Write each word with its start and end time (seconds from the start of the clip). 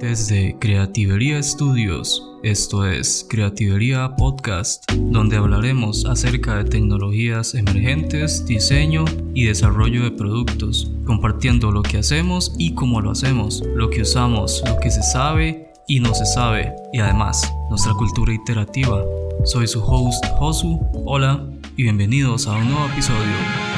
Desde 0.00 0.56
Creativería 0.58 1.42
Studios, 1.42 2.26
esto 2.42 2.86
es 2.86 3.26
Creativería 3.28 4.16
Podcast, 4.16 4.90
donde 4.94 5.36
hablaremos 5.36 6.06
acerca 6.06 6.56
de 6.56 6.64
tecnologías 6.64 7.54
emergentes, 7.54 8.46
diseño 8.46 9.04
y 9.34 9.44
desarrollo 9.44 10.02
de 10.04 10.12
productos, 10.12 10.90
compartiendo 11.04 11.70
lo 11.70 11.82
que 11.82 11.98
hacemos 11.98 12.54
y 12.56 12.74
cómo 12.74 13.02
lo 13.02 13.10
hacemos, 13.10 13.62
lo 13.74 13.90
que 13.90 14.00
usamos, 14.00 14.62
lo 14.66 14.78
que 14.78 14.90
se 14.90 15.02
sabe 15.02 15.70
y 15.86 16.00
no 16.00 16.14
se 16.14 16.24
sabe, 16.24 16.74
y 16.94 17.00
además 17.00 17.52
nuestra 17.68 17.92
cultura 17.92 18.32
iterativa. 18.32 19.04
Soy 19.44 19.66
su 19.66 19.82
host 19.84 20.24
Josu, 20.38 20.80
hola 21.04 21.46
y 21.76 21.82
bienvenidos 21.82 22.46
a 22.46 22.52
un 22.52 22.70
nuevo 22.70 22.86
episodio. 22.86 23.69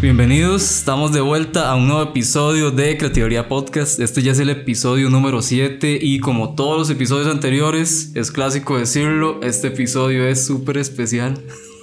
Bienvenidos, 0.00 0.62
estamos 0.62 1.12
de 1.12 1.20
vuelta 1.20 1.70
a 1.70 1.74
un 1.74 1.86
nuevo 1.86 2.02
episodio 2.02 2.70
de 2.70 2.96
Creatividad 2.96 3.48
Podcast. 3.48 4.00
Este 4.00 4.22
ya 4.22 4.32
es 4.32 4.38
el 4.38 4.48
episodio 4.48 5.10
número 5.10 5.42
7 5.42 5.98
y 6.00 6.20
como 6.20 6.54
todos 6.54 6.78
los 6.78 6.88
episodios 6.88 7.28
anteriores, 7.28 8.10
es 8.14 8.30
clásico 8.30 8.78
decirlo, 8.78 9.40
este 9.42 9.68
episodio 9.68 10.26
es 10.26 10.42
súper 10.46 10.78
especial. 10.78 11.38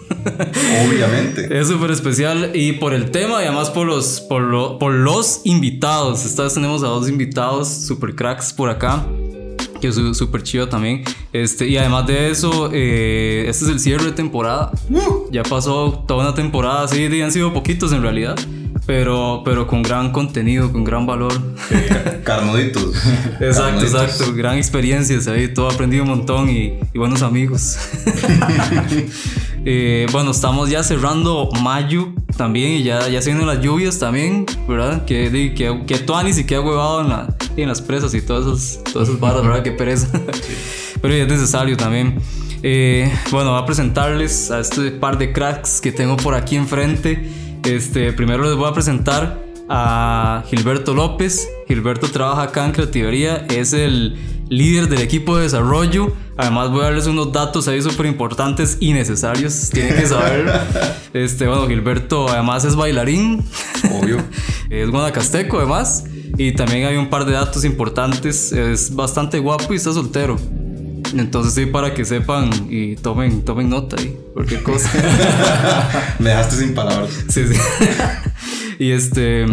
Obviamente. 0.88 1.60
es 1.60 1.68
súper 1.68 1.92
especial 1.92 2.54
y 2.56 2.72
por 2.72 2.96
el 2.96 3.12
tema 3.12 3.44
y 3.44 3.46
además 3.46 3.70
por 3.70 3.86
los, 3.86 4.20
por, 4.22 4.80
por 4.80 4.94
los 4.94 5.42
invitados. 5.44 6.26
Esta 6.26 6.42
vez 6.42 6.56
tenemos 6.56 6.82
a 6.82 6.88
dos 6.88 7.08
invitados 7.08 7.68
super 7.68 8.16
cracks 8.16 8.52
por 8.52 8.72
acá 8.72 9.06
que 9.80 9.88
es 9.90 9.96
súper 10.18 10.44
chido 10.44 10.68
también. 10.68 11.04
Este, 11.34 11.68
y 11.68 11.78
además 11.78 12.08
de 12.08 12.32
eso, 12.32 12.70
eh, 12.74 13.46
este 13.48 13.66
es 13.66 13.72
el 13.72 13.80
cierre 13.80 14.06
de 14.06 14.12
temporada. 14.12 14.72
Uh. 14.90 15.30
Ya 15.32 15.44
pasó 15.44 16.04
toda 16.08 16.26
una 16.26 16.34
temporada, 16.36 16.88
sí, 16.88 17.06
han 17.22 17.32
sido 17.32 17.54
poquitos 17.54 17.92
en 17.92 18.02
realidad. 18.02 18.38
Pero, 18.86 19.42
pero 19.44 19.68
con 19.68 19.84
gran 19.84 20.14
contenido, 20.14 20.72
con 20.72 20.86
gran 20.86 21.06
valor. 21.06 21.34
carnuditos. 22.24 22.96
exacto, 23.42 23.82
exacto. 23.84 24.34
Gran 24.34 24.56
experiencias 24.56 25.28
ahí, 25.28 25.54
todo 25.54 25.70
aprendido 25.70 26.04
un 26.04 26.10
montón 26.10 26.50
y, 26.50 26.80
buenos 26.96 27.22
amigos. 27.22 27.78
Eh, 29.70 30.06
bueno, 30.14 30.32
estamos 30.32 30.70
ya 30.70 30.82
cerrando 30.82 31.50
mayo 31.62 32.14
también 32.38 32.72
y 32.72 32.84
ya, 32.84 33.10
ya 33.10 33.22
se 33.22 33.32
vienen 33.32 33.48
las 33.48 33.60
lluvias 33.60 34.00
también, 34.00 34.46
¿verdad? 34.66 35.04
Que, 35.04 35.54
que, 35.54 35.84
que 35.86 35.98
tuanis 36.00 36.38
y 36.38 36.46
que 36.46 36.58
huevado 36.58 37.02
en, 37.02 37.10
la, 37.10 37.36
en 37.62 37.70
las 37.70 37.82
presas 37.82 38.14
y 38.14 38.22
todas 38.22 38.46
esas, 38.46 38.84
todas 38.92 39.10
esas 39.10 39.20
barras, 39.20 39.44
¿verdad? 39.44 39.64
Qué 39.64 39.72
pereza. 39.72 40.08
Pero 41.02 41.14
es 41.14 41.28
necesario 41.28 41.78
también. 41.78 42.20
Eh, 42.64 43.12
bueno, 43.32 43.52
voy 43.52 43.62
a 43.62 43.66
presentarles 43.66 44.52
a 44.52 44.60
este 44.60 44.92
par 44.92 45.18
de 45.18 45.32
cracks 45.32 45.82
que 45.82 45.92
tengo 45.92 46.18
por 46.18 46.36
aquí 46.36 46.56
enfrente. 46.56 47.30
Este, 47.64 48.14
primero 48.14 48.44
les 48.44 48.56
voy 48.56 48.70
a 48.70 48.74
presentar 48.74 49.44
a 49.70 50.44
Gilberto 50.48 50.94
López. 50.94 51.48
Gilberto 51.68 52.10
trabaja 52.10 52.44
acá 52.44 52.66
en 52.66 52.72
Creativería, 52.72 53.46
es 53.50 53.74
el 53.74 54.18
líder 54.50 54.88
del 54.88 55.02
equipo 55.02 55.38
de 55.38 55.44
desarrollo. 55.44 56.14
Además 56.38 56.70
voy 56.70 56.82
a 56.82 56.84
darles 56.86 57.08
unos 57.08 57.32
datos 57.32 57.68
ahí 57.68 57.82
súper 57.82 58.06
importantes 58.06 58.78
y 58.80 58.94
necesarios, 58.94 59.70
tienen 59.72 59.96
que 59.96 60.06
saber. 60.08 60.52
este, 61.14 61.48
bueno, 61.48 61.68
Gilberto 61.68 62.30
además 62.30 62.64
es 62.64 62.76
bailarín. 62.76 63.44
Obvio. 63.92 64.24
es 64.70 64.90
guanacasteco 64.90 65.58
además. 65.58 66.06
Y 66.38 66.54
también 66.54 66.86
hay 66.86 66.98
un 66.98 67.10
par 67.10 67.26
de 67.26 67.34
datos 67.34 67.64
importantes. 67.64 68.52
Es 68.52 68.94
bastante 68.94 69.40
guapo 69.40 69.74
y 69.74 69.78
está 69.78 69.94
soltero. 69.94 70.38
Entonces 71.16 71.54
sí, 71.54 71.66
para 71.66 71.94
que 71.94 72.06
sepan 72.06 72.50
y 72.70 72.96
tomen, 72.96 73.44
tomen 73.44 73.70
nota 73.70 73.96
ahí, 74.00 74.18
cualquier 74.34 74.64
cosa. 74.64 74.90
Me 76.20 76.30
dejaste 76.30 76.58
sin 76.58 76.74
palabras. 76.74 77.10
Sí, 77.30 77.44
sí. 77.48 77.60
y 78.80 78.92
este... 78.92 79.46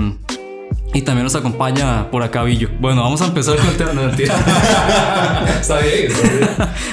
Y 0.95 1.03
también 1.03 1.25
nos 1.25 1.35
acompaña 1.35 2.09
por 2.13 2.23
acá 2.23 2.45
Villo. 2.45 2.69
Bueno, 2.79 3.03
vamos 3.03 3.21
a 3.21 3.27
empezar 3.27 3.57
con 3.57 3.67
el 3.67 3.77
tema. 3.77 3.93
No, 3.95 4.03
está 5.61 5.81
bien, 5.81 6.07
está 6.07 6.29
bien. 6.29 6.49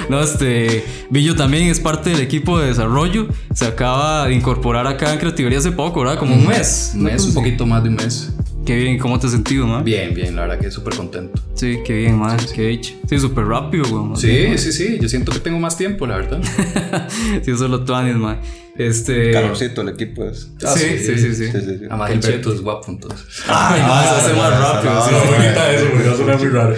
No, 0.09 0.19
este. 0.21 0.83
Villo 1.11 1.35
también 1.35 1.67
es 1.67 1.79
parte 1.79 2.09
del 2.09 2.21
equipo 2.21 2.57
de 2.57 2.69
desarrollo. 2.69 3.27
Se 3.53 3.67
acaba 3.67 4.25
de 4.25 4.33
incorporar 4.33 4.87
acá 4.87 5.13
en 5.13 5.19
Creatividad 5.19 5.59
hace 5.59 5.71
poco, 5.71 5.99
¿verdad? 5.99 6.17
Como 6.17 6.33
un 6.33 6.47
mes. 6.47 6.93
Un 6.95 7.03
mes, 7.03 7.23
un 7.25 7.35
poquito 7.35 7.67
más 7.67 7.83
de 7.83 7.89
un 7.89 7.95
mes. 7.95 8.33
Qué 8.65 8.75
bien, 8.75 8.99
¿cómo 8.99 9.19
te 9.19 9.25
has 9.25 9.33
sentido, 9.33 9.65
man? 9.65 9.83
Bien, 9.83 10.13
bien, 10.13 10.35
la 10.35 10.43
verdad 10.43 10.59
que 10.59 10.69
súper 10.69 10.95
contento. 10.95 11.41
Sí, 11.55 11.79
qué 11.83 11.93
bien, 11.93 12.17
man, 12.17 12.37
qué 12.53 12.67
dicho. 12.67 12.93
Sí, 13.09 13.19
súper 13.19 13.45
rápido, 13.45 13.85
güey. 13.85 14.15
Sí, 14.15 14.57
sí, 14.57 14.71
sí, 14.71 14.99
yo 15.01 15.09
siento 15.09 15.31
que 15.31 15.39
tengo 15.39 15.57
más 15.59 15.77
tiempo, 15.77 16.05
la 16.05 16.17
verdad. 16.17 16.41
sí, 17.43 17.51
eso 17.51 17.65
es 17.65 17.71
lo 17.71 17.83
tuanis, 17.83 18.15
man. 18.15 18.39
Este. 18.77 19.31
Calorcito 19.31 19.81
el 19.81 19.89
equipo 19.89 20.25
es. 20.25 20.51
Ah, 20.63 20.73
sí, 20.75 20.97
sí, 20.99 21.17
sí, 21.17 21.35
sí. 21.35 21.51
sí, 21.51 21.59
sí, 21.59 21.85
Además, 21.89 22.11
Gilberto 22.11 22.53
es 22.53 22.61
guapo, 22.61 22.91
entonces. 22.91 23.43
Ay, 23.47 23.81
no, 23.81 24.01
se 24.03 24.09
hace 24.09 24.33
más 24.33 24.59
rápido. 24.59 25.05
Sí, 25.05 25.11
no, 25.11 25.63
eso, 25.65 25.85
porque 25.91 26.07
va 26.07 26.13
a 26.13 26.17
sonar 26.17 26.39
muy 26.39 26.49
raro. 26.49 26.75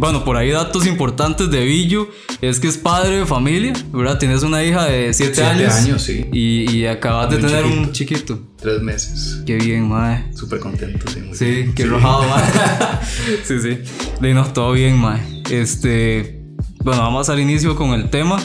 Bueno, 0.00 0.24
por 0.24 0.38
ahí 0.38 0.50
datos 0.50 0.86
importantes 0.86 1.50
de 1.50 1.62
Villo 1.62 2.08
es 2.40 2.58
que 2.58 2.68
es 2.68 2.78
padre 2.78 3.18
de 3.18 3.26
familia, 3.26 3.74
¿verdad? 3.92 4.18
Tienes 4.18 4.42
una 4.42 4.64
hija 4.64 4.86
de 4.86 5.12
7 5.12 5.44
años. 5.44 5.74
años, 5.74 6.02
sí. 6.02 6.24
Y, 6.32 6.70
y 6.74 6.86
acabas 6.86 7.28
de 7.28 7.36
tener 7.36 7.66
un 7.66 7.92
chiquito. 7.92 8.40
Tres 8.56 8.80
meses. 8.80 9.42
Qué 9.44 9.56
bien, 9.56 9.86
mae. 9.86 10.34
Súper 10.34 10.58
contento, 10.58 11.04
sí. 11.10 11.20
sí, 11.34 11.72
qué 11.76 11.84
rojado, 11.84 12.22
mae. 12.26 12.42
sí, 13.44 13.60
sí. 13.60 13.78
Dinos 14.22 14.54
todo 14.54 14.72
bien, 14.72 14.96
mae. 14.96 15.20
Este. 15.50 16.44
Bueno, 16.82 17.02
vamos 17.02 17.28
al 17.28 17.38
inicio 17.38 17.76
con 17.76 17.90
el 17.90 18.08
tema. 18.08 18.40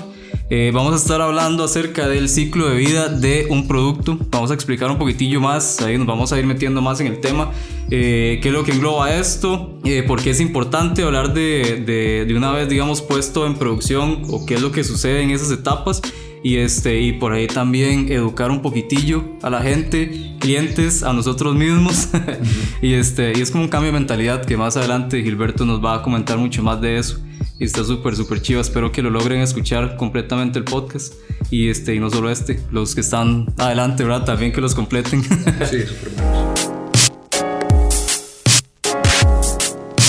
Eh, 0.47 0.69
vamos 0.71 0.93
a 0.93 0.97
estar 0.97 1.21
hablando 1.21 1.63
acerca 1.63 2.07
del 2.07 2.29
ciclo 2.29 2.69
de 2.69 2.75
vida 2.75 3.09
de 3.09 3.47
un 3.49 3.67
producto. 3.67 4.17
Vamos 4.29 4.51
a 4.51 4.53
explicar 4.53 4.91
un 4.91 4.99
poquitillo 4.99 5.41
más, 5.41 5.81
ahí 5.81 5.97
nos 5.97 6.05
vamos 6.05 6.31
a 6.31 6.39
ir 6.39 6.45
metiendo 6.45 6.81
más 6.81 6.99
en 6.99 7.07
el 7.07 7.19
tema. 7.19 7.51
Eh, 7.89 8.39
qué 8.43 8.49
es 8.49 8.53
lo 8.53 8.63
que 8.63 8.71
engloba 8.71 9.15
esto, 9.15 9.79
eh, 9.83 10.03
por 10.03 10.21
qué 10.21 10.31
es 10.31 10.39
importante 10.39 11.01
hablar 11.01 11.33
de, 11.33 11.83
de, 11.85 12.25
de, 12.25 12.35
una 12.35 12.51
vez, 12.51 12.69
digamos, 12.69 13.01
puesto 13.01 13.47
en 13.47 13.55
producción 13.55 14.21
o 14.29 14.45
qué 14.45 14.55
es 14.55 14.61
lo 14.61 14.71
que 14.71 14.83
sucede 14.83 15.21
en 15.21 15.31
esas 15.31 15.49
etapas. 15.51 16.01
Y, 16.45 16.57
este, 16.57 17.01
y 17.01 17.13
por 17.13 17.33
ahí 17.33 17.47
también 17.47 18.11
educar 18.11 18.51
un 18.51 18.61
poquitillo 18.61 19.25
a 19.41 19.49
la 19.49 19.63
gente, 19.63 20.35
clientes, 20.39 21.01
a 21.01 21.11
nosotros 21.11 21.55
mismos. 21.55 22.09
y, 22.83 22.93
este, 22.93 23.33
y 23.35 23.41
es 23.41 23.49
como 23.49 23.63
un 23.63 23.69
cambio 23.71 23.91
de 23.91 23.97
mentalidad 23.97 24.45
que 24.45 24.55
más 24.55 24.77
adelante 24.77 25.23
Gilberto 25.23 25.65
nos 25.65 25.83
va 25.83 25.95
a 25.95 26.01
comentar 26.03 26.37
mucho 26.37 26.61
más 26.61 26.79
de 26.81 26.99
eso 26.99 27.19
y 27.57 27.65
está 27.65 27.83
súper, 27.83 28.15
súper 28.15 28.43
chido. 28.43 28.61
Espero 28.61 28.91
que 28.91 29.01
lo 29.01 29.09
logren 29.09 29.41
escuchar 29.41 29.97
completamente 29.97 30.59
el 30.59 30.65
podcast. 30.65 31.15
Y, 31.49 31.69
este, 31.69 31.95
y 31.95 31.99
no 31.99 32.11
solo 32.11 32.29
este, 32.29 32.59
los 32.69 32.93
que 32.93 33.01
están 33.01 33.51
adelante, 33.57 34.03
¿verdad? 34.03 34.25
También 34.25 34.51
que 34.51 34.61
los 34.61 34.75
completen. 34.75 35.23
sí, 35.67 35.81
súper 35.81 36.13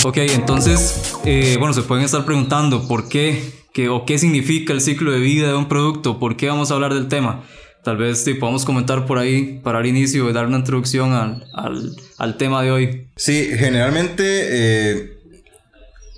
Ok, 0.03 0.17
entonces, 0.17 1.15
eh, 1.25 1.55
bueno, 1.57 1.73
se 1.73 1.81
pueden 1.81 2.05
estar 2.05 2.23
preguntando 2.25 2.87
por 2.87 3.09
qué, 3.09 3.65
qué, 3.77 3.89
o 3.89 4.05
qué 4.05 4.17
significa 4.17 4.73
el 4.73 4.81
ciclo 4.81 5.11
de 5.11 5.19
vida 5.19 5.49
de 5.49 5.53
un 5.53 5.69
producto, 5.69 6.17
por 6.17 6.35
qué 6.35 6.47
vamos 6.47 6.71
a 6.71 6.73
hablar 6.73 6.95
del 6.95 7.07
tema. 7.07 7.43
Tal 7.83 7.95
vez 7.95 8.23
sí, 8.23 8.33
podamos 8.33 8.65
comentar 8.65 9.05
por 9.05 9.19
ahí 9.19 9.61
para 9.63 9.79
el 9.79 9.85
inicio 9.85 10.27
y 10.27 10.33
dar 10.33 10.47
una 10.47 10.57
introducción 10.57 11.13
al, 11.13 11.45
al, 11.53 11.95
al 12.17 12.37
tema 12.37 12.63
de 12.63 12.71
hoy. 12.71 13.07
Sí, 13.17 13.51
generalmente 13.55 14.23
eh, 14.25 15.19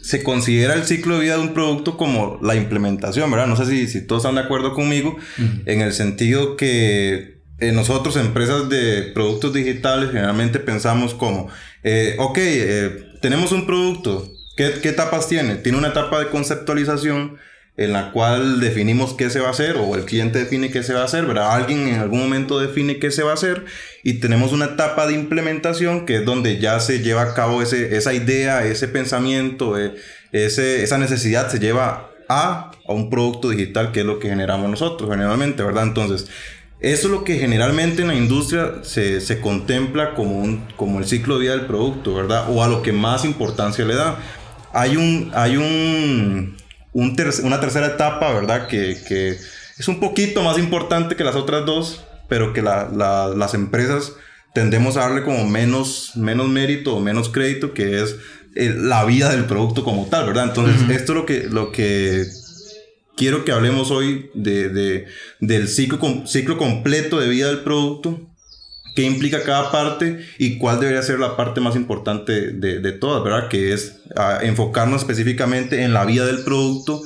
se 0.01 0.23
considera 0.23 0.73
el 0.73 0.85
ciclo 0.85 1.15
de 1.15 1.21
vida 1.21 1.35
de 1.35 1.41
un 1.41 1.53
producto 1.53 1.97
como 1.97 2.39
la 2.41 2.55
implementación, 2.55 3.29
¿verdad? 3.29 3.47
No 3.47 3.57
sé 3.57 3.65
si, 3.65 3.89
si 3.89 4.07
todos 4.07 4.23
están 4.23 4.35
de 4.35 4.41
acuerdo 4.41 4.73
conmigo, 4.73 5.17
en 5.65 5.81
el 5.81 5.91
sentido 5.91 6.55
que 6.55 7.41
eh, 7.59 7.73
nosotros, 7.73 8.15
empresas 8.15 8.69
de 8.69 9.11
productos 9.13 9.53
digitales, 9.53 10.11
generalmente 10.11 10.59
pensamos 10.59 11.13
como, 11.13 11.49
eh, 11.83 12.15
ok, 12.19 12.37
eh, 12.41 13.05
tenemos 13.21 13.51
un 13.51 13.65
producto, 13.65 14.31
¿qué, 14.59 14.73
¿qué 14.81 14.89
etapas 14.89 15.29
tiene? 15.29 15.55
Tiene 15.55 15.77
una 15.77 15.87
etapa 15.87 16.19
de 16.19 16.27
conceptualización, 16.27 17.37
en 17.77 17.93
la 17.93 18.11
cual 18.11 18.59
definimos 18.59 19.13
qué 19.13 19.29
se 19.29 19.39
va 19.39 19.47
a 19.47 19.51
hacer 19.51 19.77
o 19.77 19.95
el 19.95 20.03
cliente 20.03 20.37
define 20.37 20.69
qué 20.69 20.83
se 20.83 20.93
va 20.93 21.03
a 21.03 21.05
hacer, 21.05 21.25
¿verdad? 21.25 21.55
Alguien 21.55 21.87
en 21.87 22.01
algún 22.01 22.19
momento 22.19 22.59
define 22.59 22.99
qué 22.99 23.09
se 23.09 23.23
va 23.23 23.31
a 23.31 23.35
hacer 23.35 23.63
y 24.03 24.15
tenemos 24.15 24.51
una 24.51 24.65
etapa 24.65 25.07
de 25.07 25.13
implementación 25.13 26.05
que 26.05 26.17
es 26.17 26.25
donde 26.25 26.59
ya 26.59 26.81
se 26.81 26.99
lleva 26.99 27.21
a 27.21 27.33
cabo 27.33 27.61
ese, 27.61 27.95
esa 27.95 28.13
idea, 28.13 28.65
ese 28.65 28.89
pensamiento, 28.89 29.79
eh, 29.79 29.95
ese, 30.33 30.83
esa 30.83 30.97
necesidad 30.97 31.49
se 31.49 31.59
lleva 31.59 32.11
a, 32.27 32.71
a 32.85 32.91
un 32.91 33.09
producto 33.09 33.51
digital 33.51 33.93
que 33.93 34.01
es 34.01 34.05
lo 34.05 34.19
que 34.19 34.27
generamos 34.27 34.69
nosotros 34.69 35.09
generalmente, 35.09 35.63
¿verdad? 35.63 35.83
Entonces, 35.83 36.29
eso 36.81 37.07
es 37.07 37.11
lo 37.11 37.25
que 37.25 37.37
generalmente 37.37 38.01
en 38.01 38.07
la 38.07 38.15
industria 38.15 38.75
se, 38.83 39.19
se 39.19 39.41
contempla 39.41 40.15
como, 40.15 40.39
un, 40.39 40.65
como 40.77 40.99
el 40.99 41.05
ciclo 41.05 41.35
de 41.35 41.41
vida 41.41 41.51
del 41.51 41.65
producto, 41.65 42.13
¿verdad? 42.13 42.45
O 42.49 42.63
a 42.63 42.69
lo 42.69 42.81
que 42.81 42.93
más 42.93 43.25
importancia 43.25 43.83
le 43.83 43.95
da. 43.95 44.17
Hay 44.73 44.97
un, 44.97 45.31
hay 45.33 45.57
un, 45.57 46.55
una 46.93 47.59
tercera 47.59 47.87
etapa, 47.87 48.31
¿verdad? 48.33 48.67
Que, 48.67 49.37
es 49.77 49.87
un 49.87 49.99
poquito 49.99 50.43
más 50.43 50.57
importante 50.57 51.15
que 51.15 51.23
las 51.23 51.35
otras 51.35 51.65
dos, 51.65 52.03
pero 52.27 52.53
que 52.53 52.61
las 52.61 53.53
empresas 53.53 54.13
tendemos 54.53 54.97
a 54.97 55.01
darle 55.01 55.23
como 55.23 55.45
menos, 55.47 56.11
menos 56.15 56.47
mérito 56.49 56.95
o 56.95 56.99
menos 56.99 57.29
crédito, 57.29 57.73
que 57.73 58.01
es 58.01 58.15
eh, 58.55 58.73
la 58.77 59.05
vida 59.05 59.29
del 59.31 59.45
producto 59.45 59.83
como 59.83 60.07
tal, 60.07 60.25
¿verdad? 60.27 60.45
Entonces, 60.49 60.81
esto 60.89 61.13
es 61.13 61.17
lo 61.17 61.25
que, 61.25 61.43
lo 61.49 61.71
que 61.71 62.25
quiero 63.15 63.45
que 63.45 63.51
hablemos 63.51 63.91
hoy 63.91 64.29
de, 64.33 64.69
de- 64.69 65.05
del 65.39 65.67
ciclo, 65.67 65.99
com- 65.99 66.25
ciclo 66.25 66.57
completo 66.57 67.19
de 67.19 67.29
vida 67.29 67.47
del 67.47 67.59
producto, 67.59 68.28
qué 68.95 69.03
implica 69.03 69.43
cada 69.43 69.71
parte 69.71 70.19
y 70.37 70.57
cuál 70.57 70.79
debería 70.79 71.01
ser 71.01 71.19
la 71.19 71.37
parte 71.37 71.61
más 71.61 71.75
importante 71.75 72.51
de, 72.51 72.79
de 72.79 72.91
todas, 72.91 73.23
¿verdad? 73.23 73.47
Que 73.47 73.73
es 73.73 74.01
ah, 74.15 74.39
enfocarnos 74.41 75.01
específicamente 75.01 75.83
en 75.83 75.93
la 75.93 76.05
vida 76.05 76.25
del 76.25 76.43
producto 76.43 77.01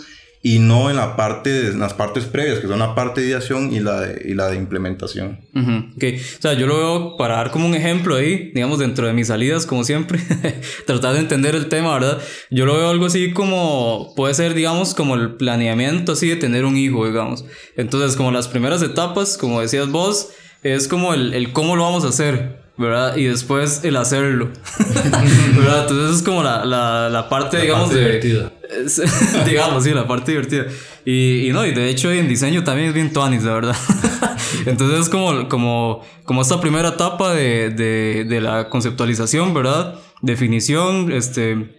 y 0.46 0.60
no 0.60 0.90
en 0.90 0.98
la 0.98 1.16
parte, 1.16 1.68
en 1.68 1.80
las 1.80 1.94
partes 1.94 2.26
previas, 2.26 2.60
que 2.60 2.68
son 2.68 2.80
la 2.80 2.94
parte 2.94 3.22
de 3.22 3.28
ideación 3.28 3.74
y 3.74 3.80
la 3.80 4.02
de, 4.02 4.30
y 4.30 4.34
la 4.34 4.50
de 4.50 4.58
implementación. 4.58 5.40
Ujú, 5.56 5.96
ok. 5.96 6.04
O 6.38 6.42
sea, 6.42 6.54
yo 6.54 6.68
lo 6.68 6.78
veo 6.78 7.18
para 7.18 7.36
dar 7.36 7.52
como 7.52 7.66
un 7.66 7.76
ejemplo 7.76 8.18
ahí, 8.18 8.52
digamos, 8.54 8.78
dentro 8.78 9.08
de 9.08 9.14
mis 9.14 9.28
salidas, 9.28 9.66
como 9.66 9.86
siempre, 9.86 10.20
tratar 10.86 11.14
de 11.14 11.20
entender 11.20 11.56
el 11.56 11.70
tema, 11.70 11.94
¿verdad? 11.94 12.22
Yo 12.52 12.66
lo 12.66 12.76
veo 12.76 12.90
algo 12.90 13.06
así 13.06 13.32
como, 13.32 14.12
puede 14.18 14.34
ser, 14.34 14.54
digamos, 14.54 14.94
como 14.94 15.16
el 15.16 15.36
planeamiento 15.36 16.12
así 16.12 16.28
de 16.28 16.36
tener 16.36 16.66
un 16.66 16.76
hijo, 16.76 17.08
digamos. 17.08 17.46
Entonces, 17.78 18.18
como 18.18 18.30
las 18.32 18.50
primeras 18.50 18.82
etapas, 18.82 19.38
como 19.38 19.62
decías 19.62 19.88
vos, 19.88 20.34
es 20.64 20.88
como 20.88 21.14
el, 21.14 21.34
el 21.34 21.52
cómo 21.52 21.76
lo 21.76 21.84
vamos 21.84 22.06
a 22.06 22.10
hacer, 22.10 22.64
¿verdad? 22.78 23.16
Y 23.18 23.26
después 23.26 23.82
el 23.84 23.96
hacerlo, 23.98 24.50
¿verdad? 25.58 25.82
Entonces 25.82 26.18
es 26.18 26.24
como 26.24 26.44
la, 26.44 26.66
la, 26.66 27.10
la 27.10 27.30
parte, 27.30 27.60
digamos, 27.62 27.90
parte 27.90 28.00
de... 28.00 28.06
divertida. 28.20 28.52
Es- 28.86 29.02
digamos, 29.46 29.84
sí, 29.84 29.92
la 29.92 30.08
parte 30.08 30.32
divertida. 30.32 30.66
Y, 31.06 31.48
y 31.48 31.52
no, 31.52 31.66
y 31.66 31.72
de 31.74 31.90
hecho 31.90 32.12
en 32.12 32.28
diseño 32.28 32.64
también 32.64 32.88
es 32.90 32.94
bien 32.94 33.12
tuanis, 33.14 33.44
la 33.44 33.54
verdad. 33.54 33.76
Entonces 34.66 35.02
es 35.02 35.10
como, 35.10 35.48
como, 35.50 36.02
como 36.26 36.42
esta 36.42 36.60
primera 36.62 36.90
etapa 36.90 37.34
de, 37.34 37.70
de, 37.70 38.26
de 38.26 38.42
la 38.42 38.70
conceptualización, 38.70 39.54
¿verdad? 39.54 39.96
Definición, 40.22 41.12
este, 41.12 41.76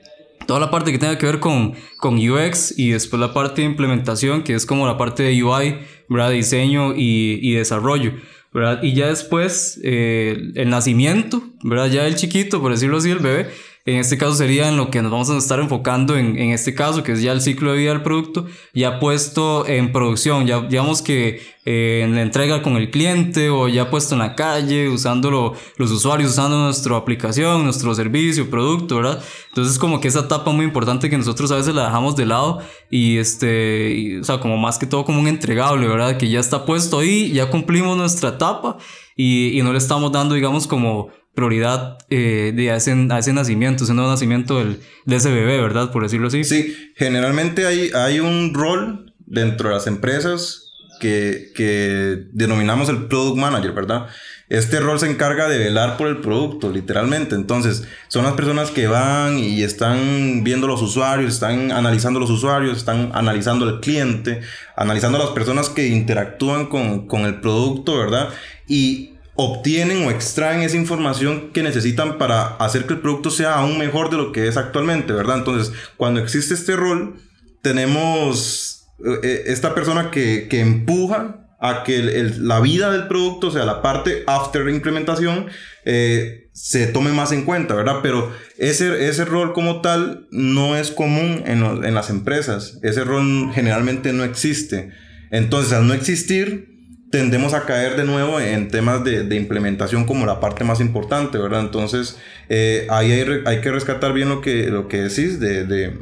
toda 0.46 0.60
la 0.60 0.70
parte 0.70 0.92
que 0.92 0.98
tenga 0.98 1.16
que 1.16 1.24
ver 1.26 1.40
con, 1.40 1.72
con 1.98 2.16
UX 2.16 2.78
y 2.78 2.90
después 2.90 3.18
la 3.18 3.32
parte 3.32 3.62
de 3.62 3.66
implementación, 3.68 4.42
que 4.42 4.54
es 4.54 4.66
como 4.66 4.86
la 4.86 4.98
parte 4.98 5.22
de 5.22 5.42
UI, 5.42 5.78
¿verdad? 6.08 6.30
Diseño 6.30 6.94
y, 6.94 7.38
y 7.42 7.52
desarrollo. 7.54 8.12
¿Verdad? 8.54 8.82
Y 8.84 8.94
ya 8.94 9.08
después 9.08 9.80
eh, 9.82 10.52
el 10.54 10.70
nacimiento, 10.70 11.42
¿verdad? 11.64 11.90
Ya 11.90 12.06
el 12.06 12.14
chiquito, 12.14 12.62
por 12.62 12.70
decirlo 12.70 12.98
así, 12.98 13.10
el 13.10 13.18
bebé, 13.18 13.48
en 13.86 13.96
este 13.96 14.16
caso 14.16 14.34
sería 14.34 14.68
en 14.68 14.78
lo 14.78 14.90
que 14.90 15.02
nos 15.02 15.12
vamos 15.12 15.28
a 15.28 15.36
estar 15.36 15.60
enfocando 15.60 16.16
en, 16.16 16.38
en 16.38 16.50
este 16.50 16.74
caso, 16.74 17.02
que 17.02 17.12
es 17.12 17.20
ya 17.20 17.32
el 17.32 17.42
ciclo 17.42 17.72
de 17.72 17.78
vida 17.78 17.90
del 17.90 18.02
producto, 18.02 18.46
ya 18.72 18.98
puesto 18.98 19.66
en 19.66 19.92
producción, 19.92 20.46
ya 20.46 20.62
digamos 20.62 21.02
que 21.02 21.42
eh, 21.66 22.00
en 22.02 22.14
la 22.14 22.22
entrega 22.22 22.62
con 22.62 22.76
el 22.76 22.90
cliente 22.90 23.50
o 23.50 23.68
ya 23.68 23.90
puesto 23.90 24.14
en 24.14 24.20
la 24.20 24.34
calle, 24.34 24.88
usándolo 24.88 25.52
los 25.76 25.90
usuarios, 25.90 26.30
usando 26.30 26.56
nuestra 26.58 26.96
aplicación, 26.96 27.64
nuestro 27.64 27.94
servicio, 27.94 28.48
producto, 28.48 28.96
¿verdad? 28.96 29.22
Entonces 29.48 29.78
como 29.78 30.00
que 30.00 30.08
esa 30.08 30.20
etapa 30.20 30.50
muy 30.50 30.64
importante 30.64 31.10
que 31.10 31.18
nosotros 31.18 31.50
a 31.52 31.56
veces 31.56 31.74
la 31.74 31.84
dejamos 31.84 32.16
de 32.16 32.24
lado 32.24 32.60
y 32.90 33.18
este, 33.18 34.18
o 34.18 34.24
sea, 34.24 34.40
como 34.40 34.56
más 34.56 34.78
que 34.78 34.86
todo 34.86 35.04
como 35.04 35.20
un 35.20 35.28
entregable, 35.28 35.86
¿verdad? 35.86 36.16
Que 36.16 36.30
ya 36.30 36.40
está 36.40 36.64
puesto 36.64 37.00
ahí, 37.00 37.32
ya 37.32 37.50
cumplimos 37.50 37.98
nuestra 37.98 38.30
etapa 38.30 38.78
y, 39.14 39.58
y 39.58 39.62
no 39.62 39.72
le 39.72 39.78
estamos 39.78 40.10
dando, 40.10 40.34
digamos, 40.34 40.66
como 40.66 41.10
prioridad 41.34 41.98
eh, 42.10 42.52
de 42.54 42.74
ese, 42.74 42.92
a 43.10 43.18
ese 43.18 43.32
nacimiento, 43.32 43.84
ese 43.84 43.94
nuevo 43.94 44.10
nacimiento 44.10 44.58
del, 44.58 44.80
de 45.04 45.16
ese 45.16 45.30
bebé, 45.30 45.60
¿verdad? 45.60 45.90
Por 45.90 46.02
decirlo 46.02 46.28
así. 46.28 46.44
Sí, 46.44 46.92
generalmente 46.96 47.66
hay, 47.66 47.90
hay 47.94 48.20
un 48.20 48.54
rol 48.54 49.14
dentro 49.26 49.68
de 49.68 49.74
las 49.74 49.86
empresas 49.86 50.72
que, 51.00 51.50
que 51.54 52.26
denominamos 52.32 52.88
el 52.88 53.06
product 53.06 53.36
manager, 53.36 53.72
¿verdad? 53.72 54.06
Este 54.48 54.78
rol 54.78 55.00
se 55.00 55.10
encarga 55.10 55.48
de 55.48 55.58
velar 55.58 55.96
por 55.96 56.06
el 56.06 56.18
producto, 56.18 56.70
literalmente. 56.70 57.34
Entonces, 57.34 57.88
son 58.08 58.24
las 58.24 58.34
personas 58.34 58.70
que 58.70 58.86
van 58.86 59.38
y 59.38 59.62
están 59.62 60.44
viendo 60.44 60.66
los 60.66 60.82
usuarios, 60.82 61.32
están 61.32 61.72
analizando 61.72 62.20
los 62.20 62.30
usuarios, 62.30 62.76
están 62.76 63.10
analizando 63.14 63.68
el 63.68 63.80
cliente, 63.80 64.42
analizando 64.76 65.18
las 65.18 65.30
personas 65.30 65.70
que 65.70 65.88
interactúan 65.88 66.66
con, 66.66 67.08
con 67.08 67.22
el 67.22 67.40
producto, 67.40 67.98
¿verdad? 67.98 68.28
Y 68.68 69.13
obtienen 69.36 70.06
o 70.06 70.10
extraen 70.10 70.62
esa 70.62 70.76
información 70.76 71.50
que 71.52 71.62
necesitan 71.62 72.18
para 72.18 72.56
hacer 72.56 72.86
que 72.86 72.94
el 72.94 73.00
producto 73.00 73.30
sea 73.30 73.54
aún 73.54 73.78
mejor 73.78 74.10
de 74.10 74.16
lo 74.16 74.32
que 74.32 74.46
es 74.46 74.56
actualmente, 74.56 75.12
¿verdad? 75.12 75.38
Entonces, 75.38 75.74
cuando 75.96 76.20
existe 76.20 76.54
este 76.54 76.76
rol, 76.76 77.16
tenemos 77.62 78.86
eh, 79.22 79.44
esta 79.46 79.74
persona 79.74 80.10
que, 80.10 80.46
que 80.48 80.60
empuja 80.60 81.40
a 81.60 81.82
que 81.82 82.30
la 82.38 82.60
vida 82.60 82.90
del 82.90 83.08
producto, 83.08 83.48
o 83.48 83.50
sea, 83.50 83.64
la 83.64 83.80
parte 83.82 84.22
after 84.26 84.68
implementación, 84.68 85.46
eh, 85.84 86.50
se 86.52 86.86
tome 86.86 87.10
más 87.10 87.32
en 87.32 87.44
cuenta, 87.44 87.74
¿verdad? 87.74 88.00
Pero 88.02 88.30
ese, 88.58 89.08
ese 89.08 89.24
rol 89.24 89.52
como 89.54 89.80
tal 89.80 90.28
no 90.30 90.76
es 90.76 90.90
común 90.90 91.42
en, 91.46 91.64
en 91.84 91.94
las 91.94 92.10
empresas. 92.10 92.78
Ese 92.82 93.02
rol 93.02 93.50
generalmente 93.54 94.12
no 94.12 94.24
existe. 94.24 94.90
Entonces, 95.30 95.72
al 95.72 95.88
no 95.88 95.94
existir, 95.94 96.73
tendemos 97.18 97.54
a 97.54 97.64
caer 97.64 97.94
de 97.96 98.02
nuevo 98.02 98.40
en 98.40 98.66
temas 98.68 99.04
de, 99.04 99.22
de 99.22 99.36
implementación 99.36 100.04
como 100.04 100.26
la 100.26 100.40
parte 100.40 100.64
más 100.64 100.80
importante, 100.80 101.38
¿verdad? 101.38 101.60
Entonces, 101.60 102.18
eh, 102.48 102.88
ahí 102.90 103.12
hay, 103.12 103.24
hay 103.46 103.60
que 103.60 103.70
rescatar 103.70 104.12
bien 104.12 104.28
lo 104.28 104.40
que, 104.40 104.66
lo 104.66 104.88
que 104.88 105.02
decís 105.02 105.38
de, 105.38 105.64
de, 105.64 105.96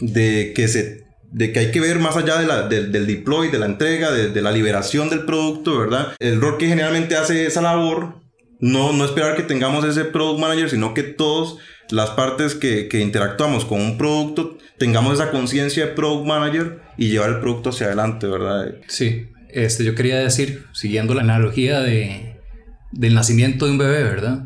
de 0.00 0.52
que 0.54 0.68
se 0.68 1.06
de 1.30 1.50
que 1.52 1.58
hay 1.60 1.70
que 1.70 1.80
ver 1.80 1.98
más 1.98 2.16
allá 2.16 2.38
de 2.38 2.46
la- 2.46 2.68
del- 2.68 3.06
deploy, 3.06 3.48
de 3.48 3.58
la 3.58 3.66
entrega, 3.66 4.10
de 4.12 4.42
la 4.42 4.50
liberación 4.50 5.08
del 5.10 5.24
producto, 5.24 5.78
¿verdad? 5.78 6.14
El 6.20 6.40
rol 6.42 6.56
que 6.58 6.68
generalmente 6.68 7.16
hace 7.16 7.46
esa 7.46 7.60
labor, 7.62 8.20
no, 8.60 8.92
no 8.92 9.04
esperar 9.04 9.34
que 9.36 9.42
tengamos 9.42 9.84
ese 9.86 10.04
product 10.04 10.40
manager, 10.40 10.68
sino 10.70 10.92
que 10.94 11.02
todas 11.04 11.56
las 11.90 12.10
partes 12.10 12.54
que, 12.54 12.88
que 12.88 13.00
interactuamos 13.00 13.64
con 13.66 13.80
un 13.80 13.96
producto 13.98 14.56
tengamos 14.78 15.14
esa 15.14 15.30
conciencia 15.30 15.86
de 15.86 15.92
product 15.92 16.26
manager 16.26 16.80
y 16.98 17.08
llevar 17.10 17.30
el 17.30 17.40
producto 17.40 17.70
hacia 17.70 17.86
adelante, 17.88 18.26
¿verdad? 18.26 18.74
Sí, 18.88 19.26
este, 19.50 19.84
yo 19.84 19.94
quería 19.94 20.18
decir, 20.18 20.66
siguiendo 20.72 21.14
la 21.14 21.22
analogía 21.22 21.80
de, 21.80 22.40
del 22.92 23.14
nacimiento 23.14 23.66
de 23.66 23.72
un 23.72 23.78
bebé, 23.78 24.02
¿verdad? 24.02 24.44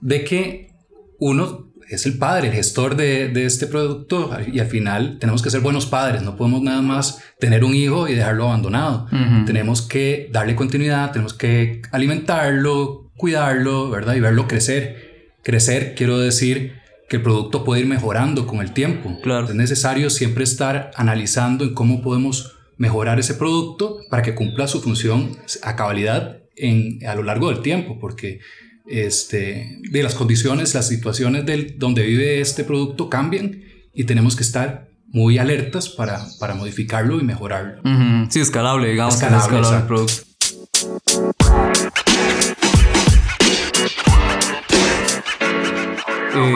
De 0.00 0.24
que 0.24 0.72
uno 1.18 1.72
es 1.88 2.06
el 2.06 2.16
padre, 2.16 2.48
el 2.48 2.54
gestor 2.54 2.96
de, 2.96 3.28
de 3.28 3.44
este 3.44 3.66
producto 3.66 4.30
y 4.50 4.58
al 4.60 4.66
final 4.66 5.18
tenemos 5.18 5.42
que 5.42 5.50
ser 5.50 5.60
buenos 5.60 5.86
padres, 5.86 6.22
no 6.22 6.36
podemos 6.36 6.62
nada 6.62 6.80
más 6.80 7.22
tener 7.38 7.64
un 7.64 7.74
hijo 7.74 8.08
y 8.08 8.14
dejarlo 8.14 8.44
abandonado. 8.44 9.06
Tenemos 9.44 9.82
que 9.82 10.30
darle 10.32 10.56
continuidad, 10.56 11.12
tenemos 11.12 11.34
que 11.34 11.82
alimentarlo, 11.90 13.10
cuidarlo, 13.16 13.90
¿verdad? 13.90 14.14
Y 14.14 14.20
verlo 14.20 14.48
crecer. 14.48 15.34
Crecer, 15.42 15.94
quiero 15.94 16.18
decir 16.18 16.80
que 17.08 17.16
el 17.16 17.22
producto 17.22 17.62
puede 17.62 17.82
ir 17.82 17.86
mejorando 17.86 18.46
con 18.46 18.60
el 18.60 18.72
tiempo. 18.72 19.20
Claro. 19.22 19.48
Es 19.48 19.54
necesario 19.54 20.08
siempre 20.08 20.44
estar 20.44 20.92
analizando 20.96 21.64
en 21.64 21.74
cómo 21.74 22.00
podemos 22.00 22.56
mejorar 22.76 23.20
ese 23.20 23.34
producto 23.34 23.98
para 24.10 24.22
que 24.22 24.34
cumpla 24.34 24.66
su 24.66 24.80
función 24.80 25.36
a 25.62 25.76
cabalidad 25.76 26.38
en, 26.56 27.06
a 27.06 27.14
lo 27.14 27.22
largo 27.22 27.48
del 27.48 27.62
tiempo, 27.62 27.98
porque 28.00 28.40
este, 28.86 29.78
de 29.90 30.02
las 30.02 30.14
condiciones, 30.14 30.74
las 30.74 30.88
situaciones 30.88 31.46
del, 31.46 31.78
donde 31.78 32.04
vive 32.04 32.40
este 32.40 32.64
producto 32.64 33.08
cambian 33.08 33.62
y 33.94 34.04
tenemos 34.04 34.36
que 34.36 34.42
estar 34.42 34.88
muy 35.08 35.38
alertas 35.38 35.88
para, 35.90 36.26
para 36.40 36.54
modificarlo 36.54 37.20
y 37.20 37.22
mejorarlo. 37.22 37.82
Sí, 38.30 38.40
escalable, 38.40 38.88
digamos. 38.88 39.16
que 39.16 39.26
es 39.26 39.32
Escalable, 39.32 39.76
el 39.76 39.82
producto. 39.84 40.31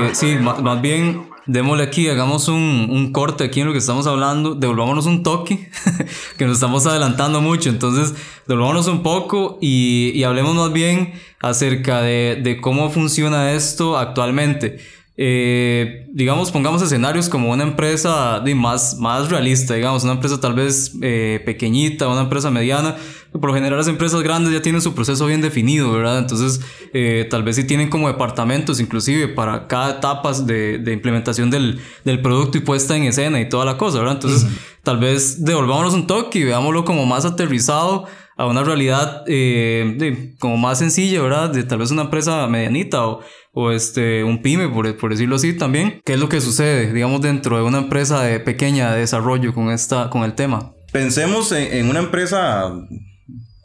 Eh, 0.07 0.15
sí, 0.15 0.37
ma- 0.41 0.55
más 0.61 0.81
bien, 0.81 1.27
démosle 1.47 1.85
aquí, 1.85 2.09
hagamos 2.09 2.49
un, 2.49 2.89
un 2.91 3.13
corte 3.13 3.45
aquí 3.45 3.61
en 3.61 3.67
lo 3.67 3.73
que 3.73 3.79
estamos 3.79 4.07
hablando, 4.07 4.55
devolvámonos 4.55 5.07
un 5.07 5.23
toque, 5.23 5.69
que 6.39 6.45
nos 6.47 6.55
estamos 6.55 6.87
adelantando 6.87 7.41
mucho, 7.41 7.69
entonces 7.69 8.15
devolvámonos 8.47 8.87
un 8.89 9.03
poco 9.03 9.59
y, 9.61 10.11
y 10.15 10.25
hablemos 10.25 10.55
más 10.55 10.73
bien 10.73 11.13
acerca 11.41 12.01
de, 12.03 12.41
de 12.43 12.61
cómo 12.61 12.91
funciona 12.91 13.53
esto 13.53 13.97
actualmente. 13.99 14.79
Eh, 15.19 16.07
digamos, 16.13 16.51
pongamos 16.51 16.83
escenarios 16.83 17.31
como 17.31 17.51
una 17.51 17.63
empresa 17.63 18.41
de 18.41 18.55
más, 18.55 18.99
más 18.99 19.31
realista, 19.31 19.73
digamos, 19.73 20.05
una 20.05 20.13
empresa 20.13 20.39
tal 20.41 20.53
vez 20.53 20.93
eh, 21.01 21.41
pequeñita, 21.47 22.07
una 22.09 22.21
empresa 22.23 22.51
mediana. 22.51 22.97
Por 23.40 23.50
lo 23.50 23.55
general 23.55 23.78
las 23.78 23.88
empresas 23.88 24.23
grandes 24.23 24.52
ya 24.52 24.62
tienen 24.62 24.81
su 24.81 24.95
proceso 24.95 25.26
bien 25.26 25.40
definido, 25.40 25.93
¿verdad? 25.93 26.19
Entonces, 26.19 26.61
eh, 26.93 27.26
tal 27.31 27.43
vez 27.43 27.57
sí 27.57 27.64
tienen 27.64 27.88
como 27.90 28.09
departamentos 28.09 28.81
inclusive 28.81 29.28
para 29.28 29.66
cada 29.66 29.99
etapa 29.99 30.33
de, 30.33 30.78
de 30.78 30.93
implementación 30.93 31.50
del, 31.50 31.81
del 32.05 32.21
producto 32.23 32.59
y 32.59 32.61
puesta 32.62 32.97
en 32.97 33.05
escena 33.05 33.40
y 33.40 33.49
toda 33.49 33.64
la 33.64 33.76
cosa, 33.76 33.99
¿verdad? 33.99 34.14
Entonces, 34.14 34.47
tal 34.83 34.99
vez 34.99 35.45
devolvámonos 35.45 35.95
un 35.95 36.07
toque 36.07 36.38
y 36.40 36.45
veámoslo 36.45 36.85
como 36.85 37.07
más 37.07 37.25
aterrizado 37.25 38.05
a 38.38 38.47
una 38.47 38.62
realidad 38.62 39.23
eh, 39.26 39.95
de- 39.99 40.35
como 40.38 40.57
más 40.59 40.78
sencilla, 40.78 41.23
¿verdad? 41.23 41.50
De 41.50 41.62
tal 41.62 41.78
vez 41.78 41.90
una 41.90 42.02
empresa 42.02 42.47
medianita 42.49 43.07
o, 43.07 43.21
o 43.52 43.71
este, 43.71 44.23
un 44.25 44.43
pyme, 44.43 44.69
por, 44.69 44.95
por 44.99 45.11
decirlo 45.11 45.37
así 45.37 45.55
también. 45.55 46.00
¿Qué 46.05 46.12
es 46.14 46.21
lo 46.21 46.28
que 46.28 46.43
sucede, 46.43 46.93
digamos, 46.93 47.23
dentro 47.23 47.57
de 47.57 47.62
una 47.62 47.78
empresa 47.78 48.21
de 48.23 48.38
pequeña 48.40 48.93
de 48.93 49.00
desarrollo 49.00 49.55
con, 49.55 49.71
esta, 49.71 50.11
con 50.11 50.23
el 50.25 50.35
tema? 50.35 50.73
Pensemos 50.93 51.50
en, 51.52 51.73
en 51.73 51.88
una 51.88 52.00
empresa 52.00 52.73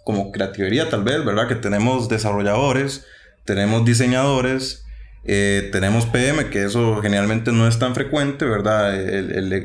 como 0.04 0.32
creativería 0.32 0.90
tal 0.90 1.04
vez, 1.04 1.24
¿verdad? 1.24 1.48
Que 1.48 1.56
tenemos 1.56 2.10
desarrolladores, 2.10 3.06
tenemos 3.46 3.86
diseñadores, 3.86 4.86
eh, 5.24 5.70
tenemos 5.72 6.06
PM, 6.08 6.50
que 6.50 6.64
eso 6.64 7.02
generalmente 7.02 7.52
no 7.52 7.68
es 7.68 7.78
tan 7.78 7.94
frecuente, 7.94 8.46
¿verdad? 8.46 8.94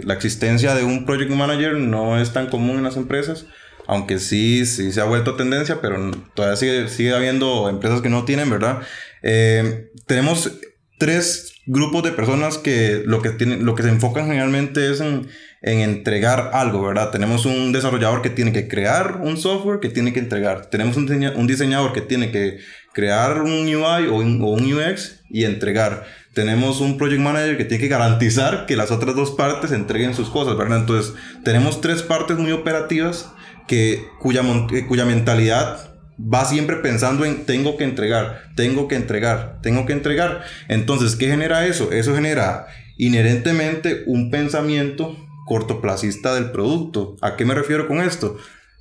la 0.04 0.14
existencia 0.14 0.74
de 0.74 0.84
un 0.84 1.06
project 1.06 1.30
manager 1.30 1.74
no 1.74 2.20
es 2.20 2.32
tan 2.32 2.48
común 2.48 2.76
en 2.76 2.84
las 2.84 2.96
empresas, 2.96 3.46
aunque 3.86 4.18
sí, 4.18 4.66
sí 4.66 4.92
se 4.92 5.00
ha 5.00 5.04
vuelto 5.04 5.36
tendencia, 5.36 5.80
pero 5.80 6.10
todavía 6.34 6.56
sigue, 6.56 6.88
sigue 6.88 7.14
habiendo 7.14 7.68
empresas 7.70 8.02
que 8.02 8.10
no 8.10 8.24
tienen, 8.24 8.50
¿verdad? 8.50 8.82
Eh, 9.22 9.90
tenemos 10.06 10.52
tres 10.98 11.55
grupos 11.66 12.04
de 12.04 12.12
personas 12.12 12.58
que 12.58 13.02
lo 13.04 13.20
que, 13.20 13.30
tienen, 13.30 13.64
lo 13.64 13.74
que 13.74 13.82
se 13.82 13.88
enfocan 13.88 14.26
generalmente 14.26 14.90
es 14.90 15.00
en, 15.00 15.28
en, 15.62 15.80
entregar 15.80 16.50
algo, 16.54 16.82
¿verdad? 16.82 17.10
Tenemos 17.10 17.44
un 17.44 17.72
desarrollador 17.72 18.22
que 18.22 18.30
tiene 18.30 18.52
que 18.52 18.68
crear 18.68 19.20
un 19.20 19.36
software 19.36 19.80
que 19.80 19.88
tiene 19.88 20.12
que 20.12 20.20
entregar. 20.20 20.66
Tenemos 20.66 20.96
un, 20.96 21.46
diseñador 21.46 21.92
que 21.92 22.00
tiene 22.00 22.30
que 22.30 22.58
crear 22.92 23.42
un 23.42 23.66
UI 23.66 24.06
o 24.06 24.16
un, 24.16 24.40
o 24.42 24.46
un 24.46 24.72
UX 24.72 25.20
y 25.28 25.44
entregar. 25.44 26.04
Tenemos 26.34 26.80
un 26.80 26.98
project 26.98 27.20
manager 27.20 27.56
que 27.56 27.64
tiene 27.64 27.82
que 27.82 27.88
garantizar 27.88 28.66
que 28.66 28.76
las 28.76 28.90
otras 28.90 29.16
dos 29.16 29.32
partes 29.32 29.72
entreguen 29.72 30.14
sus 30.14 30.30
cosas, 30.30 30.56
¿verdad? 30.56 30.80
Entonces, 30.80 31.14
tenemos 31.42 31.80
tres 31.80 32.02
partes 32.02 32.38
muy 32.38 32.52
operativas 32.52 33.32
que, 33.66 34.06
cuya, 34.20 34.42
cuya 34.86 35.04
mentalidad 35.04 35.95
va 36.20 36.44
siempre 36.44 36.76
pensando 36.76 37.24
en 37.24 37.44
tengo 37.44 37.76
que 37.76 37.84
entregar, 37.84 38.50
tengo 38.54 38.88
que 38.88 38.96
entregar, 38.96 39.58
tengo 39.62 39.86
que 39.86 39.92
entregar. 39.92 40.42
Entonces, 40.68 41.16
¿qué 41.16 41.28
genera 41.28 41.66
eso? 41.66 41.92
Eso 41.92 42.14
genera 42.14 42.66
inherentemente 42.96 44.04
un 44.06 44.30
pensamiento 44.30 45.16
cortoplacista 45.46 46.34
del 46.34 46.50
producto. 46.50 47.16
¿A 47.20 47.36
qué 47.36 47.44
me 47.44 47.54
refiero 47.54 47.86
con 47.86 48.00
esto? 48.00 48.36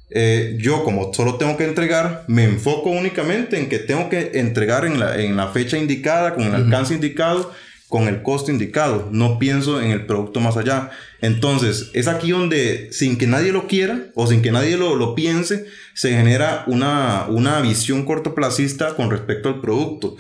Eh, 0.10 0.58
yo 0.60 0.84
como 0.84 1.14
solo 1.14 1.36
tengo 1.36 1.58
que 1.58 1.66
entregar, 1.66 2.24
me 2.28 2.44
enfoco 2.44 2.90
únicamente 2.90 3.58
en 3.58 3.70
que 3.70 3.80
tengo 3.80 4.10
que 4.10 4.32
entregar 4.36 4.86
en 4.86 5.00
la, 5.00 5.20
en 5.20 5.36
la 5.36 5.48
fecha 5.48 5.78
indicada, 5.78 6.36
con 6.36 6.44
el 6.44 6.56
alcance 6.56 6.94
indicado 6.94 7.52
con 7.96 8.10
el 8.10 8.24
costo 8.24 8.52
indicado, 8.52 9.08
no 9.14 9.40
pienso 9.40 9.82
en 9.82 9.92
el 9.92 10.06
producto 10.06 10.42
más 10.42 10.58
allá. 10.58 10.90
Entonces, 11.22 11.92
es 11.94 12.10
aquí 12.10 12.32
donde, 12.32 12.90
sin 12.92 13.18
que 13.18 13.26
nadie 13.26 13.54
lo 13.54 13.68
quiera 13.68 14.08
o 14.16 14.28
sin 14.28 14.42
que 14.42 14.52
nadie 14.52 14.76
lo, 14.76 14.98
lo 14.98 15.16
piense, 15.16 15.66
se 15.94 16.10
genera 16.10 16.66
una, 16.68 17.28
una 17.30 17.62
visión 17.62 18.04
cortoplacista 18.04 18.98
con 18.98 19.10
respecto 19.10 19.48
al 19.48 19.62
producto. 19.62 20.18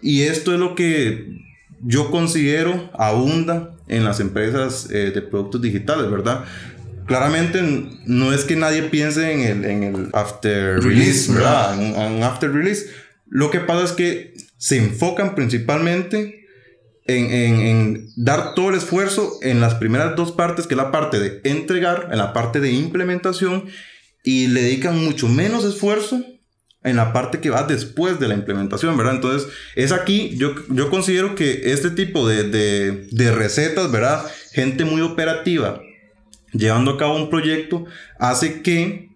Y 0.00 0.22
esto 0.22 0.54
es 0.54 0.60
lo 0.60 0.76
que 0.76 1.42
yo 1.82 2.12
considero 2.12 2.88
abunda 2.96 3.74
en 3.88 4.04
las 4.04 4.20
empresas 4.20 4.88
eh, 4.88 5.10
de 5.12 5.20
productos 5.20 5.60
digitales, 5.60 6.08
¿verdad? 6.08 6.44
Claramente 7.06 7.60
no 8.06 8.32
es 8.32 8.44
que 8.44 8.54
nadie 8.54 8.84
piense 8.84 9.32
en 9.32 9.40
el, 9.40 9.64
en 9.64 9.82
el 9.82 10.08
after 10.12 10.80
release, 10.80 11.32
¿verdad? 11.32 11.82
en 11.82 12.22
after 12.22 12.52
release. 12.52 12.86
Lo 13.28 13.50
que 13.50 13.58
pasa 13.58 13.82
es 13.82 13.90
que 13.90 14.34
se 14.56 14.78
enfocan 14.78 15.34
principalmente 15.34 16.37
en, 17.08 18.10
dar 18.16 18.54
todo 18.54 18.70
el 18.70 18.76
esfuerzo 18.76 19.38
en 19.42 19.60
las 19.60 19.74
primeras 19.74 20.14
dos 20.14 20.32
partes, 20.32 20.66
que 20.66 20.74
es 20.74 20.78
la 20.78 20.92
parte 20.92 21.18
de 21.18 21.40
entregar, 21.44 22.08
en 22.12 22.18
la 22.18 22.32
parte 22.32 22.60
de 22.60 22.70
implementación, 22.70 23.64
y 24.22 24.48
le 24.48 24.62
dedican 24.62 25.02
mucho 25.02 25.26
menos 25.28 25.64
esfuerzo 25.64 26.22
en 26.84 26.96
la 26.96 27.12
parte 27.12 27.40
que 27.40 27.50
va 27.50 27.64
después 27.64 28.20
de 28.20 28.28
la 28.28 28.34
implementación, 28.34 28.96
¿verdad? 28.96 29.16
Entonces, 29.16 29.50
es 29.74 29.90
aquí, 29.90 30.36
yo, 30.36 30.54
yo 30.68 30.90
considero 30.90 31.34
que 31.34 31.72
este 31.72 31.90
tipo 31.90 32.28
de, 32.28 32.44
de, 32.44 33.08
de 33.10 33.32
recetas, 33.32 33.90
¿verdad? 33.90 34.24
Gente 34.52 34.84
muy 34.84 35.00
operativa, 35.00 35.80
llevando 36.52 36.92
a 36.92 36.98
cabo 36.98 37.16
un 37.16 37.30
proyecto, 37.30 37.86
hace 38.18 38.62
que 38.62 39.08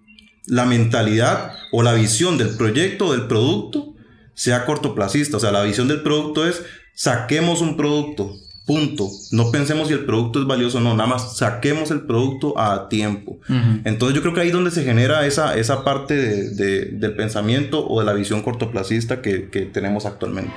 la 0.46 0.64
mentalidad 0.64 1.52
o 1.72 1.82
la 1.82 1.94
visión 1.94 2.38
del 2.38 2.56
proyecto 2.56 3.06
o 3.06 3.12
del 3.12 3.26
producto 3.26 3.94
sea 4.34 4.64
cortoplacista. 4.64 5.36
O 5.36 5.40
sea, 5.40 5.52
la 5.52 5.62
visión 5.62 5.88
del 5.88 6.02
producto 6.02 6.46
es 6.46 6.62
saquemos 6.94 7.60
un 7.60 7.76
producto, 7.76 8.36
punto. 8.66 9.08
No 9.30 9.50
pensemos 9.50 9.88
si 9.88 9.94
el 9.94 10.04
producto 10.04 10.40
es 10.40 10.46
valioso 10.46 10.78
o 10.78 10.80
no, 10.80 10.94
nada 10.94 11.08
más 11.08 11.36
saquemos 11.36 11.90
el 11.90 12.02
producto 12.02 12.58
a 12.58 12.88
tiempo. 12.88 13.38
Entonces 13.84 14.14
yo 14.14 14.22
creo 14.22 14.34
que 14.34 14.40
ahí 14.40 14.48
es 14.48 14.52
donde 14.52 14.70
se 14.70 14.84
genera 14.84 15.26
esa, 15.26 15.56
esa 15.56 15.84
parte 15.84 16.14
de, 16.14 16.86
del 16.86 17.14
pensamiento 17.14 17.86
o 17.86 18.00
de 18.00 18.06
la 18.06 18.12
visión 18.12 18.42
cortoplacista 18.42 19.20
que, 19.20 19.48
que 19.48 19.62
tenemos 19.62 20.06
actualmente. 20.06 20.54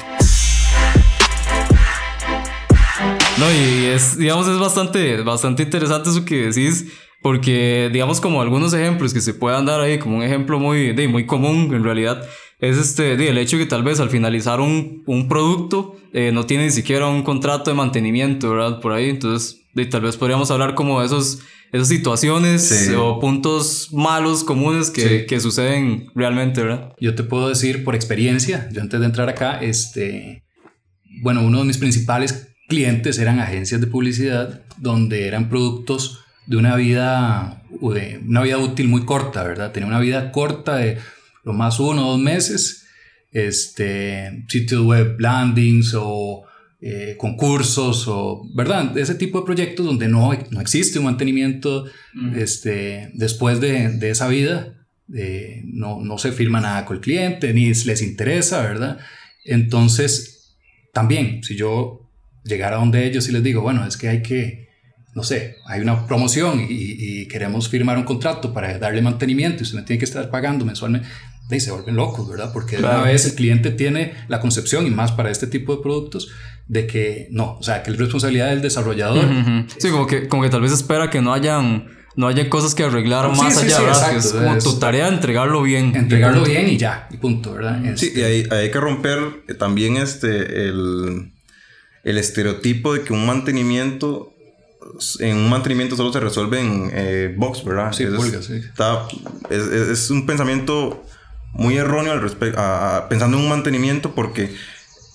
No, 3.37 3.51
y 3.51 3.85
es, 3.87 4.17
digamos, 4.17 4.47
es 4.47 4.57
bastante, 4.59 5.21
bastante 5.21 5.63
interesante 5.63 6.09
eso 6.09 6.23
que 6.23 6.47
decís, 6.47 6.85
porque, 7.21 7.89
digamos, 7.91 8.21
como 8.21 8.41
algunos 8.41 8.73
ejemplos 8.73 9.13
que 9.13 9.19
se 9.19 9.33
puedan 9.33 9.65
dar 9.65 9.81
ahí, 9.81 9.99
como 9.99 10.17
un 10.17 10.23
ejemplo 10.23 10.57
muy, 10.57 10.93
de, 10.93 11.07
muy 11.07 11.25
común 11.25 11.73
en 11.73 11.83
realidad, 11.83 12.23
es 12.59 12.77
este, 12.77 13.13
el 13.13 13.37
hecho 13.37 13.57
que 13.57 13.65
tal 13.65 13.83
vez 13.83 13.99
al 13.99 14.09
finalizar 14.09 14.59
un, 14.59 15.03
un 15.05 15.27
producto 15.27 15.97
eh, 16.13 16.31
no 16.31 16.45
tiene 16.45 16.65
ni 16.65 16.71
siquiera 16.71 17.07
un 17.07 17.23
contrato 17.23 17.69
de 17.69 17.75
mantenimiento, 17.75 18.51
¿verdad? 18.51 18.79
Por 18.79 18.93
ahí, 18.93 19.09
entonces 19.09 19.61
de, 19.73 19.85
tal 19.85 20.01
vez 20.01 20.15
podríamos 20.15 20.49
hablar 20.51 20.73
como 20.73 21.01
de 21.01 21.07
esos, 21.07 21.39
esas 21.73 21.89
situaciones 21.89 22.91
o 22.97 23.19
puntos 23.19 23.89
malos 23.91 24.43
comunes 24.43 24.89
que, 24.89 25.25
que, 25.25 25.39
suceden 25.41 26.07
realmente, 26.15 26.61
¿verdad? 26.63 26.93
Yo 26.99 27.13
te 27.13 27.23
puedo 27.23 27.49
decir 27.49 27.83
por 27.83 27.95
experiencia, 27.95 28.69
yo 28.71 28.81
antes 28.81 28.99
de 28.99 29.05
entrar 29.05 29.27
acá, 29.27 29.59
este, 29.61 30.43
bueno, 31.21 31.41
uno 31.41 31.59
de 31.59 31.65
mis 31.65 31.77
principales 31.77 32.55
clientes 32.69 33.19
eran 33.19 33.39
agencias 33.39 33.81
de 33.81 33.87
publicidad 33.87 34.61
donde 34.77 35.27
eran 35.27 35.49
productos 35.49 36.21
de 36.47 36.57
una 36.57 36.75
vida, 36.75 37.63
de 37.81 38.21
una 38.25 38.43
vida 38.43 38.57
útil 38.57 38.87
muy 38.87 39.03
corta, 39.03 39.43
¿verdad? 39.43 39.71
Tenía 39.71 39.87
una 39.87 39.99
vida 39.99 40.31
corta 40.31 40.77
de 40.77 40.97
lo 41.45 41.53
más 41.53 41.79
uno 41.79 42.07
o 42.07 42.11
dos 42.11 42.19
meses, 42.19 42.87
este, 43.31 44.45
sitios 44.47 44.83
web 44.85 45.19
landings 45.19 45.93
o 45.95 46.43
eh, 46.81 47.15
concursos 47.17 48.07
o, 48.07 48.43
¿verdad? 48.53 48.97
Ese 48.97 49.15
tipo 49.15 49.39
de 49.39 49.45
proyectos 49.45 49.85
donde 49.85 50.07
no, 50.07 50.31
no 50.51 50.61
existe 50.61 50.99
un 50.99 51.05
mantenimiento 51.05 51.85
este, 52.35 53.11
después 53.13 53.61
de, 53.61 53.89
de 53.89 54.09
esa 54.09 54.27
vida, 54.27 54.73
no, 55.65 56.01
no 56.01 56.17
se 56.17 56.31
firma 56.31 56.59
nada 56.59 56.83
con 56.85 56.97
el 56.97 57.01
cliente, 57.01 57.53
ni 57.53 57.67
les 57.67 58.01
interesa, 58.01 58.61
¿verdad? 58.61 58.97
Entonces, 59.43 60.57
también, 60.93 61.43
si 61.43 61.55
yo 61.55 62.09
llegara 62.43 62.77
a 62.77 62.79
donde 62.79 63.05
ellos 63.05 63.27
y 63.27 63.31
les 63.31 63.43
digo, 63.43 63.61
bueno, 63.61 63.85
es 63.85 63.97
que 63.97 64.07
hay 64.07 64.21
que, 64.21 64.69
no 65.13 65.23
sé, 65.23 65.57
hay 65.67 65.81
una 65.81 66.07
promoción 66.07 66.61
y, 66.61 66.67
y, 66.69 67.27
queremos 67.27 67.69
firmar 67.69 67.97
un 67.97 68.03
contrato 68.03 68.53
para 68.53 68.77
darle 68.79 69.01
mantenimiento 69.01 69.59
y 69.59 69.63
usted 69.63 69.79
me 69.79 69.83
tiene 69.83 69.99
que 69.99 70.05
estar 70.05 70.29
pagando 70.29 70.65
mensualmente 70.65 71.07
y 71.49 71.59
se 71.59 71.71
vuelven 71.71 71.95
locos, 71.95 72.27
¿verdad? 72.27 72.51
Porque 72.51 72.77
una 72.77 73.01
vez 73.01 73.25
el 73.25 73.35
cliente 73.35 73.71
tiene 73.71 74.13
la 74.27 74.39
concepción, 74.39 74.87
y 74.87 74.89
más 74.89 75.11
para 75.11 75.29
este 75.29 75.47
tipo 75.47 75.75
de 75.75 75.81
productos, 75.81 76.29
de 76.67 76.87
que 76.87 77.27
no, 77.31 77.57
o 77.59 77.63
sea, 77.63 77.83
que 77.83 77.91
es 77.91 77.97
responsabilidad 77.97 78.49
del 78.49 78.61
desarrollador. 78.61 79.25
Sí, 79.77 79.89
como 79.89 80.07
que, 80.07 80.27
como 80.27 80.41
que 80.41 80.49
tal 80.49 80.61
vez 80.61 80.71
espera 80.71 81.09
que 81.09 81.21
no 81.21 81.33
hayan, 81.33 81.87
no 82.15 82.27
haya 82.27 82.49
cosas 82.49 82.73
que 82.73 82.83
arreglar 82.83 83.29
más 83.35 83.57
allá, 83.57 83.79
¿verdad? 83.79 84.11
Que 84.11 84.17
es 84.17 84.31
como 84.31 84.57
tu 84.57 84.79
tarea 84.79 85.07
entregarlo 85.07 85.61
bien. 85.61 85.95
Entregarlo 85.95 86.43
bien 86.43 86.67
y 86.67 86.77
ya, 86.77 87.07
y 87.11 87.17
punto, 87.17 87.53
¿verdad? 87.53 87.79
Sí, 87.95 88.11
y 88.15 88.21
hay, 88.21 88.47
hay 88.49 88.71
que 88.71 88.79
romper 88.79 89.43
eh, 89.47 89.53
también 89.53 89.97
este, 89.97 90.67
el, 90.67 91.31
el 92.03 92.17
estereotipo 92.17 92.93
de 92.93 93.03
que 93.03 93.13
un 93.13 93.25
mantenimiento 93.25 94.31
en 95.19 95.37
un 95.37 95.49
mantenimiento 95.49 95.95
solo 95.95 96.13
se 96.13 96.19
resuelve 96.19 96.59
en 96.59 96.89
eh, 96.93 97.33
box, 97.35 97.63
¿verdad? 97.63 97.91
Sí, 97.91 98.03
es, 98.03 98.45
sí. 98.45 98.53
Está, 98.53 99.07
es, 99.49 99.63
es, 99.67 100.09
un 100.09 100.25
pensamiento 100.25 101.03
muy 101.55 101.77
erróneo 101.77 102.11
al 102.11 102.21
respecto, 102.21 102.61
pensando 103.09 103.37
en 103.37 103.43
un 103.43 103.49
mantenimiento 103.49 104.13
porque 104.13 104.53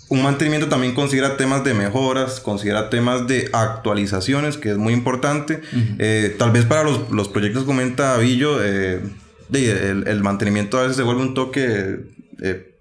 un 0.09 0.23
mantenimiento 0.23 0.69
también 0.69 0.95
considera 0.95 1.37
temas 1.37 1.63
de 1.63 1.73
mejoras, 1.73 2.41
considera 2.41 2.91
temas 2.91 3.29
de 3.29 3.49
actualizaciones, 3.53 4.57
que 4.57 4.71
es 4.71 4.77
muy 4.77 4.93
importante. 4.93 5.61
Eh, 5.99 6.35
tal 6.37 6.51
vez 6.51 6.65
para 6.65 6.83
los, 6.83 7.11
los 7.11 7.29
proyectos, 7.29 7.65
comenta 7.65 8.17
Villo, 8.17 8.63
eh, 8.63 9.01
el, 9.53 10.05
el, 10.09 10.21
mantenimiento 10.23 10.79
a 10.79 10.83
veces 10.83 10.97
se 10.97 11.05
vuelve 11.05 11.23
un 11.23 11.35
toque 11.35 12.01
eh, 12.43 12.75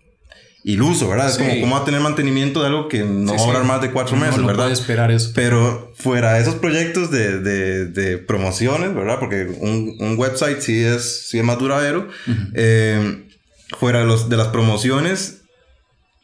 iluso, 0.63 1.07
¿verdad? 1.07 1.29
Es 1.29 1.37
como 1.37 1.59
cómo 1.59 1.75
va 1.75 1.81
a 1.83 1.85
tener 1.85 2.01
mantenimiento 2.01 2.61
de 2.61 2.67
algo 2.67 2.87
que 2.87 3.03
no 3.03 3.35
va 3.35 3.43
a 3.43 3.45
durar 3.45 3.63
más 3.63 3.81
de 3.81 3.91
cuatro 3.91 4.17
meses, 4.17 4.37
no, 4.37 4.41
no 4.41 4.47
¿verdad? 4.47 4.71
esperar 4.71 5.11
eso. 5.11 5.31
Pero 5.35 5.93
fuera 5.95 6.33
de 6.33 6.41
esos 6.41 6.55
proyectos 6.55 7.11
de, 7.11 7.39
de, 7.41 7.85
de 7.85 8.17
promociones, 8.17 8.95
¿verdad? 8.95 9.19
Porque 9.19 9.43
un, 9.59 9.97
un, 9.99 10.17
website 10.17 10.61
sí 10.61 10.83
es, 10.83 11.27
sí 11.27 11.37
es 11.37 11.43
más 11.43 11.59
duradero 11.59 12.07
fuera 13.77 13.99
de, 13.99 14.05
los, 14.05 14.29
de 14.29 14.37
las 14.37 14.47
promociones, 14.47 15.41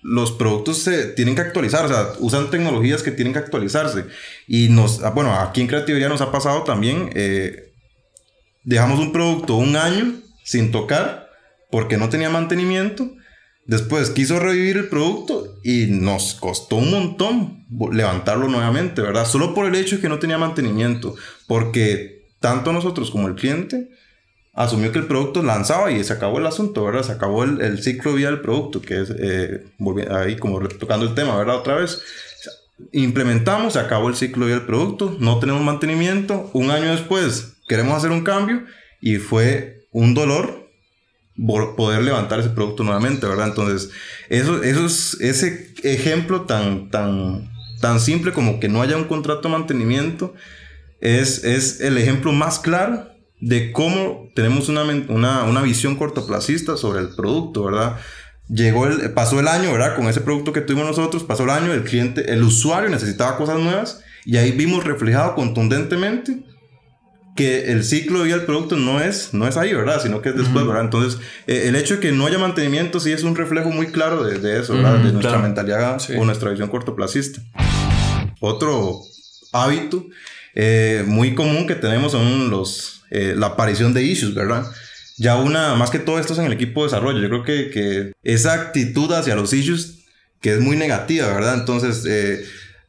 los 0.01 0.31
productos 0.31 0.79
se 0.79 1.07
tienen 1.07 1.35
que 1.35 1.41
actualizar, 1.41 1.85
o 1.85 1.87
sea, 1.87 2.13
usan 2.19 2.51
tecnologías 2.51 3.01
que 3.01 3.11
tienen 3.11 3.33
que 3.33 3.39
actualizarse. 3.39 4.05
Y 4.47 4.69
nos, 4.69 5.03
ah, 5.03 5.09
bueno, 5.09 5.33
aquí 5.33 5.61
en 5.61 5.67
Creatividad 5.67 6.09
nos 6.09 6.21
ha 6.21 6.31
pasado 6.31 6.63
también, 6.63 7.09
eh, 7.15 7.73
dejamos 8.63 8.99
un 8.99 9.11
producto 9.11 9.55
un 9.55 9.75
año 9.75 10.13
sin 10.43 10.71
tocar 10.71 11.29
porque 11.71 11.97
no 11.97 12.09
tenía 12.09 12.29
mantenimiento. 12.29 13.09
Después 13.65 14.11
quiso 14.11 14.39
revivir 14.39 14.77
el 14.77 14.89
producto 14.89 15.57
y 15.63 15.87
nos 15.87 16.35
costó 16.35 16.75
un 16.75 16.91
montón 16.91 17.65
levantarlo 17.91 18.47
nuevamente, 18.47 19.01
¿verdad? 19.01 19.25
Solo 19.25 19.55
por 19.55 19.65
el 19.65 19.73
hecho 19.73 19.95
de 19.95 20.03
que 20.03 20.09
no 20.09 20.19
tenía 20.19 20.37
mantenimiento. 20.37 21.15
Porque 21.47 22.27
tanto 22.39 22.71
nosotros 22.71 23.09
como 23.09 23.27
el 23.27 23.33
cliente 23.33 23.89
asumió 24.55 24.91
que 24.91 24.99
el 24.99 25.05
producto 25.05 25.43
lanzaba 25.43 25.91
y 25.91 26.03
se 26.03 26.13
acabó 26.13 26.39
el 26.39 26.47
asunto, 26.47 26.85
¿verdad? 26.85 27.03
Se 27.03 27.11
acabó 27.11 27.43
el, 27.43 27.83
ciclo 27.83 28.11
de 28.11 28.17
vida 28.17 28.31
del 28.31 28.41
producto, 28.41 28.81
que 28.81 29.01
es, 29.01 29.13
eh, 29.17 29.65
ahí 30.09 30.37
como 30.37 30.59
tocando 30.67 31.05
el 31.05 31.13
tema, 31.13 31.37
¿verdad? 31.37 31.57
Otra 31.57 31.75
vez, 31.75 32.01
implementamos, 32.93 33.73
se 33.73 33.79
acabó 33.79 34.07
el 34.07 34.15
ciclo 34.15 34.45
de 34.45 34.53
vida 34.53 34.59
del 34.59 34.67
producto, 34.67 35.17
no 35.19 35.39
tenemos 35.39 35.61
mantenimiento, 35.61 36.49
un 36.53 36.71
año 36.71 36.91
después 36.91 37.57
queremos 37.67 37.97
hacer 37.97 38.11
un 38.11 38.23
cambio 38.23 38.63
y 39.01 39.17
fue 39.17 39.87
un 39.91 40.13
dolor 40.13 40.69
poder 41.75 42.01
levantar 42.01 42.39
ese 42.39 42.49
producto 42.49 42.83
nuevamente, 42.83 43.27
¿verdad? 43.27 43.49
Entonces, 43.49 43.91
eso, 44.29 44.63
eso 44.63 44.85
es 44.85 45.17
ese 45.19 45.73
ejemplo 45.83 46.43
tan, 46.43 46.89
tan, 46.89 47.51
tan 47.81 47.99
simple 47.99 48.31
como 48.31 48.61
que 48.61 48.69
no 48.69 48.81
haya 48.81 48.95
un 48.95 49.03
contrato 49.03 49.49
de 49.49 49.57
mantenimiento, 49.57 50.33
es, 51.01 51.43
es 51.43 51.81
el 51.81 51.97
ejemplo 51.97 52.31
más 52.31 52.59
claro 52.59 53.14
de 53.39 53.71
cómo 53.71 54.29
tenemos 54.33 54.69
una, 54.69 54.83
una, 54.83 55.43
una 55.43 55.61
visión 55.61 55.95
cortoplacista 55.95 56.77
sobre 56.77 57.01
el 57.01 57.09
producto, 57.09 57.63
¿verdad? 57.63 57.97
Llegó 58.47 58.87
el, 58.87 59.11
pasó 59.13 59.39
el 59.39 59.47
año, 59.47 59.71
¿verdad? 59.71 59.95
Con 59.95 60.07
ese 60.07 60.21
producto 60.21 60.53
que 60.53 60.61
tuvimos 60.61 60.87
nosotros, 60.87 61.23
pasó 61.23 61.43
el 61.43 61.49
año, 61.49 61.73
el 61.73 61.83
cliente, 61.83 62.31
el 62.31 62.43
usuario 62.43 62.89
necesitaba 62.89 63.37
cosas 63.37 63.59
nuevas 63.59 64.01
y 64.25 64.37
ahí 64.37 64.51
vimos 64.51 64.83
reflejado 64.83 65.35
contundentemente 65.35 66.43
que 67.35 67.71
el 67.71 67.83
ciclo 67.83 68.19
de 68.19 68.25
vida 68.25 68.37
del 68.37 68.45
producto 68.45 68.77
no 68.77 69.01
es, 69.01 69.33
no 69.33 69.45
es 69.45 69.57
ahí, 69.57 69.73
¿verdad? 69.73 70.01
Sino 70.01 70.21
que 70.21 70.29
es 70.29 70.37
después, 70.37 70.65
¿verdad? 70.65 70.85
Entonces, 70.85 71.19
eh, 71.47 71.65
el 71.67 71.75
hecho 71.75 71.95
de 71.95 71.99
que 71.99 72.11
no 72.13 72.25
haya 72.25 72.37
mantenimiento 72.37 73.01
sí 73.01 73.11
es 73.11 73.23
un 73.23 73.35
reflejo 73.35 73.71
muy 73.71 73.87
claro 73.87 74.23
de, 74.23 74.59
eso, 74.59 74.73
¿verdad? 74.73 74.99
de 74.99 75.11
nuestra 75.11 75.37
mentalidad 75.39 76.01
o 76.17 76.23
nuestra 76.23 76.51
visión 76.51 76.69
cortoplacista. 76.69 77.41
Otro 78.39 79.01
hábito 79.51 80.07
eh, 80.53 81.03
muy 81.05 81.35
común 81.35 81.67
que 81.67 81.75
tenemos 81.75 82.13
son 82.13 82.49
los, 82.49 82.94
eh, 83.11 83.33
la 83.37 83.47
aparición 83.47 83.93
de 83.93 84.03
issues, 84.03 84.33
¿verdad? 84.33 84.65
Ya 85.17 85.37
una, 85.37 85.75
más 85.75 85.89
que 85.89 85.99
todo 85.99 86.19
esto 86.19 86.33
es 86.33 86.39
en 86.39 86.45
el 86.45 86.53
equipo 86.53 86.81
de 86.81 86.87
desarrollo. 86.87 87.19
Yo 87.19 87.29
creo 87.29 87.43
que, 87.43 87.69
que 87.69 88.11
esa 88.23 88.53
actitud 88.53 89.11
hacia 89.13 89.35
los 89.35 89.53
issues, 89.53 90.05
que 90.41 90.53
es 90.53 90.59
muy 90.59 90.75
negativa, 90.75 91.27
¿verdad? 91.27 91.55
Entonces, 91.59 92.03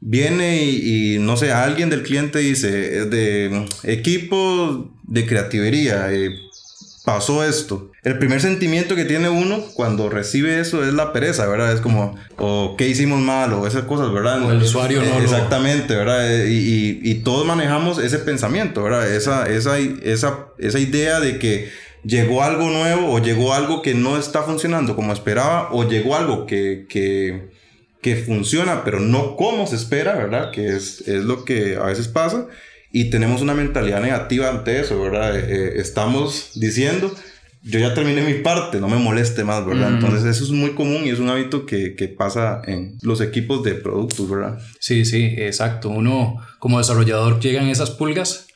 viene 0.00 0.64
y, 0.64 1.18
no 1.18 1.36
sé, 1.36 1.52
alguien 1.52 1.90
del 1.90 2.02
cliente 2.02 2.40
dice, 2.40 3.06
de 3.06 3.66
equipo 3.84 4.92
de 5.06 5.26
creativería, 5.26 6.12
eh, 6.12 6.30
pasó 7.06 7.44
esto. 7.44 7.92
El 8.02 8.18
primer 8.18 8.40
sentimiento 8.40 8.96
que 8.96 9.04
tiene 9.04 9.28
uno 9.28 9.60
cuando 9.74 10.10
recibe 10.10 10.58
eso 10.58 10.84
es 10.84 10.92
la 10.92 11.12
pereza, 11.12 11.46
¿verdad? 11.46 11.72
Es 11.72 11.80
como, 11.80 12.16
o 12.36 12.74
qué 12.76 12.88
hicimos 12.88 13.20
mal, 13.20 13.52
o 13.52 13.64
esas 13.64 13.84
cosas, 13.84 14.12
¿verdad? 14.12 14.42
el 14.50 14.60
usuario 14.60 15.00
no. 15.00 15.20
Exactamente, 15.20 15.94
¿verdad? 15.94 16.44
Y, 16.46 16.98
y, 17.00 17.14
todos 17.22 17.46
manejamos 17.46 17.98
ese 17.98 18.18
pensamiento, 18.18 18.82
¿verdad? 18.82 19.08
Esa, 19.08 19.48
esa, 19.48 19.78
esa, 19.78 20.48
esa 20.58 20.78
idea 20.80 21.20
de 21.20 21.38
que 21.38 21.70
llegó 22.02 22.42
algo 22.42 22.70
nuevo 22.70 23.12
o 23.12 23.20
llegó 23.20 23.54
algo 23.54 23.82
que 23.82 23.94
no 23.94 24.18
está 24.18 24.42
funcionando 24.42 24.96
como 24.96 25.12
esperaba 25.12 25.68
o 25.70 25.88
llegó 25.88 26.16
algo 26.16 26.44
que, 26.44 26.86
que 26.88 27.50
que 28.02 28.14
funciona, 28.14 28.84
pero 28.84 29.00
no 29.00 29.34
como 29.36 29.66
se 29.66 29.74
espera, 29.74 30.14
¿verdad? 30.14 30.52
Que 30.52 30.68
es, 30.76 31.06
es 31.08 31.24
lo 31.24 31.44
que 31.44 31.76
a 31.76 31.86
veces 31.86 32.06
pasa. 32.06 32.46
Y 32.96 33.10
tenemos 33.10 33.42
una 33.42 33.52
mentalidad 33.52 34.00
negativa 34.00 34.48
ante 34.48 34.80
eso, 34.80 34.98
¿verdad? 34.98 35.36
Eh, 35.36 35.44
eh, 35.50 35.72
estamos 35.76 36.52
diciendo, 36.54 37.14
yo 37.62 37.78
ya 37.78 37.92
terminé 37.92 38.22
mi 38.22 38.40
parte, 38.40 38.80
no 38.80 38.88
me 38.88 38.96
moleste 38.96 39.44
más, 39.44 39.66
¿verdad? 39.66 39.90
Entonces 39.90 40.24
eso 40.24 40.44
es 40.44 40.50
muy 40.50 40.70
común 40.70 41.02
y 41.04 41.10
es 41.10 41.18
un 41.18 41.28
hábito 41.28 41.66
que, 41.66 41.94
que, 41.94 42.08
pasa 42.08 42.62
en 42.64 42.96
los 43.02 43.20
equipos 43.20 43.62
de 43.64 43.74
productos, 43.74 44.30
¿verdad? 44.30 44.58
Sí, 44.80 45.04
sí, 45.04 45.34
exacto. 45.36 45.90
Uno 45.90 46.36
como 46.58 46.78
desarrollador 46.78 47.38
llegan 47.38 47.68
esas 47.68 47.90
pulgas 47.90 48.46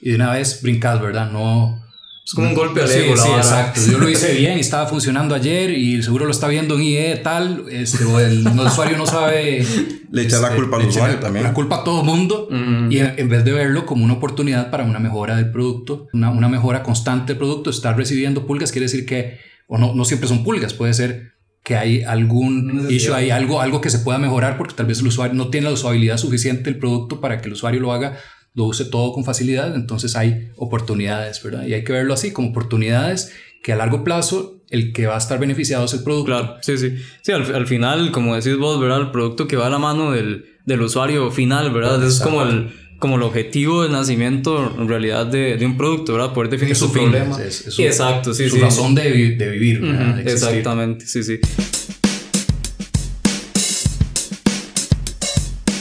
y 0.00 0.08
de 0.08 0.16
una 0.16 0.32
vez 0.32 0.62
brincas, 0.62 0.98
¿verdad? 0.98 1.30
No, 1.30 1.84
es 2.30 2.34
como 2.34 2.46
un 2.46 2.54
golpe 2.54 2.80
al 2.80 2.88
ego, 2.88 3.16
sí, 3.16 3.28
exacto. 3.28 3.80
Yo 3.90 3.98
lo 3.98 4.08
hice 4.08 4.32
bien 4.38 4.56
y 4.56 4.60
estaba 4.60 4.86
funcionando 4.86 5.34
ayer 5.34 5.72
y 5.72 6.00
seguro 6.00 6.26
lo 6.26 6.30
está 6.30 6.46
viendo 6.46 6.76
en 6.76 6.82
IE 6.82 7.16
tal. 7.16 7.64
Este, 7.68 8.04
o 8.04 8.20
el, 8.20 8.46
usuario 8.46 8.96
no 8.96 9.04
sabe. 9.04 9.66
Le 10.12 10.22
echa 10.22 10.38
la 10.38 10.46
este, 10.46 10.60
culpa 10.60 10.76
al 10.76 10.86
usuario 10.86 11.18
también. 11.18 11.42
La 11.44 11.52
culpa 11.52 11.80
a 11.80 11.84
todo 11.84 12.04
mundo. 12.04 12.48
Y 12.88 12.98
en, 12.98 13.28
vez 13.28 13.44
de 13.44 13.50
verlo 13.50 13.84
como 13.84 14.04
una 14.04 14.14
oportunidad 14.14 14.70
para 14.70 14.84
una 14.84 15.00
mejora 15.00 15.34
del 15.34 15.50
producto, 15.50 16.06
una, 16.12 16.30
una 16.30 16.48
mejora 16.48 16.84
constante 16.84 17.32
del 17.32 17.38
producto, 17.38 17.68
estar 17.70 17.96
recibiendo 17.96 18.46
pulgas 18.46 18.70
quiere 18.70 18.84
decir 18.84 19.06
que, 19.06 19.40
o 19.66 19.76
no, 19.76 19.92
no 19.96 20.04
siempre 20.04 20.28
son 20.28 20.44
pulgas, 20.44 20.72
puede 20.72 20.94
ser 20.94 21.32
que 21.64 21.74
hay 21.74 22.04
algún 22.04 22.86
issue, 22.90 23.12
hay 23.12 23.30
algo, 23.30 23.60
algo 23.60 23.80
que 23.80 23.90
se 23.90 23.98
pueda 23.98 24.18
mejorar 24.18 24.56
porque 24.56 24.74
tal 24.74 24.86
vez 24.86 25.00
el 25.00 25.08
usuario 25.08 25.34
no 25.34 25.48
tiene 25.48 25.66
la 25.66 25.72
usabilidad 25.72 26.16
suficiente 26.16 26.62
del 26.62 26.78
producto 26.78 27.20
para 27.20 27.40
que 27.40 27.48
el 27.48 27.54
usuario 27.54 27.80
lo 27.80 27.92
haga 27.92 28.18
lo 28.54 28.64
use 28.64 28.84
todo 28.84 29.12
con 29.12 29.24
facilidad, 29.24 29.74
entonces 29.74 30.16
hay 30.16 30.50
oportunidades, 30.56 31.42
¿verdad? 31.42 31.66
Y 31.66 31.74
hay 31.74 31.84
que 31.84 31.92
verlo 31.92 32.14
así, 32.14 32.32
como 32.32 32.50
oportunidades 32.50 33.32
que 33.62 33.72
a 33.72 33.76
largo 33.76 34.04
plazo 34.04 34.60
el 34.70 34.92
que 34.92 35.06
va 35.06 35.16
a 35.16 35.18
estar 35.18 35.38
beneficiado 35.38 35.84
es 35.84 35.92
el 35.94 36.02
producto. 36.02 36.26
Claro, 36.26 36.56
sí, 36.62 36.78
sí. 36.78 36.96
Sí, 37.22 37.32
al, 37.32 37.66
final, 37.66 38.12
como 38.12 38.34
decís 38.34 38.56
vos, 38.56 38.80
¿verdad? 38.80 39.00
El 39.00 39.10
producto 39.10 39.46
que 39.46 39.56
va 39.56 39.66
a 39.66 39.70
la 39.70 39.78
mano 39.78 40.12
del, 40.12 40.46
del 40.64 40.80
usuario 40.80 41.30
final, 41.30 41.72
¿verdad? 41.72 42.04
es 42.04 42.20
como 42.20 42.42
el, 42.42 42.72
como 42.98 43.16
el 43.16 43.22
objetivo 43.22 43.82
de 43.82 43.90
nacimiento 43.90 44.74
en 44.78 44.88
realidad 44.88 45.26
de, 45.26 45.56
de 45.56 45.66
un 45.66 45.76
producto, 45.76 46.12
¿verdad? 46.12 46.32
Poder 46.32 46.50
definir 46.50 46.76
su, 46.76 46.92
problema. 46.92 47.36
Exacto, 47.42 48.32
sí, 48.32 48.48
su 48.48 48.58
razón 48.58 48.94
de, 48.94 49.36
de 49.36 49.48
vivir, 49.50 49.82
exactamente, 50.24 51.06
sí, 51.06 51.22
sí. 51.24 51.40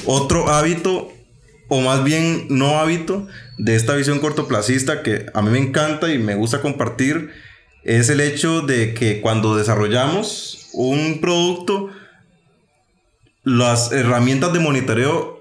Otro 0.06 0.50
hábito 0.50 1.12
o 1.70 1.80
más 1.82 2.04
bien 2.04 2.48
no 2.50 2.80
hábito 2.80 3.28
de 3.58 3.76
esta 3.76 3.96
visión 3.96 4.20
cortoplacista 4.20 5.02
que 5.04 5.28
a 5.34 5.42
mí 5.42 5.50
me 5.50 5.60
encanta 5.60 6.12
y 6.12 6.18
me 6.18 6.36
gusta 6.36 6.62
compartir 6.62 7.30
es 7.84 8.10
el 8.10 8.20
hecho 8.20 8.62
de 8.62 8.94
que 8.94 9.22
cuando 9.22 9.56
desarrollamos 9.56 10.70
un 10.74 11.22
producto 11.22 11.90
las 13.44 13.92
herramientas 13.92 14.52
de 14.54 14.60
monitoreo 14.60 15.40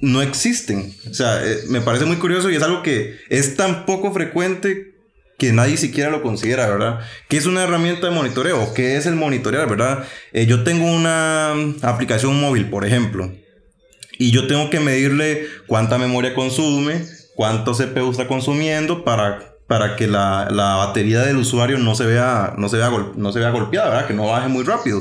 no 0.00 0.20
existen. 0.20 0.92
O 1.08 1.14
sea, 1.14 1.44
eh, 1.44 1.60
me 1.68 1.80
parece 1.80 2.04
muy 2.04 2.16
curioso 2.16 2.50
y 2.50 2.56
es 2.56 2.62
algo 2.62 2.82
que 2.82 3.18
es 3.30 3.56
tan 3.56 3.86
poco 3.86 4.12
frecuente 4.12 4.92
que 5.38 5.52
nadie 5.52 5.76
siquiera 5.76 6.10
lo 6.10 6.22
considera, 6.22 6.68
¿verdad? 6.68 7.00
¿Qué 7.28 7.36
es 7.36 7.46
una 7.46 7.64
herramienta 7.64 8.08
de 8.08 8.14
monitoreo? 8.14 8.74
¿Qué 8.74 8.96
es 8.96 9.06
el 9.06 9.14
monitorear, 9.14 9.68
verdad? 9.68 10.04
Eh, 10.32 10.46
yo 10.46 10.62
tengo 10.62 10.86
una 10.86 11.52
aplicación 11.82 12.38
móvil, 12.40 12.68
por 12.68 12.84
ejemplo, 12.84 13.32
y 14.18 14.30
yo 14.30 14.46
tengo 14.46 14.70
que 14.70 14.80
medirle 14.80 15.46
cuánta 15.66 15.98
memoria 15.98 16.34
consume, 16.34 17.04
cuánto 17.34 17.72
CPU 17.72 18.10
está 18.10 18.26
consumiendo 18.26 19.04
para, 19.04 19.56
para 19.66 19.96
que 19.96 20.06
la, 20.06 20.48
la 20.50 20.76
batería 20.76 21.20
del 21.20 21.36
usuario 21.36 21.78
no 21.78 21.94
se 21.94 22.06
vea, 22.06 22.54
no 22.56 22.68
se 22.68 22.76
vea, 22.76 22.90
no 23.16 23.32
se 23.32 23.38
vea 23.38 23.50
golpeada, 23.50 23.88
¿verdad? 23.88 24.06
Que 24.06 24.14
no 24.14 24.26
baje 24.26 24.48
muy 24.48 24.64
rápido. 24.64 25.00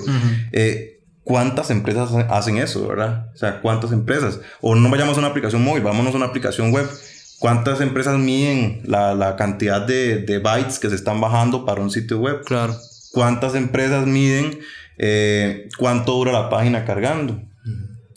Eh, 0.51 0.99
¿Cuántas 1.23 1.69
empresas 1.69 2.11
hacen 2.29 2.57
eso, 2.57 2.87
verdad? 2.87 3.27
O 3.33 3.37
sea, 3.37 3.61
¿cuántas 3.61 3.91
empresas? 3.91 4.39
O 4.59 4.75
no 4.75 4.89
vayamos 4.89 5.15
a 5.17 5.19
una 5.19 5.27
aplicación 5.29 5.63
móvil, 5.63 5.83
vámonos 5.83 6.13
a 6.13 6.17
una 6.17 6.25
aplicación 6.27 6.71
web. 6.71 6.89
¿Cuántas 7.39 7.81
empresas 7.81 8.17
miden 8.19 8.81
la, 8.85 9.13
la 9.13 9.35
cantidad 9.35 9.81
de, 9.81 10.17
de, 10.19 10.39
bytes 10.39 10.77
que 10.77 10.89
se 10.89 10.95
están 10.95 11.19
bajando 11.21 11.65
para 11.65 11.81
un 11.81 11.89
sitio 11.89 12.19
web? 12.19 12.43
Claro. 12.45 12.75
¿Cuántas 13.11 13.55
empresas 13.55 14.05
miden 14.05 14.59
eh, 14.97 15.67
cuánto 15.77 16.13
dura 16.13 16.31
la 16.31 16.49
página 16.49 16.85
cargando? 16.85 17.41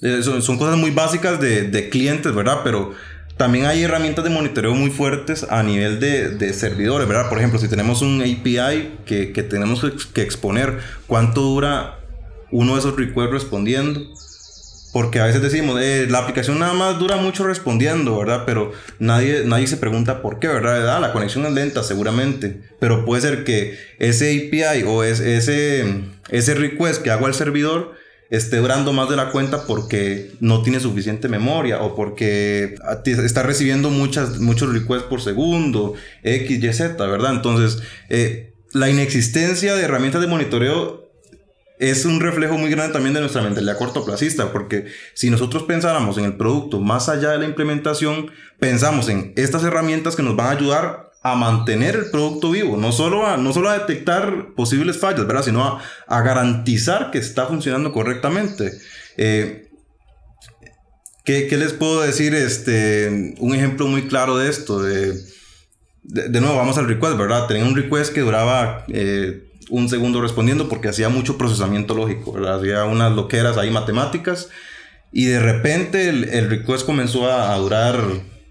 Eh, 0.05 0.23
son, 0.23 0.59
cosas 0.59 0.77
muy 0.77 0.91
básicas 0.91 1.41
de, 1.41 1.89
clientes, 1.89 2.35
¿verdad? 2.35 2.61
Pero 2.63 2.93
también 3.39 3.65
hay 3.65 3.85
herramientas 3.85 4.23
de 4.23 4.29
monitoreo 4.29 4.75
muy 4.75 4.91
fuertes 4.91 5.47
a 5.49 5.63
nivel 5.63 5.99
de, 5.99 6.53
servidores, 6.53 7.09
¿verdad? 7.09 7.31
Por 7.31 7.39
ejemplo, 7.39 7.59
si 7.59 7.69
tenemos 7.69 8.03
un 8.03 8.21
API 8.21 8.99
que, 9.07 9.47
tenemos 9.49 9.83
que 10.13 10.21
exponer, 10.21 10.79
¿cuánto 11.07 11.41
dura 11.41 12.01
uno 12.51 12.75
de 12.75 12.81
esos 12.81 12.97
requests 12.97 13.33
respondiendo? 13.33 14.03
Porque 14.93 15.21
a 15.21 15.25
veces 15.25 15.41
decimos, 15.41 15.81
eh, 15.81 16.07
la 16.09 16.19
aplicación 16.19 16.59
nada 16.59 16.75
más 16.75 16.99
dura 16.99 17.17
mucho 17.17 17.47
respondiendo, 17.47 18.19
¿verdad? 18.19 18.43
Pero 18.45 18.73
nadie, 18.99 19.45
nadie 19.47 19.67
se 19.67 19.79
pregunta 19.79 20.21
por 20.21 20.39
qué, 20.39 20.49
¿verdad? 20.49 20.95
Ah, 20.95 21.01
la 21.01 21.15
conexión 21.15 21.47
es 21.47 21.53
lenta, 21.53 21.83
seguramente. 21.83 22.61
Pero 22.79 23.07
puede 23.07 23.23
ser 23.23 23.43
que 23.43 23.79
ese 23.99 24.51
API 24.53 24.85
o 24.87 25.03
ese, 25.03 25.39
ese 26.29 26.55
request 26.55 27.03
que 27.03 27.11
hago 27.11 27.25
al 27.25 27.35
servidor 27.35 28.04
esté 28.37 28.59
durando 28.59 28.93
más 28.93 29.09
de 29.09 29.17
la 29.17 29.31
cuenta 29.31 29.67
porque 29.67 30.33
no 30.41 30.63
tiene 30.63 30.81
suficiente 30.81 31.29
memoria 31.29 31.83
o 31.83 31.95
porque 31.95 32.75
está 33.07 33.43
recibiendo 33.43 33.91
muchas, 33.91 34.39
muchos 34.39 34.73
requests 34.73 35.09
por 35.09 35.21
segundo, 35.21 35.95
X, 36.23 36.63
Y, 36.63 36.73
Z, 36.73 37.07
¿verdad? 37.07 37.33
Entonces, 37.33 37.83
eh, 38.09 38.53
la 38.73 38.91
inexistencia 38.91 39.75
de 39.75 39.85
herramientas 39.85 40.21
de 40.21 40.27
monitoreo 40.27 41.05
es 41.79 42.05
un 42.05 42.21
reflejo 42.21 42.57
muy 42.57 42.71
grande 42.71 42.93
también 42.93 43.15
de 43.15 43.21
nuestra 43.21 43.43
mentalidad 43.43 43.79
cortoplacista, 43.79 44.53
porque 44.53 44.87
si 45.15 45.31
nosotros 45.31 45.65
pensáramos 45.65 46.19
en 46.19 46.25
el 46.25 46.37
producto 46.37 46.81
más 46.81 47.09
allá 47.09 47.31
de 47.31 47.39
la 47.39 47.45
implementación, 47.47 48.31
pensamos 48.59 49.09
en 49.09 49.33
estas 49.37 49.65
herramientas 49.65 50.17
que 50.17 50.23
nos 50.23 50.37
van 50.37 50.47
a 50.49 50.51
ayudar 50.51 51.11
a 51.25 51.35
mantener 51.35 51.97
el 51.97 52.11
producto 52.11 52.53
vivo, 52.53 52.77
no 52.77 52.93
solo 52.93 53.27
a, 53.27 53.37
no 53.37 53.53
solo 53.53 53.71
a 53.71 53.79
detectar 53.79 54.55
posibles 54.55 54.99
fallas, 54.99 55.27
¿verdad? 55.27 55.43
sino 55.43 55.81
a, 56.07 56.23
garantizar 56.23 57.11
que 57.11 57.19
está 57.19 57.47
funcionando 57.47 57.93
correctamente. 57.93 58.73
Eh, 59.17 59.71
¿qué, 61.25 61.49
les 61.57 61.73
puedo 61.73 62.03
decir? 62.03 62.35
Este, 62.35 63.35
un 63.41 63.55
ejemplo 63.55 63.87
muy 63.89 64.07
claro 64.07 64.37
de 64.37 64.49
esto, 64.49 64.81
de 64.81 65.35
de, 66.05 66.41
nuevo, 66.41 66.57
vamos 66.57 66.77
al 66.79 66.87
request, 66.87 67.17
¿verdad? 67.17 67.47
Tenía 67.47 67.65
un 67.65 67.75
request 67.75 68.13
que 68.13 68.21
duraba 68.21 68.85
eh, 68.89 69.51
un 69.71 69.89
segundo 69.89 70.21
respondiendo 70.21 70.69
porque 70.69 70.89
hacía 70.89 71.09
mucho 71.09 71.39
procesamiento 71.39 71.95
lógico, 71.95 72.33
¿verdad? 72.33 72.59
Hacía 72.59 72.85
unas 72.85 73.13
loqueras 73.13 73.57
ahí 73.57 73.71
matemáticas 73.71 74.51
y 75.13 75.27
de 75.27 75.41
repente 75.41 76.09
el, 76.09 76.51
request 76.51 76.85
comenzó 76.85 77.31
a, 77.31 77.57
durar 77.57 78.03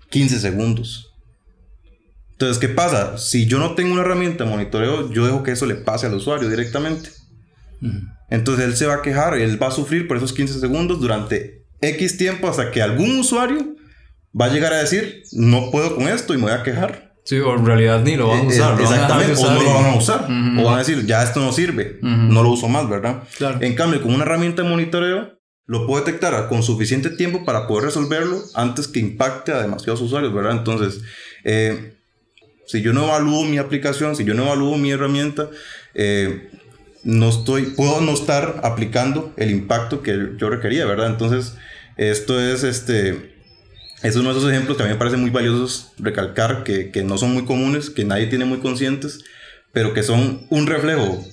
15 0.09 0.39
segundos. 0.39 1.12
Entonces, 2.43 2.59
¿qué 2.59 2.75
pasa? 2.75 3.17
Si 3.17 3.45
yo 3.45 3.57
no 3.57 3.73
tengo 3.73 3.93
una 3.93 4.01
herramienta 4.01 4.43
de 4.43 4.49
monitoreo, 4.49 5.09
yo 5.13 5.25
dejo 5.25 5.43
que 5.43 5.51
eso 5.51 5.65
le 5.65 5.75
pase 5.75 6.07
al 6.07 6.13
usuario 6.13 6.49
directamente. 6.49 7.09
Entonces 8.29 8.65
él 8.65 8.75
se 8.75 8.85
va 8.85 8.95
a 8.95 9.01
quejar, 9.01 9.37
él 9.37 9.61
va 9.61 9.67
a 9.67 9.71
sufrir 9.71 10.09
por 10.09 10.17
esos 10.17 10.33
15 10.33 10.59
segundos 10.59 10.99
durante 10.99 11.65
X 11.79 12.17
tiempo 12.17 12.49
hasta 12.49 12.69
que 12.71 12.81
algún 12.81 13.17
usuario 13.17 13.75
va 14.39 14.47
a 14.47 14.49
llegar 14.49 14.73
a 14.73 14.79
decir, 14.79 15.23
no 15.31 15.71
puedo 15.71 15.95
con 15.95 16.09
esto 16.09 16.33
y 16.33 16.37
me 16.37 16.43
voy 16.43 16.51
a 16.51 16.63
quejar. 16.63 17.13
Sí, 17.23 17.39
o 17.39 17.55
en 17.55 17.65
realidad 17.65 18.03
ni 18.03 18.17
lo 18.17 18.27
van 18.27 18.39
a 18.39 18.43
eh, 18.43 18.47
usar. 18.47 18.81
exactamente, 18.81 19.41
o 19.41 19.49
no 19.49 19.63
lo 19.63 19.73
van 19.75 19.85
a 19.85 19.95
usar. 19.95 20.25
O 20.25 20.63
van 20.65 20.75
a 20.75 20.79
decir, 20.79 21.05
ya 21.05 21.23
esto 21.23 21.39
no 21.39 21.53
sirve, 21.53 21.99
no 22.01 22.43
lo 22.43 22.49
uso 22.49 22.67
más, 22.67 22.89
¿verdad? 22.89 23.23
En 23.61 23.73
cambio, 23.75 24.01
con 24.01 24.13
una 24.13 24.23
herramienta 24.23 24.63
de 24.63 24.69
monitoreo, 24.69 25.39
lo 25.65 25.87
puedo 25.87 26.03
detectar 26.03 26.49
con 26.49 26.61
suficiente 26.61 27.09
tiempo 27.09 27.45
para 27.45 27.67
poder 27.67 27.85
resolverlo 27.85 28.41
antes 28.53 28.89
que 28.89 28.99
impacte 28.99 29.53
a 29.53 29.61
demasiados 29.61 30.01
usuarios, 30.01 30.33
¿verdad? 30.33 30.57
Entonces, 30.57 31.01
eh, 31.45 31.93
si 32.65 32.81
yo 32.81 32.93
no 32.93 33.05
evalúo 33.05 33.43
mi 33.45 33.57
aplicación, 33.57 34.15
si 34.15 34.23
yo 34.23 34.33
no 34.33 34.43
evalúo 34.45 34.77
mi 34.77 34.91
herramienta, 34.91 35.49
eh, 35.93 36.49
no 37.03 37.29
estoy, 37.29 37.63
puedo 37.63 38.01
no 38.01 38.13
estar 38.13 38.61
aplicando 38.63 39.33
el 39.37 39.51
impacto 39.51 40.01
que 40.01 40.31
yo 40.37 40.49
requería, 40.49 40.85
¿verdad? 40.85 41.07
Entonces, 41.07 41.55
esto 41.97 42.39
es 42.39 42.63
este 42.63 43.33
es 44.03 44.17
uno 44.17 44.33
de 44.33 44.37
esos 44.37 44.51
ejemplos 44.51 44.75
que 44.75 44.83
a 44.83 44.85
mí 44.85 44.91
me 44.91 44.99
parece 44.99 45.15
muy 45.15 45.29
valiosos 45.29 45.93
recalcar, 45.97 46.63
que, 46.63 46.91
que 46.91 47.03
no 47.03 47.17
son 47.17 47.33
muy 47.33 47.45
comunes, 47.45 47.89
que 47.89 48.03
nadie 48.03 48.27
tiene 48.27 48.43
muy 48.43 48.59
conscientes, 48.59 49.23
pero 49.71 49.93
que 49.93 50.03
son 50.03 50.45
un 50.49 50.67
reflejo 50.67 51.25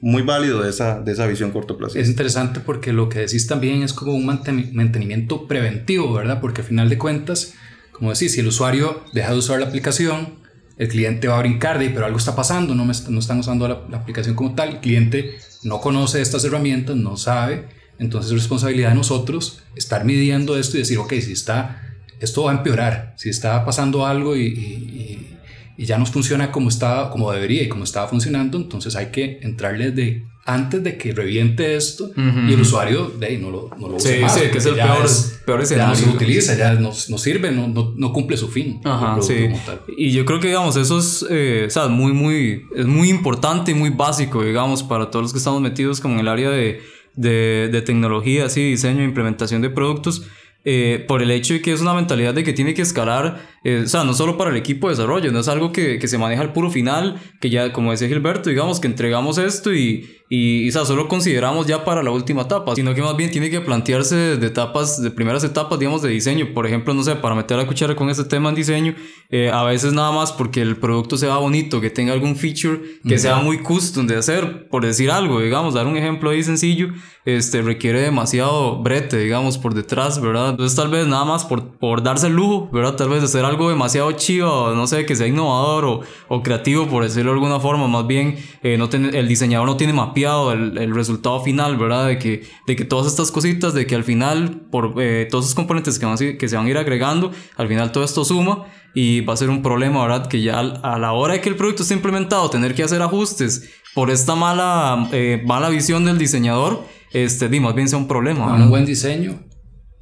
muy 0.00 0.22
válido 0.22 0.62
de 0.62 0.70
esa, 0.70 1.00
de 1.00 1.12
esa 1.12 1.26
visión 1.26 1.50
cortoplacista. 1.50 2.00
Es 2.00 2.08
interesante 2.08 2.60
porque 2.60 2.92
lo 2.92 3.08
que 3.08 3.20
decís 3.20 3.46
también 3.46 3.82
es 3.82 3.92
como 3.92 4.12
un 4.12 4.26
mantenimiento 4.26 5.48
preventivo, 5.48 6.12
¿verdad? 6.12 6.40
Porque 6.40 6.60
al 6.60 6.68
final 6.68 6.88
de 6.88 6.98
cuentas, 6.98 7.54
como 7.90 8.12
decís, 8.12 8.32
si 8.32 8.40
el 8.40 8.46
usuario 8.46 9.02
deja 9.12 9.32
de 9.32 9.38
usar 9.38 9.58
la 9.58 9.66
aplicación, 9.66 10.43
el 10.76 10.88
cliente 10.88 11.28
va 11.28 11.36
a 11.36 11.40
brincar 11.40 11.78
de, 11.78 11.90
pero 11.90 12.06
algo 12.06 12.18
está 12.18 12.34
pasando, 12.34 12.74
no, 12.74 12.84
me, 12.84 12.92
no 13.08 13.18
están 13.18 13.38
usando 13.38 13.68
la, 13.68 13.96
aplicación 13.96 14.34
como 14.34 14.54
tal, 14.54 14.70
el 14.70 14.80
cliente 14.80 15.36
no 15.62 15.80
conoce 15.80 16.20
estas 16.20 16.44
herramientas, 16.44 16.96
no 16.96 17.16
sabe, 17.16 17.68
entonces 17.98 18.32
es 18.32 18.38
responsabilidad 18.38 18.90
de 18.90 18.96
nosotros 18.96 19.62
estar 19.76 20.04
midiendo 20.04 20.58
esto 20.58 20.76
y 20.76 20.80
decir, 20.80 20.98
ok, 20.98 21.12
si 21.14 21.32
está 21.32 21.80
esto 22.20 22.44
va 22.44 22.52
a 22.52 22.56
empeorar. 22.56 23.14
Si 23.16 23.28
está 23.28 23.64
pasando 23.64 24.06
algo 24.06 24.36
y, 24.36 25.30
ya 25.76 25.98
no 25.98 26.06
funciona 26.06 26.52
como, 26.52 26.68
estaba, 26.68 27.10
como 27.10 27.32
debería 27.32 27.62
y 27.62 27.68
como 27.68 27.84
estaba 27.84 28.06
funcionando, 28.08 28.58
entonces 28.58 28.94
hay 28.96 29.06
que 29.06 29.40
entrarle 29.42 29.90
de 29.90 30.24
antes 30.46 30.82
de 30.82 30.98
que 30.98 31.12
reviente 31.12 31.74
esto 31.74 32.10
y 32.16 32.52
el 32.52 32.60
usuario 32.60 33.06
de 33.18 33.26
ahí 33.26 33.38
no 33.38 33.50
lo, 33.50 33.70
no 33.78 33.88
lo 33.88 33.98
sí, 33.98 34.20
Sí, 34.28 34.40
que 34.52 34.58
es 34.58 34.66
el 34.66 34.74
peor, 34.74 35.06
peor 35.46 35.62
escenario. 35.62 35.94
Ya 35.94 36.00
no 36.00 36.10
se 36.10 36.16
utiliza, 36.16 36.54
ya 36.56 36.74
no, 36.74 36.90
no 37.08 37.18
sirve, 37.18 37.50
no, 37.50 37.68
no, 37.68 38.12
cumple 38.12 38.36
su 38.36 38.48
fin. 38.48 38.80
Ajá, 38.84 39.20
sí. 39.22 39.48
Y 39.96 40.12
yo 40.12 40.24
creo 40.26 40.40
que, 40.40 40.48
digamos, 40.48 40.76
eso 40.76 40.98
es, 40.98 41.24
eh, 41.30 41.64
o 41.66 41.70
sea, 41.70 41.88
muy, 41.88 42.12
muy, 42.12 42.62
es 42.76 42.86
muy 42.86 43.08
importante 43.08 43.70
y 43.70 43.74
muy 43.74 43.90
básico, 43.90 44.44
digamos, 44.44 44.82
para 44.82 45.10
todos 45.10 45.22
los 45.22 45.32
que 45.32 45.38
estamos 45.38 45.62
metidos 45.62 46.00
como 46.00 46.14
en 46.14 46.20
el 46.20 46.28
área 46.28 46.50
de, 46.50 46.82
de, 47.14 47.70
de 47.72 47.82
tecnología, 47.82 48.46
así, 48.46 48.70
diseño 48.70 49.02
implementación 49.02 49.62
de 49.62 49.70
productos 49.70 50.26
eh, 50.66 51.04
por 51.06 51.20
el 51.22 51.30
hecho 51.30 51.52
de 51.52 51.60
que 51.60 51.72
es 51.74 51.82
una 51.82 51.92
mentalidad 51.92 52.32
de 52.32 52.42
que 52.42 52.54
tiene 52.54 52.72
que 52.72 52.80
escalar, 52.80 53.46
eh, 53.64 53.82
o 53.84 53.86
sea, 53.86 54.02
no 54.02 54.14
solo 54.14 54.38
para 54.38 54.48
el 54.48 54.56
equipo 54.56 54.88
de 54.88 54.94
desarrollo, 54.94 55.30
no 55.30 55.40
es 55.40 55.48
algo 55.48 55.72
que, 55.72 55.98
que, 55.98 56.08
se 56.08 56.16
maneja 56.16 56.40
al 56.40 56.54
puro 56.54 56.70
final, 56.70 57.20
que 57.38 57.50
ya, 57.50 57.70
como 57.70 57.90
decía 57.90 58.08
Gilberto, 58.08 58.48
digamos 58.48 58.80
que 58.80 58.86
entregamos 58.86 59.36
esto 59.36 59.74
y, 59.74 60.08
y, 60.36 60.68
o 60.68 60.72
sea, 60.72 60.84
solo 60.84 61.06
consideramos 61.06 61.68
ya 61.68 61.84
para 61.84 62.02
la 62.02 62.10
última 62.10 62.42
etapa, 62.42 62.74
sino 62.74 62.92
que 62.92 63.00
más 63.00 63.16
bien 63.16 63.30
tiene 63.30 63.50
que 63.50 63.60
plantearse 63.60 64.36
de 64.36 64.46
etapas, 64.48 65.00
de 65.00 65.12
primeras 65.12 65.44
etapas, 65.44 65.78
digamos, 65.78 66.02
de 66.02 66.08
diseño. 66.08 66.48
Por 66.52 66.66
ejemplo, 66.66 66.92
no 66.92 67.04
sé, 67.04 67.14
para 67.14 67.36
meter 67.36 67.56
la 67.56 67.68
cuchara 67.68 67.94
con 67.94 68.10
este 68.10 68.24
tema 68.24 68.48
en 68.48 68.56
diseño, 68.56 68.96
eh, 69.30 69.48
a 69.52 69.62
veces 69.62 69.92
nada 69.92 70.10
más 70.10 70.32
porque 70.32 70.60
el 70.60 70.76
producto 70.76 71.16
sea 71.16 71.36
bonito, 71.36 71.80
que 71.80 71.88
tenga 71.88 72.12
algún 72.12 72.34
feature 72.34 72.80
que 73.06 73.16
sea 73.16 73.36
muy 73.36 73.58
custom 73.58 74.08
de 74.08 74.16
hacer, 74.16 74.68
por 74.68 74.84
decir 74.84 75.12
algo, 75.12 75.40
digamos, 75.40 75.74
dar 75.74 75.86
un 75.86 75.96
ejemplo 75.96 76.30
ahí 76.30 76.42
sencillo, 76.42 76.88
este, 77.24 77.62
requiere 77.62 78.00
demasiado 78.00 78.82
brete, 78.82 79.18
digamos, 79.18 79.56
por 79.56 79.72
detrás, 79.72 80.20
¿verdad? 80.20 80.50
Entonces 80.50 80.76
tal 80.76 80.88
vez 80.88 81.06
nada 81.06 81.24
más 81.24 81.44
por, 81.44 81.78
por 81.78 82.02
darse 82.02 82.26
el 82.26 82.34
lujo, 82.34 82.68
¿verdad? 82.72 82.96
Tal 82.96 83.08
vez 83.08 83.22
hacer 83.22 83.44
algo 83.44 83.68
demasiado 83.68 84.10
chido, 84.12 84.74
no 84.74 84.86
sé, 84.88 85.06
que 85.06 85.14
sea 85.14 85.28
innovador 85.28 85.84
o, 85.84 86.00
o 86.28 86.42
creativo, 86.42 86.88
por 86.88 87.04
decirlo 87.04 87.30
de 87.30 87.36
alguna 87.36 87.60
forma, 87.60 87.86
más 87.86 88.06
bien 88.06 88.36
eh, 88.62 88.76
no 88.76 88.88
el 88.92 89.28
diseñador 89.28 89.66
no 89.66 89.76
tiene 89.76 89.92
mapeado 89.92 90.23
el, 90.24 90.78
el, 90.78 90.94
resultado 90.94 91.40
final, 91.40 91.76
¿verdad? 91.76 92.06
De 92.06 92.18
que, 92.18 92.42
de 92.66 92.76
que 92.76 92.84
todas 92.84 93.06
estas 93.06 93.30
cositas, 93.30 93.74
de 93.74 93.86
que 93.86 93.94
al 93.94 94.04
final, 94.04 94.62
por 94.70 94.94
eh, 94.98 95.26
todos 95.30 95.46
esos 95.46 95.54
componentes 95.54 95.98
que, 95.98 96.06
van, 96.06 96.16
que 96.16 96.48
se 96.48 96.56
van 96.56 96.66
a 96.66 96.70
ir 96.70 96.78
agregando, 96.78 97.30
al 97.56 97.68
final 97.68 97.92
todo 97.92 98.04
esto 98.04 98.24
suma 98.24 98.64
y 98.94 99.20
va 99.22 99.34
a 99.34 99.36
ser 99.36 99.50
un 99.50 99.62
problema, 99.62 100.02
¿verdad? 100.02 100.26
Que 100.26 100.42
ya 100.42 100.60
a 100.60 100.98
la 100.98 101.12
hora 101.12 101.34
de 101.34 101.40
que 101.40 101.48
el 101.48 101.56
producto 101.56 101.82
esté 101.82 101.94
implementado, 101.94 102.50
tener 102.50 102.74
que 102.74 102.82
hacer 102.82 103.02
ajustes 103.02 103.70
por 103.94 104.10
esta 104.10 104.34
mala, 104.34 105.08
eh, 105.12 105.42
mala 105.46 105.68
visión 105.68 106.04
del 106.04 106.18
diseñador, 106.18 106.84
este, 107.12 107.48
di, 107.48 107.60
más 107.60 107.74
bien 107.74 107.88
sea 107.88 107.98
un 107.98 108.08
problema. 108.08 108.54
un 108.54 108.70
buen 108.70 108.84
diseño 108.84 109.40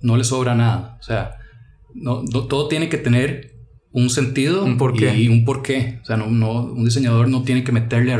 no 0.02 0.16
le 0.16 0.24
sobra 0.24 0.54
nada. 0.54 0.98
O 1.00 1.02
sea, 1.02 1.36
no, 1.94 2.24
todo 2.24 2.68
tiene 2.68 2.88
que 2.88 2.98
tener 2.98 3.52
un 3.92 4.10
sentido 4.10 4.64
¿Un 4.64 4.78
y 5.16 5.28
un 5.28 5.44
porqué. 5.44 6.00
O 6.02 6.04
sea, 6.04 6.16
no, 6.16 6.26
no, 6.26 6.64
un 6.64 6.84
diseñador 6.84 7.28
no 7.28 7.42
tiene 7.42 7.64
que 7.64 7.72
meterle, 7.72 8.16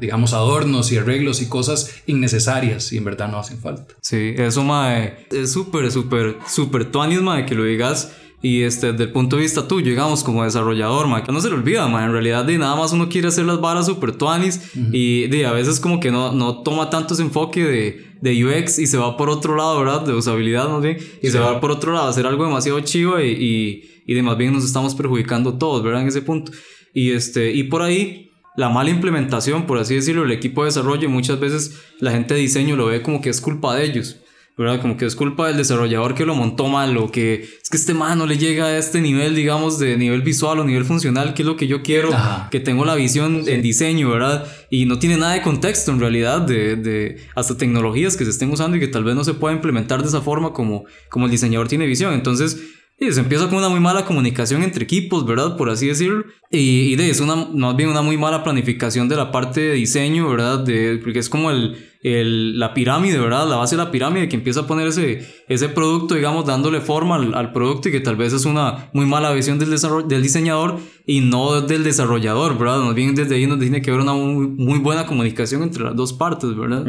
digamos, 0.00 0.32
adornos 0.32 0.90
y 0.92 0.98
arreglos 0.98 1.42
y 1.42 1.48
cosas 1.48 2.02
innecesarias 2.06 2.92
y 2.92 2.98
en 2.98 3.04
verdad 3.04 3.30
no 3.30 3.38
hacen 3.38 3.58
falta. 3.58 3.94
Sí, 4.00 4.34
eso, 4.36 4.64
mae, 4.64 5.26
es 5.30 5.52
súper, 5.52 5.90
súper, 5.90 6.36
súper 6.48 6.90
tuanis, 6.90 7.20
mae, 7.20 7.46
que 7.46 7.54
lo 7.54 7.64
digas 7.64 8.12
y 8.42 8.62
este, 8.62 8.92
desde 8.92 9.04
el 9.04 9.12
punto 9.12 9.36
de 9.36 9.42
vista 9.42 9.68
tuyo, 9.68 9.90
digamos, 9.90 10.24
como 10.24 10.44
desarrollador, 10.44 11.06
man, 11.08 11.22
que 11.22 11.30
no 11.30 11.40
se 11.40 11.48
le 11.48 11.56
olvida, 11.56 11.86
man, 11.88 12.04
en 12.04 12.12
realidad 12.12 12.44
de 12.44 12.56
nada 12.56 12.74
más 12.74 12.92
uno 12.92 13.08
quiere 13.10 13.28
hacer 13.28 13.44
las 13.44 13.60
varas 13.60 13.86
super 13.86 14.12
tuanis 14.12 14.72
y 14.74 15.26
de, 15.26 15.44
a 15.44 15.52
veces 15.52 15.78
como 15.78 16.00
que 16.00 16.10
no, 16.10 16.32
no 16.32 16.62
toma 16.62 16.88
tanto 16.88 17.12
ese 17.12 17.22
enfoque 17.22 17.62
de, 17.62 18.06
de 18.20 18.44
UX 18.44 18.78
y 18.78 18.86
se 18.86 18.96
va 18.96 19.18
por 19.18 19.28
otro 19.28 19.56
lado, 19.56 19.78
¿verdad? 19.78 20.06
De 20.06 20.14
usabilidad 20.14 20.70
más 20.70 20.80
bien, 20.80 20.96
y 21.22 21.28
se 21.28 21.38
va 21.38 21.60
por 21.60 21.70
otro 21.70 21.92
lado 21.92 22.06
a 22.06 22.10
hacer 22.10 22.26
algo 22.26 22.44
demasiado 22.44 22.80
chivo 22.80 23.20
y, 23.20 23.30
y, 23.30 24.02
y 24.06 24.14
de 24.14 24.22
más 24.22 24.38
bien 24.38 24.54
nos 24.54 24.64
estamos 24.64 24.94
perjudicando 24.94 25.58
todos, 25.58 25.82
¿verdad? 25.82 26.02
En 26.02 26.08
ese 26.08 26.22
punto. 26.22 26.50
Y, 26.94 27.10
este, 27.10 27.52
y 27.52 27.64
por 27.64 27.82
ahí 27.82 28.29
la 28.56 28.68
mala 28.68 28.90
implementación, 28.90 29.66
por 29.66 29.78
así 29.78 29.94
decirlo, 29.94 30.24
el 30.24 30.32
equipo 30.32 30.62
de 30.62 30.68
desarrollo, 30.68 31.08
muchas 31.08 31.40
veces 31.40 31.80
la 32.00 32.10
gente 32.10 32.34
de 32.34 32.40
diseño 32.40 32.76
lo 32.76 32.86
ve 32.86 33.02
como 33.02 33.20
que 33.20 33.30
es 33.30 33.40
culpa 33.40 33.74
de 33.74 33.84
ellos. 33.84 34.16
¿verdad? 34.60 34.82
Como 34.82 34.98
que 34.98 35.06
es 35.06 35.16
culpa 35.16 35.46
del 35.46 35.56
desarrollador 35.56 36.14
que 36.14 36.26
lo 36.26 36.34
montó 36.34 36.68
mal 36.68 36.94
o 36.98 37.10
que 37.10 37.48
es 37.62 37.70
que 37.70 37.78
este 37.78 37.94
man 37.94 38.18
no 38.18 38.26
le 38.26 38.36
llega 38.36 38.66
a 38.66 38.76
este 38.76 39.00
nivel, 39.00 39.34
digamos, 39.34 39.78
de 39.78 39.96
nivel 39.96 40.20
visual 40.20 40.58
o 40.58 40.64
nivel 40.64 40.84
funcional, 40.84 41.32
que 41.32 41.40
es 41.40 41.46
lo 41.46 41.56
que 41.56 41.66
yo 41.66 41.82
quiero, 41.82 42.10
que 42.50 42.60
tengo 42.60 42.84
la 42.84 42.94
visión 42.94 43.44
en 43.46 43.62
diseño, 43.62 44.10
¿verdad? 44.10 44.46
Y 44.68 44.84
no 44.84 44.98
tiene 44.98 45.16
nada 45.16 45.32
de 45.32 45.40
contexto 45.40 45.92
en 45.92 46.00
realidad 46.00 46.42
de, 46.42 46.76
de, 46.76 47.24
hasta 47.34 47.56
tecnologías 47.56 48.18
que 48.18 48.24
se 48.24 48.32
estén 48.32 48.50
usando 48.50 48.76
y 48.76 48.80
que 48.80 48.88
tal 48.88 49.02
vez 49.02 49.14
no 49.14 49.24
se 49.24 49.32
pueda 49.32 49.54
implementar 49.54 50.02
de 50.02 50.08
esa 50.08 50.20
forma 50.20 50.52
como, 50.52 50.84
como 51.08 51.24
el 51.24 51.30
diseñador 51.30 51.68
tiene 51.68 51.86
visión. 51.86 52.12
Entonces, 52.12 52.60
y 53.02 53.10
se 53.12 53.20
empieza 53.20 53.48
con 53.48 53.56
una 53.56 53.70
muy 53.70 53.80
mala 53.80 54.04
comunicación 54.04 54.62
entre 54.62 54.84
equipos, 54.84 55.24
¿verdad? 55.24 55.56
Por 55.56 55.70
así 55.70 55.86
decirlo. 55.86 56.26
Y, 56.50 56.92
y 56.92 56.96
de, 56.96 57.08
es 57.08 57.20
una, 57.20 57.34
más 57.34 57.74
bien 57.74 57.88
una 57.88 58.02
muy 58.02 58.18
mala 58.18 58.44
planificación 58.44 59.08
de 59.08 59.16
la 59.16 59.32
parte 59.32 59.62
de 59.62 59.72
diseño, 59.72 60.28
¿verdad? 60.28 60.58
De, 60.58 61.00
porque 61.02 61.20
es 61.20 61.30
como 61.30 61.50
el, 61.50 61.78
el, 62.02 62.58
la 62.58 62.74
pirámide, 62.74 63.18
¿verdad? 63.18 63.48
La 63.48 63.56
base 63.56 63.76
de 63.76 63.84
la 63.84 63.90
pirámide 63.90 64.28
que 64.28 64.36
empieza 64.36 64.60
a 64.60 64.66
poner 64.66 64.86
ese, 64.86 65.26
ese 65.48 65.70
producto, 65.70 66.14
digamos, 66.14 66.44
dándole 66.44 66.82
forma 66.82 67.16
al, 67.16 67.34
al, 67.34 67.52
producto 67.52 67.88
y 67.88 67.92
que 67.92 68.00
tal 68.00 68.16
vez 68.16 68.34
es 68.34 68.44
una 68.44 68.90
muy 68.92 69.06
mala 69.06 69.32
visión 69.32 69.58
del, 69.58 69.70
del 70.06 70.22
diseñador 70.22 70.78
y 71.06 71.20
no 71.20 71.62
del 71.62 71.82
desarrollador, 71.82 72.58
¿verdad? 72.58 72.80
Más 72.80 72.94
bien 72.94 73.14
desde 73.14 73.34
ahí 73.34 73.46
nos 73.46 73.60
tiene 73.60 73.80
que 73.80 73.90
haber 73.90 74.02
una 74.02 74.12
muy, 74.12 74.46
muy 74.46 74.78
buena 74.78 75.06
comunicación 75.06 75.62
entre 75.62 75.84
las 75.84 75.96
dos 75.96 76.12
partes, 76.12 76.54
¿verdad? 76.54 76.84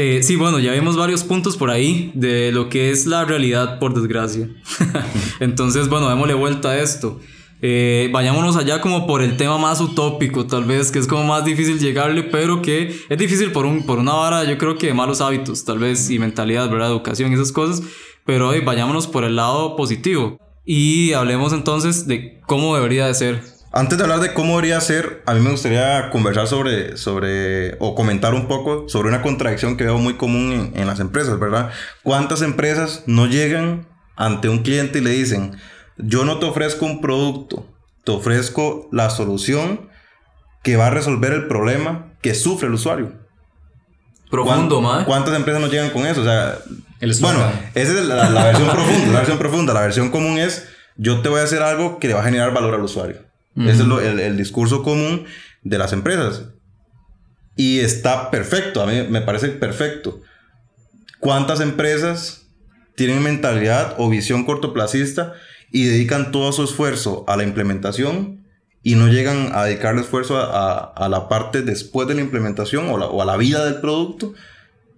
Eh, 0.00 0.22
sí, 0.22 0.36
bueno, 0.36 0.60
ya 0.60 0.70
vimos 0.74 0.96
varios 0.96 1.24
puntos 1.24 1.56
por 1.56 1.70
ahí 1.70 2.12
de 2.14 2.52
lo 2.52 2.68
que 2.68 2.92
es 2.92 3.04
la 3.06 3.24
realidad, 3.24 3.80
por 3.80 3.94
desgracia. 3.94 4.48
Entonces, 5.40 5.88
bueno, 5.88 6.08
démosle 6.08 6.34
vuelta 6.34 6.70
a 6.70 6.78
esto. 6.78 7.18
Eh, 7.62 8.08
vayámonos 8.12 8.56
allá 8.56 8.80
como 8.80 9.08
por 9.08 9.22
el 9.22 9.36
tema 9.36 9.58
más 9.58 9.80
utópico, 9.80 10.46
tal 10.46 10.66
vez, 10.66 10.92
que 10.92 11.00
es 11.00 11.08
como 11.08 11.24
más 11.24 11.44
difícil 11.44 11.80
llegarle, 11.80 12.22
pero 12.22 12.62
que 12.62 12.96
es 13.08 13.18
difícil 13.18 13.50
por, 13.50 13.66
un, 13.66 13.86
por 13.86 13.98
una 13.98 14.12
vara, 14.12 14.44
yo 14.44 14.56
creo 14.56 14.78
que 14.78 14.86
de 14.86 14.94
malos 14.94 15.20
hábitos, 15.20 15.64
tal 15.64 15.80
vez, 15.80 16.10
y 16.10 16.20
mentalidad, 16.20 16.70
¿verdad? 16.70 16.90
Educación, 16.90 17.32
esas 17.32 17.50
cosas. 17.50 17.82
Pero 18.24 18.50
hoy 18.50 18.60
vayámonos 18.60 19.08
por 19.08 19.24
el 19.24 19.34
lado 19.34 19.74
positivo. 19.74 20.38
Y 20.64 21.12
hablemos 21.14 21.52
entonces 21.52 22.06
de 22.06 22.38
cómo 22.46 22.76
debería 22.76 23.08
de 23.08 23.14
ser 23.14 23.42
antes 23.72 23.98
de 23.98 24.04
hablar 24.04 24.20
de 24.20 24.32
cómo 24.32 24.56
debería 24.56 24.80
ser, 24.80 25.22
a 25.26 25.34
mí 25.34 25.40
me 25.40 25.50
gustaría 25.50 26.10
conversar 26.10 26.46
sobre, 26.46 26.96
sobre 26.96 27.76
o 27.80 27.94
comentar 27.94 28.34
un 28.34 28.48
poco 28.48 28.88
sobre 28.88 29.08
una 29.08 29.22
contradicción 29.22 29.76
que 29.76 29.84
veo 29.84 29.98
muy 29.98 30.14
común 30.14 30.52
en, 30.74 30.80
en 30.80 30.86
las 30.86 31.00
empresas, 31.00 31.38
¿verdad? 31.38 31.70
¿Cuántas 32.02 32.42
empresas 32.42 33.02
no 33.06 33.26
llegan 33.26 33.86
ante 34.16 34.48
un 34.48 34.58
cliente 34.62 34.98
y 34.98 35.02
le 35.02 35.10
dicen, 35.10 35.56
yo 35.96 36.24
no 36.24 36.38
te 36.38 36.46
ofrezco 36.46 36.86
un 36.86 37.00
producto, 37.00 37.66
te 38.04 38.12
ofrezco 38.12 38.88
la 38.92 39.10
solución 39.10 39.88
que 40.62 40.76
va 40.76 40.88
a 40.88 40.90
resolver 40.90 41.32
el 41.32 41.46
problema 41.46 42.12
que 42.22 42.34
sufre 42.34 42.66
el 42.68 42.74
usuario. 42.74 43.12
Profundo, 44.30 44.80
¿Cuán- 44.80 44.96
mae. 44.96 45.04
¿Cuántas 45.04 45.34
empresas 45.36 45.60
no 45.62 45.68
llegan 45.68 45.90
con 45.90 46.04
eso? 46.06 46.20
O 46.20 46.24
sea, 46.24 46.58
El 47.00 47.14
bueno, 47.20 47.40
esa 47.74 47.92
es 47.92 48.04
la, 48.06 48.28
la 48.28 48.44
versión 48.46 48.68
profunda. 48.70 49.06
La 49.12 49.18
versión 49.18 49.38
profunda. 49.38 49.74
La 49.74 49.80
versión 49.82 50.10
común 50.10 50.36
es: 50.38 50.68
yo 50.96 51.20
te 51.22 51.28
voy 51.28 51.40
a 51.40 51.44
hacer 51.44 51.62
algo 51.62 51.98
que 51.98 52.08
le 52.08 52.14
va 52.14 52.20
a 52.20 52.24
generar 52.24 52.52
valor 52.52 52.74
al 52.74 52.82
usuario. 52.82 53.22
Ese 53.60 53.82
es 53.82 53.86
lo- 53.86 54.00
el, 54.00 54.20
el 54.20 54.36
discurso 54.36 54.82
común 54.82 55.24
de 55.62 55.78
las 55.78 55.92
empresas. 55.92 56.44
Y 57.56 57.80
está 57.80 58.30
perfecto. 58.30 58.82
A 58.82 58.86
mí 58.86 59.02
me 59.10 59.20
parece 59.20 59.48
perfecto. 59.48 60.20
¿Cuántas 61.20 61.60
empresas 61.60 62.46
tienen 62.94 63.22
mentalidad 63.22 63.94
o 63.98 64.08
visión 64.08 64.44
cortoplacista 64.44 65.34
y 65.70 65.84
dedican 65.84 66.30
todo 66.32 66.52
su 66.52 66.62
esfuerzo 66.64 67.24
a 67.28 67.36
la 67.36 67.42
implementación 67.44 68.44
y 68.82 68.94
no 68.94 69.08
llegan 69.08 69.50
a 69.54 69.64
dedicarle 69.64 70.02
esfuerzo 70.02 70.36
a, 70.38 70.44
a- 70.44 70.92
a 70.94 71.08
la 71.08 71.28
parte 71.28 71.62
después 71.62 72.06
de 72.08 72.14
la 72.14 72.20
implementación 72.20 72.88
o, 72.88 72.96
la- 72.98 73.06
o 73.06 73.20
a 73.22 73.24
la 73.24 73.36
vida 73.36 73.64
del 73.64 73.80
producto 73.80 74.34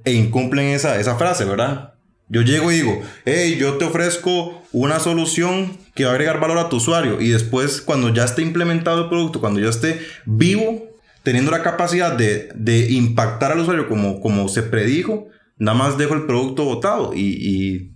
e 0.05 0.12
incumplen 0.12 0.66
esa, 0.68 0.99
esa 1.01 1.16
frase, 1.16 1.44
¿verdad? 1.44 1.89
Yo 2.31 2.43
llego 2.43 2.71
y 2.71 2.77
digo, 2.77 3.03
hey, 3.27 3.57
yo 3.61 3.75
te 3.75 3.85
ofrezco 3.85 4.62
una 4.73 5.01
solución 5.01 5.77
que 5.95 6.05
va 6.05 6.11
a 6.11 6.14
agregar 6.14 6.38
valor 6.40 6.59
a 6.59 6.69
tu 6.69 6.77
usuario 6.77 7.21
y 7.21 7.29
después 7.29 7.81
cuando 7.83 8.14
ya 8.14 8.25
esté 8.25 8.40
implementado 8.43 9.03
el 9.03 9.09
producto, 9.09 9.40
cuando 9.40 9.59
ya 9.61 9.69
esté 9.69 10.01
vivo, 10.25 10.88
teniendo 11.25 11.51
la 11.51 11.62
capacidad 11.62 12.12
de, 12.16 12.49
de 12.55 12.88
impactar 12.93 13.51
al 13.53 13.59
usuario 13.61 13.88
como, 13.88 14.21
como 14.21 14.49
se 14.49 14.62
predijo, 14.62 15.27
nada 15.59 15.77
más 15.77 15.99
dejo 15.99 16.14
el 16.14 16.23
producto 16.27 16.64
botado 16.64 17.12
y, 17.14 17.21
y- 17.21 17.90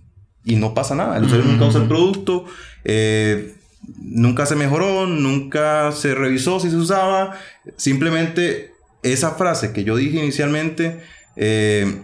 y 0.47 0.57
no 0.57 0.75
pasa 0.75 0.93
nada. 0.95 1.17
El 1.17 1.23
usuario 1.23 1.47
nunca 1.49 1.65
usa 1.65 1.81
el 1.81 1.87
producto, 1.87 2.45
eh, 2.83 3.55
nunca 3.99 4.45
se 4.45 4.55
mejoró, 4.55 5.07
nunca 5.07 5.91
se 5.91 6.13
revisó 6.13 6.59
si 6.59 6.69
se 6.69 6.75
usaba. 6.75 7.35
Simplemente 7.77 8.71
esa 9.01 9.31
frase 9.31 9.71
que 9.73 9.83
yo 9.83 9.95
dije 9.95 10.17
inicialmente 10.19 10.99
eh, 11.35 12.01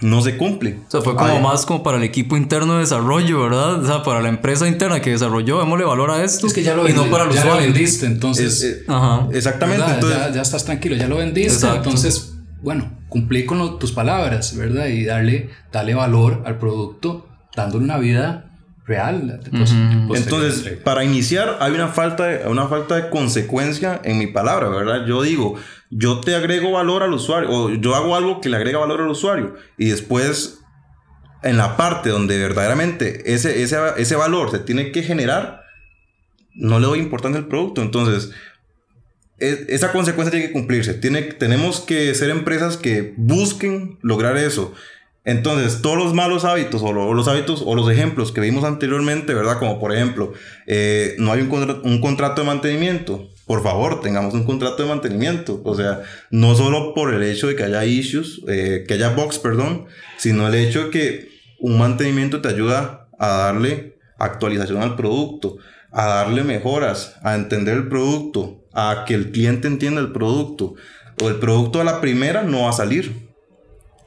no 0.00 0.20
se 0.20 0.36
cumple. 0.36 0.80
O 0.86 0.90
sea, 0.90 1.00
fue 1.00 1.14
como 1.16 1.26
Ay, 1.32 1.42
más 1.42 1.64
como 1.66 1.82
para 1.82 1.96
el 1.96 2.02
equipo 2.02 2.36
interno 2.36 2.74
de 2.74 2.80
desarrollo, 2.80 3.40
¿verdad? 3.42 3.82
O 3.82 3.86
sea, 3.86 4.02
para 4.02 4.20
la 4.20 4.28
empresa 4.28 4.68
interna 4.68 5.00
que 5.00 5.10
desarrolló, 5.10 5.58
démosle 5.58 5.84
valor 5.84 6.10
a 6.10 6.22
esto. 6.22 6.46
Es 6.46 6.52
que 6.52 6.62
ya 6.62 6.74
lo, 6.74 6.88
y 6.88 6.92
no 6.92 7.06
para 7.06 7.24
el 7.24 7.30
ya 7.30 7.44
lo 7.44 7.56
vendiste, 7.56 8.06
entonces. 8.06 8.62
es- 8.62 8.88
Ajá. 8.88 9.26
exactamente. 9.32 9.84
ya, 10.08 10.30
ya 10.32 10.42
estás 10.42 10.64
tranquilo, 10.64 10.96
ya 10.96 11.08
lo 11.08 11.16
vendiste. 11.16 11.52
Exacto. 11.54 11.88
Entonces, 11.90 12.34
bueno, 12.62 12.90
cumplir 13.08 13.46
con 13.46 13.58
lo- 13.58 13.74
tus 13.76 13.92
palabras, 13.92 14.56
¿verdad? 14.56 14.86
Y 14.88 15.04
darle, 15.04 15.50
darle 15.72 15.94
valor 15.94 16.42
al 16.44 16.58
producto, 16.58 17.28
dándole 17.56 17.84
una 17.84 17.96
vida 17.98 18.45
real. 18.86 19.40
Entonces, 20.14 20.78
para 20.84 21.04
iniciar, 21.04 21.58
hay 21.60 21.72
una 21.72 21.88
falta, 21.88 22.26
de, 22.26 22.48
una 22.48 22.68
falta 22.68 22.94
de 22.96 23.10
consecuencia 23.10 24.00
en 24.04 24.18
mi 24.18 24.28
palabra, 24.28 24.68
¿verdad? 24.68 25.06
Yo 25.06 25.22
digo, 25.22 25.56
yo 25.90 26.20
te 26.20 26.34
agrego 26.34 26.72
valor 26.72 27.02
al 27.02 27.12
usuario, 27.12 27.50
o 27.50 27.70
yo 27.70 27.94
hago 27.94 28.16
algo 28.16 28.40
que 28.40 28.48
le 28.48 28.56
agrega 28.56 28.78
valor 28.78 29.00
al 29.00 29.08
usuario, 29.08 29.54
y 29.76 29.88
después, 29.88 30.60
en 31.42 31.56
la 31.56 31.76
parte 31.76 32.10
donde 32.10 32.38
verdaderamente 32.38 33.34
ese, 33.34 33.62
ese, 33.62 33.78
ese 33.96 34.16
valor 34.16 34.50
se 34.50 34.60
tiene 34.60 34.92
que 34.92 35.02
generar, 35.02 35.62
no 36.54 36.78
le 36.78 36.86
doy 36.86 36.98
importancia 37.00 37.38
al 37.40 37.48
producto. 37.48 37.82
Entonces, 37.82 38.32
e- 39.38 39.66
esa 39.68 39.92
consecuencia 39.92 40.30
tiene 40.30 40.46
que 40.46 40.52
cumplirse. 40.52 40.94
Tiene, 40.94 41.22
tenemos 41.22 41.80
que 41.80 42.14
ser 42.14 42.30
empresas 42.30 42.76
que 42.76 43.14
busquen 43.16 43.98
lograr 44.02 44.36
eso. 44.36 44.72
Entonces, 45.26 45.82
todos 45.82 45.98
los 45.98 46.14
malos 46.14 46.44
hábitos 46.44 46.82
o 46.82 46.92
lo- 46.92 47.12
los 47.12 47.26
hábitos 47.26 47.62
o 47.66 47.74
los 47.74 47.90
ejemplos 47.90 48.30
que 48.32 48.40
vimos 48.40 48.62
anteriormente, 48.64 49.34
¿verdad? 49.34 49.58
Como 49.58 49.78
por 49.80 49.92
ejemplo, 49.92 50.32
eh, 50.68 51.16
no 51.18 51.32
hay 51.32 51.40
un, 51.42 51.80
un 51.82 52.00
contrato 52.00 52.40
de 52.42 52.46
mantenimiento. 52.46 53.28
Por 53.44 53.62
favor, 53.62 54.00
tengamos 54.00 54.34
un 54.34 54.44
contrato 54.44 54.84
de 54.84 54.88
mantenimiento. 54.88 55.60
O 55.64 55.74
sea, 55.74 56.02
no 56.30 56.54
solo 56.54 56.94
por 56.94 57.12
el 57.12 57.24
hecho 57.24 57.48
de 57.48 57.56
que 57.56 57.64
haya 57.64 57.84
issues, 57.84 58.40
eh, 58.48 58.84
que 58.86 58.94
haya 58.94 59.10
bugs, 59.10 59.38
perdón, 59.40 59.86
sino 60.16 60.46
el 60.46 60.54
hecho 60.54 60.84
de 60.84 60.90
que 60.90 61.28
un 61.58 61.76
mantenimiento 61.76 62.40
te 62.40 62.48
ayuda 62.48 63.08
a 63.18 63.26
darle 63.28 63.98
actualización 64.18 64.80
al 64.82 64.94
producto, 64.94 65.56
a 65.90 66.06
darle 66.06 66.44
mejoras, 66.44 67.16
a 67.24 67.34
entender 67.34 67.76
el 67.76 67.88
producto, 67.88 68.64
a 68.72 69.04
que 69.06 69.14
el 69.14 69.32
cliente 69.32 69.66
entienda 69.66 70.00
el 70.00 70.12
producto. 70.12 70.74
O 71.20 71.28
el 71.28 71.36
producto 71.36 71.80
a 71.80 71.84
la 71.84 72.00
primera 72.00 72.42
no 72.42 72.62
va 72.62 72.70
a 72.70 72.72
salir 72.74 73.25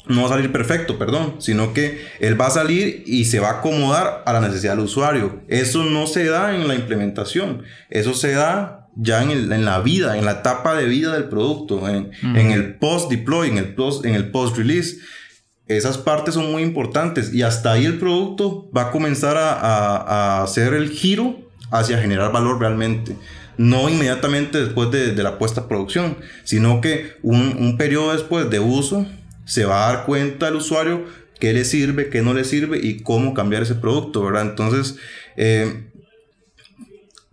no 0.10 0.22
va 0.22 0.28
a 0.28 0.32
salir 0.32 0.52
perfecto, 0.52 0.98
perdón, 0.98 1.36
sino 1.40 1.74
que 1.74 2.04
él 2.20 2.40
va 2.40 2.48
a 2.48 2.52
salir 2.52 3.04
y 3.06 3.26
se 3.26 3.40
va 3.40 3.50
a 3.50 3.54
acomodar 3.60 4.24
a 4.26 4.34
la 4.34 4.42
necesidad 4.42 4.74
del 4.76 4.86
usuario. 4.86 5.42
Eso 5.48 5.84
no 5.84 6.08
se 6.08 6.26
da 6.26 6.56
en 6.56 6.68
la 6.68 6.76
implementación, 6.76 7.64
eso 7.90 8.14
se 8.14 8.32
da 8.34 8.88
ya 8.96 9.24
en, 9.24 9.30
el- 9.32 9.52
en 9.54 9.64
la 9.66 9.80
vida, 9.80 10.18
en 10.18 10.26
la 10.26 10.32
etapa 10.32 10.76
de 10.76 10.86
vida 10.86 11.14
del 11.14 11.26
producto, 11.26 11.88
en, 11.88 12.12
en 12.36 12.52
el 12.52 12.76
post-deploy, 12.76 13.48
en 13.50 13.58
el 13.58 13.76
post- 13.76 14.06
en 14.06 14.16
el 14.16 14.30
post-release. 14.32 14.98
Esas 15.68 15.98
partes 16.00 16.34
son 16.34 16.52
muy 16.52 16.64
importantes 16.64 17.32
y 17.34 17.44
hasta 17.44 17.72
ahí 17.74 17.86
el 17.86 18.00
producto 18.00 18.70
va 18.76 18.84
a 18.84 18.92
comenzar 18.92 19.38
a, 19.38 19.54
a- 19.54 20.40
a 20.40 20.44
hacer 20.44 20.74
el 20.74 20.90
giro 20.90 21.40
hacia 21.72 22.00
generar 22.00 22.32
valor 22.32 22.60
realmente. 22.60 23.16
No 23.58 23.88
inmediatamente 23.90 24.58
después 24.60 24.90
de, 24.90 25.14
de 25.14 25.22
la 25.24 25.38
puesta 25.38 25.62
a 25.62 25.68
producción, 25.68 26.18
sino 26.44 26.82
que 26.82 27.12
un, 27.22 27.56
un 27.60 27.78
periodo 27.78 28.14
después 28.14 28.50
de 28.50 28.60
uso 28.60 29.06
se 29.50 29.66
va 29.66 29.90
a 29.90 29.94
dar 29.94 30.06
cuenta 30.06 30.48
el 30.48 30.56
usuario 30.56 31.06
qué 31.40 31.54
le 31.54 31.66
sirve, 31.66 32.10
qué 32.10 32.22
no 32.22 32.34
le 32.34 32.44
sirve 32.44 32.80
y 32.82 33.02
cómo 33.02 33.34
cambiar 33.34 33.64
ese 33.64 33.76
producto, 33.76 34.24
¿verdad? 34.24 34.44
Entonces, 34.44 34.98
eh, 35.38 35.86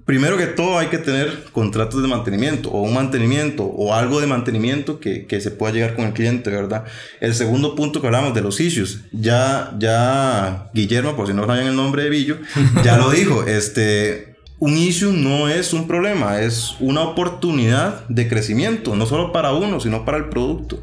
primero 0.04 0.38
que 0.38 0.46
todo 0.46 0.78
hay 0.78 0.86
que 0.86 0.98
tener 0.98 1.44
contratos 1.52 2.00
de 2.00 2.08
mantenimiento 2.08 2.70
o 2.70 2.82
un 2.82 2.94
mantenimiento 2.94 3.64
o 3.64 3.92
algo 3.92 4.20
de 4.20 4.28
mantenimiento 4.28 5.00
que, 5.00 5.26
que 5.26 5.40
se 5.40 5.50
pueda 5.50 5.74
llegar 5.74 5.94
con 5.94 6.06
el 6.06 6.12
cliente, 6.12 6.50
¿verdad? 6.50 6.84
El 7.20 7.34
segundo 7.34 7.74
punto 7.74 8.00
que 8.00 8.06
hablamos 8.06 8.32
de 8.32 8.40
los 8.40 8.60
issues, 8.60 9.00
ya, 9.12 9.74
ya 9.78 10.70
Guillermo, 10.72 11.16
por 11.16 11.26
si 11.26 11.34
no 11.34 11.44
saben 11.44 11.66
el 11.66 11.76
nombre 11.76 12.04
de 12.04 12.10
Billo, 12.10 12.38
ya 12.84 12.96
lo 12.96 13.10
dijo, 13.10 13.44
este, 13.44 14.36
un 14.60 14.78
issue 14.78 15.12
no 15.12 15.48
es 15.48 15.74
un 15.74 15.88
problema, 15.88 16.40
es 16.40 16.76
una 16.80 17.02
oportunidad 17.02 18.08
de 18.08 18.28
crecimiento, 18.28 18.94
no 18.94 19.04
solo 19.04 19.32
para 19.32 19.52
uno, 19.52 19.80
sino 19.80 20.04
para 20.04 20.18
el 20.18 20.28
producto. 20.30 20.82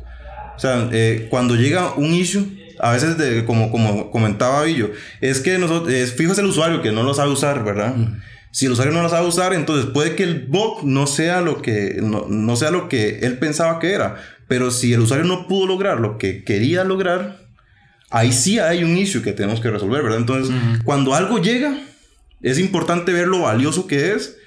O 0.55 0.59
sea, 0.59 0.89
eh, 0.91 1.27
cuando 1.29 1.55
llega 1.55 1.93
un 1.93 2.13
issue, 2.13 2.45
a 2.79 2.91
veces, 2.91 3.17
de, 3.17 3.45
como, 3.45 3.71
como 3.71 4.11
comentaba 4.11 4.63
Billo, 4.63 4.91
es 5.21 5.39
que 5.39 5.57
nosotros, 5.57 5.93
es, 5.93 6.13
fijo 6.13 6.33
es 6.33 6.37
el 6.37 6.45
usuario 6.45 6.81
que 6.81 6.91
no 6.91 7.03
lo 7.03 7.13
sabe 7.13 7.31
usar, 7.31 7.63
¿verdad? 7.63 7.95
Si 8.51 8.65
el 8.65 8.73
usuario 8.73 8.93
no 8.93 9.01
lo 9.01 9.09
sabe 9.09 9.27
usar, 9.27 9.53
entonces 9.53 9.89
puede 9.91 10.15
que 10.15 10.23
el 10.23 10.45
bug 10.45 10.83
no 10.83 11.07
sea 11.07 11.41
lo 11.41 11.61
que, 11.61 11.99
no, 12.01 12.27
no 12.29 12.55
sea 12.55 12.71
lo 12.71 12.89
que 12.89 13.19
él 13.19 13.39
pensaba 13.39 13.79
que 13.79 13.93
era. 13.93 14.17
Pero 14.47 14.69
si 14.69 14.93
el 14.93 14.99
usuario 14.99 15.25
no 15.25 15.47
pudo 15.47 15.67
lograr 15.67 15.99
lo 15.99 16.17
que 16.17 16.43
quería 16.43 16.83
lograr, 16.83 17.39
ahí 18.11 18.31
sí 18.31 18.59
hay 18.59 18.83
un 18.83 18.95
issue 18.95 19.23
que 19.23 19.33
tenemos 19.33 19.59
que 19.59 19.71
resolver, 19.71 20.03
¿verdad? 20.03 20.19
Entonces, 20.19 20.53
cuando 20.83 21.15
algo 21.15 21.39
llega, 21.39 21.79
es 22.41 22.59
importante 22.59 23.11
ver 23.11 23.27
lo 23.27 23.41
valioso 23.41 23.87
que 23.87 24.11
es, 24.11 24.37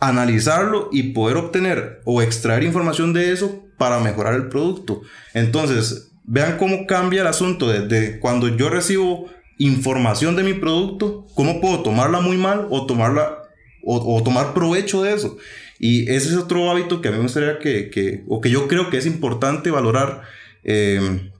analizarlo 0.00 0.88
y 0.90 1.12
poder 1.12 1.36
obtener 1.36 2.00
o 2.04 2.22
extraer 2.22 2.64
información 2.64 3.12
de 3.12 3.32
eso 3.32 3.63
para 3.78 4.00
mejorar 4.00 4.34
el 4.34 4.48
producto. 4.48 5.02
Entonces, 5.34 6.12
vean 6.24 6.56
cómo 6.58 6.86
cambia 6.86 7.20
el 7.22 7.26
asunto 7.26 7.68
desde 7.68 8.18
cuando 8.20 8.48
yo 8.48 8.68
recibo 8.70 9.26
información 9.58 10.36
de 10.36 10.42
mi 10.42 10.54
producto, 10.54 11.26
cómo 11.34 11.60
puedo 11.60 11.80
tomarla 11.82 12.20
muy 12.20 12.36
mal 12.36 12.66
o 12.70 12.86
tomarla 12.86 13.38
o, 13.84 14.16
o 14.16 14.22
tomar 14.22 14.54
provecho 14.54 15.02
de 15.02 15.12
eso. 15.14 15.36
Y 15.78 16.10
ese 16.10 16.28
es 16.30 16.36
otro 16.36 16.70
hábito 16.70 17.00
que 17.00 17.08
a 17.08 17.10
mí 17.10 17.16
me 17.18 17.24
gustaría 17.24 17.58
que, 17.58 17.90
que 17.90 18.24
o 18.28 18.40
que 18.40 18.50
yo 18.50 18.68
creo 18.68 18.90
que 18.90 18.96
es 18.96 19.06
importante 19.06 19.70
valorar 19.70 20.22
eh, 20.62 21.30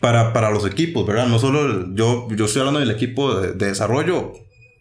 para, 0.00 0.32
para 0.32 0.50
los 0.50 0.66
equipos, 0.66 1.06
¿verdad? 1.06 1.26
No 1.26 1.38
solo 1.38 1.64
el- 1.66 1.94
yo, 1.94 2.28
yo 2.36 2.44
estoy 2.44 2.60
hablando 2.60 2.80
del 2.80 2.90
equipo 2.90 3.34
de, 3.40 3.52
de 3.54 3.66
desarrollo 3.66 4.32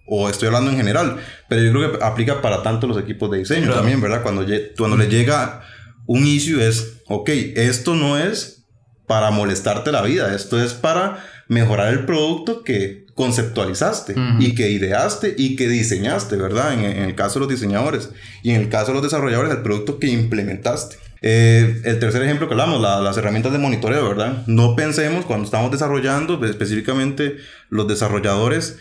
o 0.05 0.29
estoy 0.29 0.47
hablando 0.47 0.69
en 0.71 0.77
general, 0.77 1.17
pero 1.47 1.61
yo 1.63 1.71
creo 1.71 1.97
que 1.97 2.03
aplica 2.05 2.41
para 2.41 2.61
tanto 2.61 2.87
los 2.87 2.97
equipos 2.97 3.31
de 3.31 3.39
diseño 3.39 3.63
Claro. 3.67 3.79
también, 3.79 4.01
¿verdad? 4.01 4.21
Cuando, 4.21 4.45
cuando 4.77 4.97
le 4.97 5.07
llega 5.07 5.61
un 6.05 6.25
issue 6.27 6.59
es, 6.65 6.97
ok, 7.07 7.29
esto 7.55 7.95
no 7.95 8.17
es 8.17 8.63
para 9.07 9.31
molestarte 9.31 9.91
la 9.91 10.01
vida, 10.01 10.33
esto 10.35 10.61
es 10.63 10.73
para 10.73 11.23
mejorar 11.49 11.93
el 11.93 12.05
producto 12.05 12.63
que 12.63 13.05
conceptualizaste 13.15 14.15
y 14.39 14.55
que 14.55 14.69
ideaste 14.71 15.35
y 15.37 15.55
que 15.55 15.67
diseñaste, 15.67 16.35
¿verdad? 16.37 16.73
En, 16.73 16.79
en 16.85 17.03
el 17.03 17.15
caso 17.15 17.35
de 17.35 17.39
los 17.41 17.49
diseñadores 17.49 18.09
y 18.41 18.51
en 18.51 18.61
el 18.61 18.69
caso 18.69 18.87
de 18.87 18.93
los 18.93 19.03
desarrolladores, 19.03 19.51
el 19.51 19.61
producto 19.61 19.99
que 19.99 20.07
implementaste. 20.07 20.95
Eh, 21.21 21.81
el 21.85 21.99
tercer 21.99 22.21
ejemplo 22.23 22.47
que 22.47 22.53
hablamos, 22.53 22.81
la- 22.81 22.99
las 23.01 23.15
herramientas 23.17 23.51
de 23.53 23.59
monitoreo, 23.59 24.07
¿verdad? 24.09 24.43
No 24.47 24.75
pensemos 24.75 25.25
cuando 25.25 25.45
estamos 25.45 25.71
desarrollando, 25.71 26.37
pues, 26.39 26.51
específicamente 26.51 27.37
los 27.69 27.87
desarrolladores, 27.87 28.77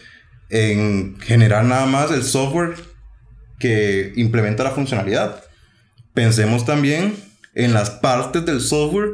en 0.50 1.18
generar 1.20 1.64
nada 1.64 1.86
más 1.86 2.10
el 2.10 2.22
software 2.24 2.74
que 3.58 4.12
implementa 4.16 4.64
la 4.64 4.70
funcionalidad. 4.72 5.42
Pensemos 6.14 6.64
también 6.64 7.16
en 7.54 7.72
las 7.72 7.90
partes 7.90 8.44
del 8.44 8.60
software 8.60 9.10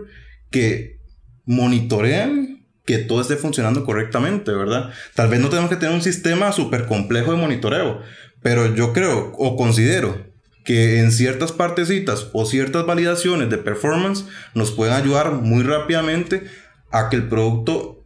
que 0.51 0.99
monitorean 1.45 2.67
que 2.85 2.99
todo 2.99 3.21
esté 3.21 3.37
funcionando 3.37 3.85
correctamente, 3.85 4.51
¿verdad? 4.53 4.91
Tal 5.15 5.29
vez 5.29 5.41
no 5.41 5.51
tenemos 5.51 5.69
que 5.69 5.77
tener 5.77 5.95
un 5.95 6.03
sistema 6.03 6.53
súper 6.53 6.87
complejo 6.87 7.33
de 7.33 7.37
monitoreo, 7.37 8.01
pero 8.43 8.75
yo 8.75 8.93
creo 8.95 9.33
o 9.37 9.57
considero 9.57 10.27
que 10.65 11.01
en 11.01 11.13
ciertas 11.13 11.53
partecitas 11.53 12.29
o 12.33 12.47
ciertas 12.47 12.87
validaciones 12.87 13.51
de 13.51 13.59
performance 13.59 14.25
nos 14.55 14.71
pueden 14.71 14.95
ayudar 14.95 15.33
muy 15.33 15.63
rápidamente 15.63 16.45
a 16.91 17.09
que 17.11 17.17
el 17.17 17.29
producto 17.29 18.05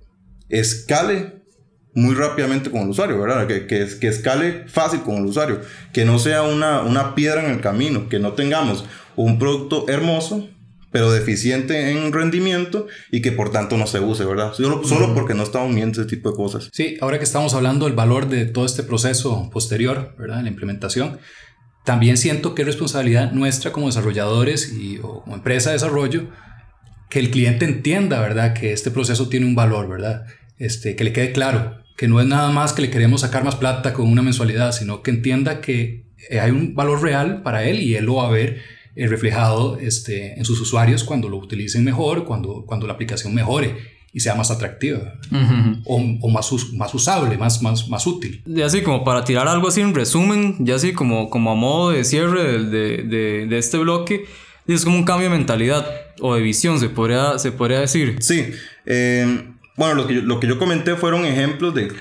escale 0.49 1.42
muy 1.95 2.15
rápidamente 2.15 2.71
con 2.71 2.83
el 2.83 2.89
usuario, 2.89 3.21
¿verdad? 3.21 3.47
Que, 3.47 3.67
que, 3.67 3.87
que 4.01 4.09
escale 4.09 4.65
fácil 4.67 5.03
con 5.03 5.17
el 5.17 5.27
usuario, 5.27 5.61
que 5.93 6.05
no 6.05 6.19
sea 6.19 6.43
una, 6.43 6.83
una 6.83 7.15
piedra 7.15 7.45
en 7.45 7.51
el 7.51 7.61
camino, 7.61 8.09
que 8.09 8.19
no 8.19 8.33
tengamos 8.33 8.85
un 9.17 9.39
producto 9.39 9.87
hermoso, 9.89 10.49
pero 10.91 11.11
deficiente 11.11 11.91
en 11.91 12.13
rendimiento 12.13 12.87
y 13.11 13.23
que 13.23 13.33
por 13.33 13.51
tanto 13.51 13.77
no 13.79 13.87
se 13.87 14.01
use, 14.01 14.25
¿verdad? 14.25 14.53
Solo, 14.53 14.85
solo 14.85 15.15
porque 15.15 15.35
no 15.35 15.43
estamos 15.43 15.75
viendo 15.75 16.01
ese 16.01 16.09
tipo 16.09 16.31
de 16.31 16.37
cosas. 16.37 16.69
Sí, 16.73 16.99
ahora 17.01 17.19
que 17.19 17.25
estamos 17.25 17.55
hablando 17.55 17.87
del 17.87 17.95
valor 17.95 18.29
de 18.29 18.45
todo 18.45 18.67
este 18.67 18.83
proceso 18.83 19.49
posterior, 19.51 20.15
¿verdad? 20.19 20.43
La 20.43 20.49
implementación, 20.49 21.19
también 21.85 22.17
siento 22.17 22.55
que 22.55 22.63
es 22.63 22.67
responsabilidad 22.67 23.33
nuestra 23.33 23.73
como 23.73 23.87
desarrolladores 23.87 24.73
y 24.73 24.99
o 25.03 25.23
como 25.23 25.35
empresa 25.35 25.71
de 25.71 25.77
desarrollo 25.77 26.29
que 27.09 27.19
el 27.19 27.31
cliente 27.31 27.65
entienda, 27.65 28.21
¿verdad? 28.21 28.55
Que 28.55 28.73
este 28.73 28.91
proceso 28.91 29.29
tiene 29.29 29.47
un 29.47 29.55
valor, 29.55 29.89
¿verdad? 29.89 30.27
Este, 30.63 30.95
que 30.95 31.03
le 31.03 31.13
quede 31.13 31.33
claro, 31.33 31.83
que 31.97 32.07
no 32.07 32.21
es 32.21 32.27
nada 32.29 32.51
más 32.53 32.73
que 32.73 32.83
le 32.83 32.91
queremos 32.91 33.23
sacar 33.23 33.43
más 33.43 33.57
plata 33.57 33.93
con 33.93 34.07
una 34.07 34.23
mensualidad, 34.23 34.71
sino 34.71 35.03
que 35.03 35.11
entienda 35.11 35.61
que 35.61 36.05
hay 36.41 36.53
un 36.53 36.77
valor 36.77 37.03
real 37.03 37.43
para 37.43 37.65
él 37.65 37.81
y 37.83 37.97
él 37.97 38.05
lo 38.05 38.15
va 38.15 38.29
a 38.29 38.31
ver 38.31 38.63
eh, 38.95 39.09
reflejado 39.09 39.77
este, 39.79 40.39
en 40.39 40.45
sus 40.45 40.61
usuarios 40.61 41.03
cuando 41.03 41.29
lo 41.29 41.39
utilicen 41.39 41.83
mejor, 41.83 42.25
cuando, 42.25 42.65
cuando 42.65 42.87
la 42.87 42.93
aplicación 42.93 43.35
mejore 43.35 43.77
y 44.13 44.21
sea 44.21 44.37
más 44.37 44.53
atractiva 44.53 45.15
o, 45.85 45.97
o, 46.21 46.29
más, 46.29 46.53
más 46.75 46.95
usable, 46.95 47.37
más, 47.39 47.61
más, 47.61 47.89
más 47.89 48.07
útil. 48.07 48.41
Y 48.47 48.61
así 48.63 48.83
como 48.83 49.03
para 49.03 49.25
tirar 49.25 49.49
algo 49.49 49.67
así 49.67 49.81
en 49.81 49.97
resumen, 49.97 50.59
ya 50.61 50.77
así 50.77 50.93
como, 50.93 51.29
como 51.29 51.51
a 51.51 51.55
modo 51.57 51.91
de 51.91 52.05
cierre 52.05 52.61
de, 52.63 53.03
de, 53.03 53.47
de, 53.49 53.59
este 53.59 53.79
bloque, 53.79 54.27
es 54.69 54.85
como 54.85 54.97
un 54.97 55.05
cambio 55.05 55.29
de 55.29 55.37
mentalidad 55.37 55.87
o 56.21 56.37
de 56.37 56.41
visión, 56.41 56.79
se 56.79 56.89
podría, 56.89 57.37
se 57.41 57.51
podría 57.51 57.81
decir. 57.81 58.19
Sí, 58.21 58.47
eh, 58.87 59.49
bueno, 59.83 59.95
lo 60.03 60.07
que, 60.07 60.15
yo, 60.15 60.23
lo 60.23 60.39
que 60.39 60.47
yo 60.47 60.59
comenté 60.59 60.95
fueron 60.95 61.25
ejemplos 61.25 61.75
de 61.75 61.93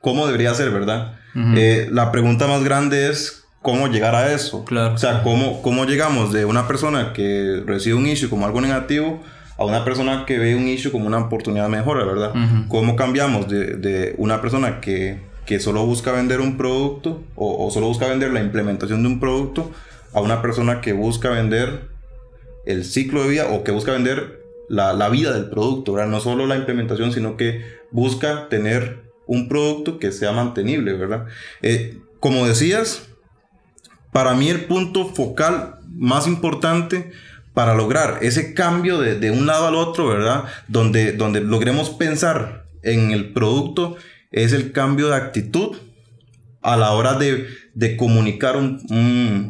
cómo 0.00 0.26
debería 0.26 0.52
ser, 0.54 0.70
¿verdad? 0.70 1.14
Uh 1.34 1.38
-huh. 1.38 1.58
eh, 1.58 1.88
la 1.90 2.12
pregunta 2.12 2.46
más 2.46 2.62
grande 2.62 3.08
es 3.08 3.44
cómo 3.62 3.88
llegar 3.88 4.14
a 4.14 4.32
eso. 4.32 4.64
Claro. 4.66 4.94
O 4.94 4.98
sea, 4.98 5.22
cómo, 5.22 5.62
cómo 5.62 5.84
llegamos 5.86 6.32
de 6.32 6.44
una 6.44 6.68
persona 6.68 7.12
que 7.14 7.62
recibe 7.66 7.96
un 7.96 8.06
issue 8.06 8.28
como 8.28 8.44
algo 8.44 8.60
negativo 8.60 9.22
a 9.56 9.64
una 9.64 9.84
persona 9.84 10.24
que 10.26 10.38
ve 10.38 10.54
un 10.54 10.68
issue 10.68 10.90
como 10.92 11.06
una 11.06 11.18
oportunidad 11.18 11.64
de 11.64 11.70
mejora, 11.70 12.04
¿verdad? 12.04 12.32
Uh 12.34 12.38
-huh. 12.38 12.68
¿Cómo 12.68 12.94
cambiamos 12.94 13.48
de, 13.48 13.76
de, 13.76 14.14
una 14.18 14.40
persona 14.40 14.80
que, 14.80 15.20
que 15.46 15.60
solo 15.60 15.84
busca 15.86 16.12
vender 16.12 16.40
un 16.40 16.56
producto 16.58 17.22
o, 17.36 17.66
o, 17.66 17.70
solo 17.70 17.86
busca 17.86 18.06
vender 18.06 18.32
la 18.32 18.40
implementación 18.40 19.02
de 19.02 19.08
un 19.08 19.18
producto 19.18 19.70
a 20.12 20.20
una 20.20 20.42
persona 20.42 20.80
que 20.80 20.92
busca 20.92 21.30
vender 21.30 21.88
el 22.66 22.84
ciclo 22.84 23.22
de 23.22 23.28
vida 23.30 23.46
o 23.50 23.64
que 23.64 23.72
busca 23.72 23.92
vender 23.92 24.39
la, 24.70 24.92
la 24.92 25.08
vida 25.08 25.32
del 25.32 25.50
producto, 25.50 25.92
¿verdad? 25.92 26.10
No 26.10 26.20
solo 26.20 26.46
la 26.46 26.56
implementación, 26.56 27.12
sino 27.12 27.36
que 27.36 27.64
busca 27.90 28.48
tener 28.48 29.02
un 29.26 29.48
producto 29.48 29.98
que 29.98 30.12
sea 30.12 30.30
mantenible, 30.30 30.92
¿verdad? 30.92 31.26
Eh, 31.60 31.98
como 32.20 32.46
decías, 32.46 33.08
para 34.12 34.34
mí 34.34 34.48
el 34.48 34.66
punto 34.66 35.06
focal 35.06 35.80
más 35.88 36.28
importante 36.28 37.10
para 37.52 37.74
lograr 37.74 38.18
ese 38.22 38.54
cambio 38.54 38.98
de, 38.98 39.18
de, 39.18 39.32
un 39.32 39.44
lado 39.44 39.66
al 39.66 39.74
otro, 39.74 40.06
¿verdad? 40.06 40.44
Donde, 40.68 41.12
donde 41.14 41.40
logremos 41.40 41.90
pensar 41.90 42.66
en 42.84 43.10
el 43.10 43.32
producto 43.32 43.96
es 44.30 44.52
el 44.52 44.70
cambio 44.70 45.08
de 45.08 45.16
actitud 45.16 45.76
a 46.62 46.76
la 46.76 46.92
hora 46.92 47.14
de, 47.14 47.48
de 47.74 47.96
comunicar 47.96 48.56
un, 48.56 48.80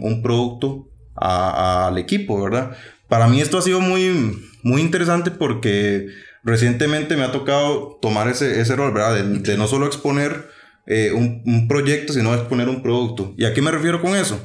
un, 0.02 0.22
producto 0.22 0.88
al 1.14 1.98
equipo, 1.98 2.42
¿verdad? 2.42 2.76
Para 3.11 3.27
mí 3.27 3.40
esto 3.40 3.59
ha 3.59 3.62
sido 3.62 3.81
muy, 3.81 4.40
muy 4.62 4.81
interesante 4.81 5.33
porque 5.33 6.07
recientemente 6.44 7.16
me 7.16 7.25
ha 7.25 7.33
tocado 7.33 7.99
tomar 8.01 8.29
ese, 8.29 8.61
ese 8.61 8.77
rol, 8.77 8.94
¿verdad? 8.94 9.16
De, 9.16 9.38
de 9.40 9.59
no 9.59 9.66
solo 9.66 9.87
exponer 9.87 10.49
eh, 10.87 11.11
un, 11.12 11.42
un, 11.44 11.68
proyecto, 11.68 12.12
sino 12.12 12.33
exponer 12.33 12.68
un 12.68 12.83
producto. 12.83 13.35
¿Y 13.37 13.44
a 13.44 13.53
qué 13.53 13.62
me 13.62 13.73
refiero 13.73 14.01
con 14.01 14.14
eso? 14.14 14.40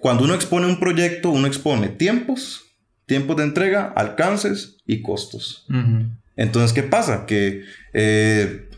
Cuando 0.00 0.24
uno 0.24 0.34
expone 0.34 0.66
un 0.66 0.80
proyecto, 0.80 1.30
uno 1.30 1.46
expone 1.46 1.88
tiempos, 1.88 2.64
tiempos 3.06 3.36
de 3.36 3.44
entrega, 3.44 3.92
alcances 3.96 4.78
y 4.84 5.00
costos. 5.00 5.64
Uh 5.70 5.74
-huh. 5.74 6.18
Entonces, 6.36 6.72
¿qué 6.72 6.82
pasa? 6.82 7.24
Que 7.24 7.62
eh, 7.94 8.68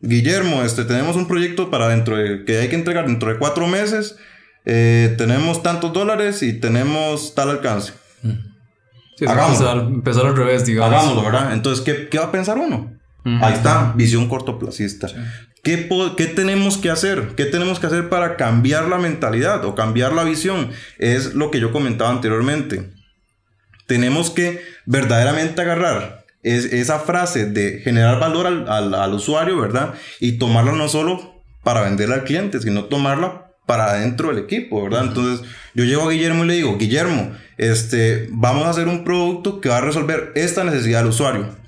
Guillermo, 0.00 0.64
este, 0.64 0.84
tenemos 0.84 1.14
un 1.14 1.28
proyecto 1.28 1.70
para 1.70 1.88
dentro 1.88 2.16
de, 2.16 2.44
que 2.44 2.58
hay 2.58 2.68
que 2.68 2.74
entregar 2.74 3.06
dentro 3.06 3.32
de 3.32 3.38
cuatro 3.38 3.68
meses. 3.68 4.16
Eh, 4.64 5.14
tenemos 5.16 5.62
tantos 5.62 5.92
dólares 5.92 6.42
y 6.42 6.52
tenemos 6.52 7.34
tal 7.34 7.50
alcance. 7.50 7.92
Sí, 9.16 9.24
Hagámoslo. 9.26 9.70
Empezar, 9.70 9.92
empezar, 9.92 10.26
al 10.26 10.36
revés, 10.36 10.66
digamos. 10.66 10.92
Hagámoslo, 10.92 11.22
¿verdad? 11.22 11.52
Entonces, 11.52 11.84
¿qué, 11.84 12.08
qué 12.08 12.18
va 12.18 12.26
a 12.26 12.32
pensar 12.32 12.58
uno? 12.58 12.92
Uh 13.24 13.28
-huh. 13.28 13.44
Ahí 13.44 13.54
está, 13.54 13.92
visión 13.94 14.28
cortoplacista. 14.28 15.08
Sí. 15.08 15.16
¿Qué, 15.62 15.88
¿Qué, 16.16 16.26
tenemos 16.26 16.76
que 16.76 16.90
hacer? 16.90 17.34
¿Qué 17.36 17.44
tenemos 17.44 17.78
que 17.78 17.86
hacer 17.86 18.08
para 18.08 18.36
cambiar 18.36 18.88
la 18.88 18.98
mentalidad 18.98 19.64
o 19.64 19.76
cambiar 19.76 20.12
la 20.12 20.24
visión? 20.24 20.70
Es 20.98 21.34
lo 21.34 21.52
que 21.52 21.60
yo 21.60 21.70
comentaba 21.70 22.10
anteriormente. 22.10 22.90
Tenemos 23.86 24.30
que 24.30 24.60
verdaderamente 24.86 25.60
agarrar 25.62 26.24
es, 26.42 26.64
esa 26.64 26.98
frase 26.98 27.46
de 27.46 27.78
generar 27.78 28.18
valor 28.18 28.48
al, 28.48 28.68
al, 28.68 28.94
al, 28.94 29.14
usuario, 29.14 29.60
¿verdad? 29.60 29.94
Y 30.18 30.32
tomarla 30.32 30.72
no 30.72 30.88
solo 30.88 31.44
para 31.62 31.82
venderla 31.82 32.16
al 32.16 32.24
cliente, 32.24 32.60
sino 32.60 32.86
tomarla 32.86 33.51
para 33.66 33.94
dentro 33.94 34.28
del 34.28 34.38
equipo, 34.38 34.82
¿verdad? 34.82 35.06
Entonces 35.08 35.46
yo 35.74 35.84
llego 35.84 36.08
a 36.08 36.12
Guillermo 36.12 36.44
y 36.44 36.48
le 36.48 36.54
digo, 36.54 36.76
Guillermo, 36.78 37.32
este, 37.58 38.28
vamos 38.30 38.64
a 38.64 38.70
hacer 38.70 38.88
un 38.88 39.04
producto 39.04 39.60
que 39.60 39.68
va 39.68 39.78
a 39.78 39.80
resolver 39.82 40.32
esta 40.34 40.64
necesidad 40.64 41.00
del 41.00 41.08
usuario 41.08 41.62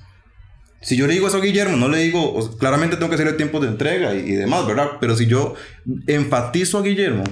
si 0.85 0.95
yo 0.95 1.07
le 1.07 1.13
digo 1.13 1.27
eso 1.27 1.37
a 1.37 1.41
Guillermo, 1.41 1.77
no 1.77 1.87
le 1.87 1.97
digo, 1.97 2.55
claramente 2.59 2.95
tengo 2.95 3.09
que 3.09 3.15
hacer 3.15 3.27
el 3.27 3.37
tiempo 3.37 3.59
de 3.59 3.69
entrega 3.69 4.13
y, 4.13 4.19
y, 4.19 4.31
demás, 4.33 4.67
¿verdad? 4.67 4.91
Pero 4.99 5.15
si 5.15 5.25
yo 5.25 5.55
enfatizo 6.05 6.77
a 6.77 6.83
Guillermo 6.83 7.23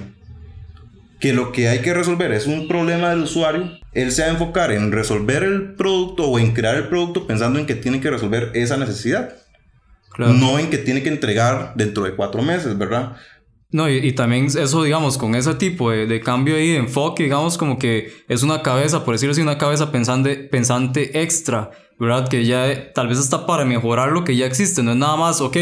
que 1.20 1.32
lo 1.32 1.52
que 1.52 1.68
hay 1.68 1.78
que 1.78 1.94
resolver 1.94 2.32
es 2.32 2.48
un 2.48 2.66
problema 2.66 3.10
del 3.10 3.20
usuario, 3.20 3.78
él 3.92 4.10
se 4.10 4.22
va 4.22 4.28
a 4.28 4.32
enfocar 4.32 4.72
en 4.72 4.90
resolver 4.90 5.44
el 5.44 5.74
producto 5.74 6.24
o 6.28 6.40
en 6.40 6.52
crear 6.52 6.74
el 6.74 6.88
producto 6.88 7.28
pensando 7.28 7.60
en 7.60 7.66
que 7.66 7.76
tiene 7.76 8.00
que 8.00 8.10
resolver 8.10 8.50
esa 8.54 8.76
necesidad. 8.76 9.36
Claro. 10.10 10.32
No 10.32 10.58
en 10.58 10.68
que 10.68 10.78
tiene 10.78 11.04
que 11.04 11.10
entregar 11.10 11.74
dentro 11.76 12.02
de 12.02 12.16
cuatro 12.16 12.42
meses, 12.42 12.76
¿verdad? 12.76 13.12
No, 13.74 13.90
y, 13.90 13.96
y, 13.96 14.12
también 14.12 14.46
eso, 14.46 14.84
digamos, 14.84 15.18
con 15.18 15.34
ese 15.34 15.54
tipo 15.54 15.90
de, 15.90 16.06
de, 16.06 16.20
cambio 16.20 16.54
ahí 16.54 16.68
de 16.68 16.76
enfoque, 16.76 17.24
digamos, 17.24 17.58
como 17.58 17.76
que 17.76 18.12
es 18.28 18.44
una 18.44 18.62
cabeza, 18.62 19.04
por 19.04 19.14
decirlo 19.14 19.32
así, 19.32 19.42
una 19.42 19.58
cabeza 19.58 19.90
pensante, 19.90 20.36
pensante 20.36 21.20
extra 21.22 21.70
¿verdad? 21.98 22.28
Que 22.28 22.44
ya 22.44 22.92
tal 22.92 23.08
vez 23.08 23.18
está 23.18 23.46
para 23.46 23.64
mejorar 23.64 24.12
lo 24.12 24.24
que 24.24 24.36
ya 24.36 24.46
existe, 24.46 24.82
no 24.82 24.92
es 24.92 24.96
nada 24.96 25.16
más, 25.16 25.40
ok, 25.40 25.56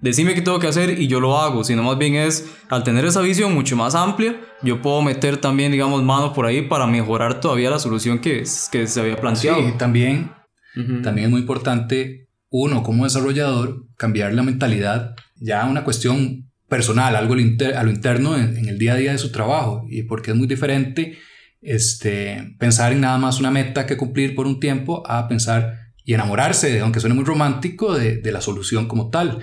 decime 0.00 0.34
qué 0.34 0.42
tengo 0.42 0.58
que 0.58 0.66
hacer 0.66 1.00
y 1.00 1.06
yo 1.06 1.20
lo 1.20 1.38
hago, 1.38 1.64
sino 1.64 1.82
más 1.82 1.96
bien 1.98 2.14
es, 2.14 2.50
al 2.68 2.84
tener 2.84 3.04
esa 3.04 3.20
visión 3.22 3.54
mucho 3.54 3.76
más 3.76 3.94
amplia, 3.94 4.40
yo 4.62 4.82
puedo 4.82 5.02
meter 5.02 5.38
también, 5.38 5.72
digamos, 5.72 6.02
mano 6.02 6.32
por 6.32 6.46
ahí 6.46 6.62
para 6.62 6.86
mejorar 6.86 7.40
todavía 7.40 7.70
la 7.70 7.78
solución 7.78 8.18
que, 8.18 8.44
que 8.70 8.86
se 8.86 9.00
había 9.00 9.16
planteado. 9.16 9.58
Sí, 9.58 9.74
también, 9.78 10.32
uh 10.76 10.80
-huh. 10.80 11.02
también 11.02 11.26
es 11.26 11.30
muy 11.30 11.40
importante, 11.40 12.28
uno 12.50 12.82
como 12.82 13.04
desarrollador, 13.04 13.86
cambiar 13.96 14.34
la 14.34 14.42
mentalidad, 14.42 15.14
ya 15.36 15.64
una 15.64 15.84
cuestión 15.84 16.47
personal, 16.68 17.16
algo 17.16 17.34
a 17.34 17.36
lo, 17.36 17.90
interno 17.90 18.36
en, 18.36 18.68
el 18.68 18.78
día 18.78 18.92
a 18.92 18.96
día 18.96 19.12
de 19.12 19.18
su 19.18 19.32
trabajo, 19.32 19.86
y 19.88 20.02
porque 20.02 20.32
es 20.32 20.36
muy 20.36 20.46
diferente 20.46 21.18
este, 21.62 22.54
pensar 22.58 22.92
en 22.92 23.00
nada 23.00 23.18
más 23.18 23.40
una 23.40 23.50
meta 23.50 23.86
que 23.86 23.96
cumplir 23.96 24.34
por 24.34 24.46
un 24.46 24.60
tiempo 24.60 25.02
a 25.06 25.28
pensar 25.28 25.78
y 26.04 26.14
enamorarse, 26.14 26.80
aunque 26.80 27.00
suene 27.00 27.14
muy 27.14 27.24
romántico, 27.24 27.94
de, 27.94 28.16
de 28.16 28.32
la 28.32 28.40
solución 28.40 28.86
como 28.86 29.10
tal. 29.10 29.40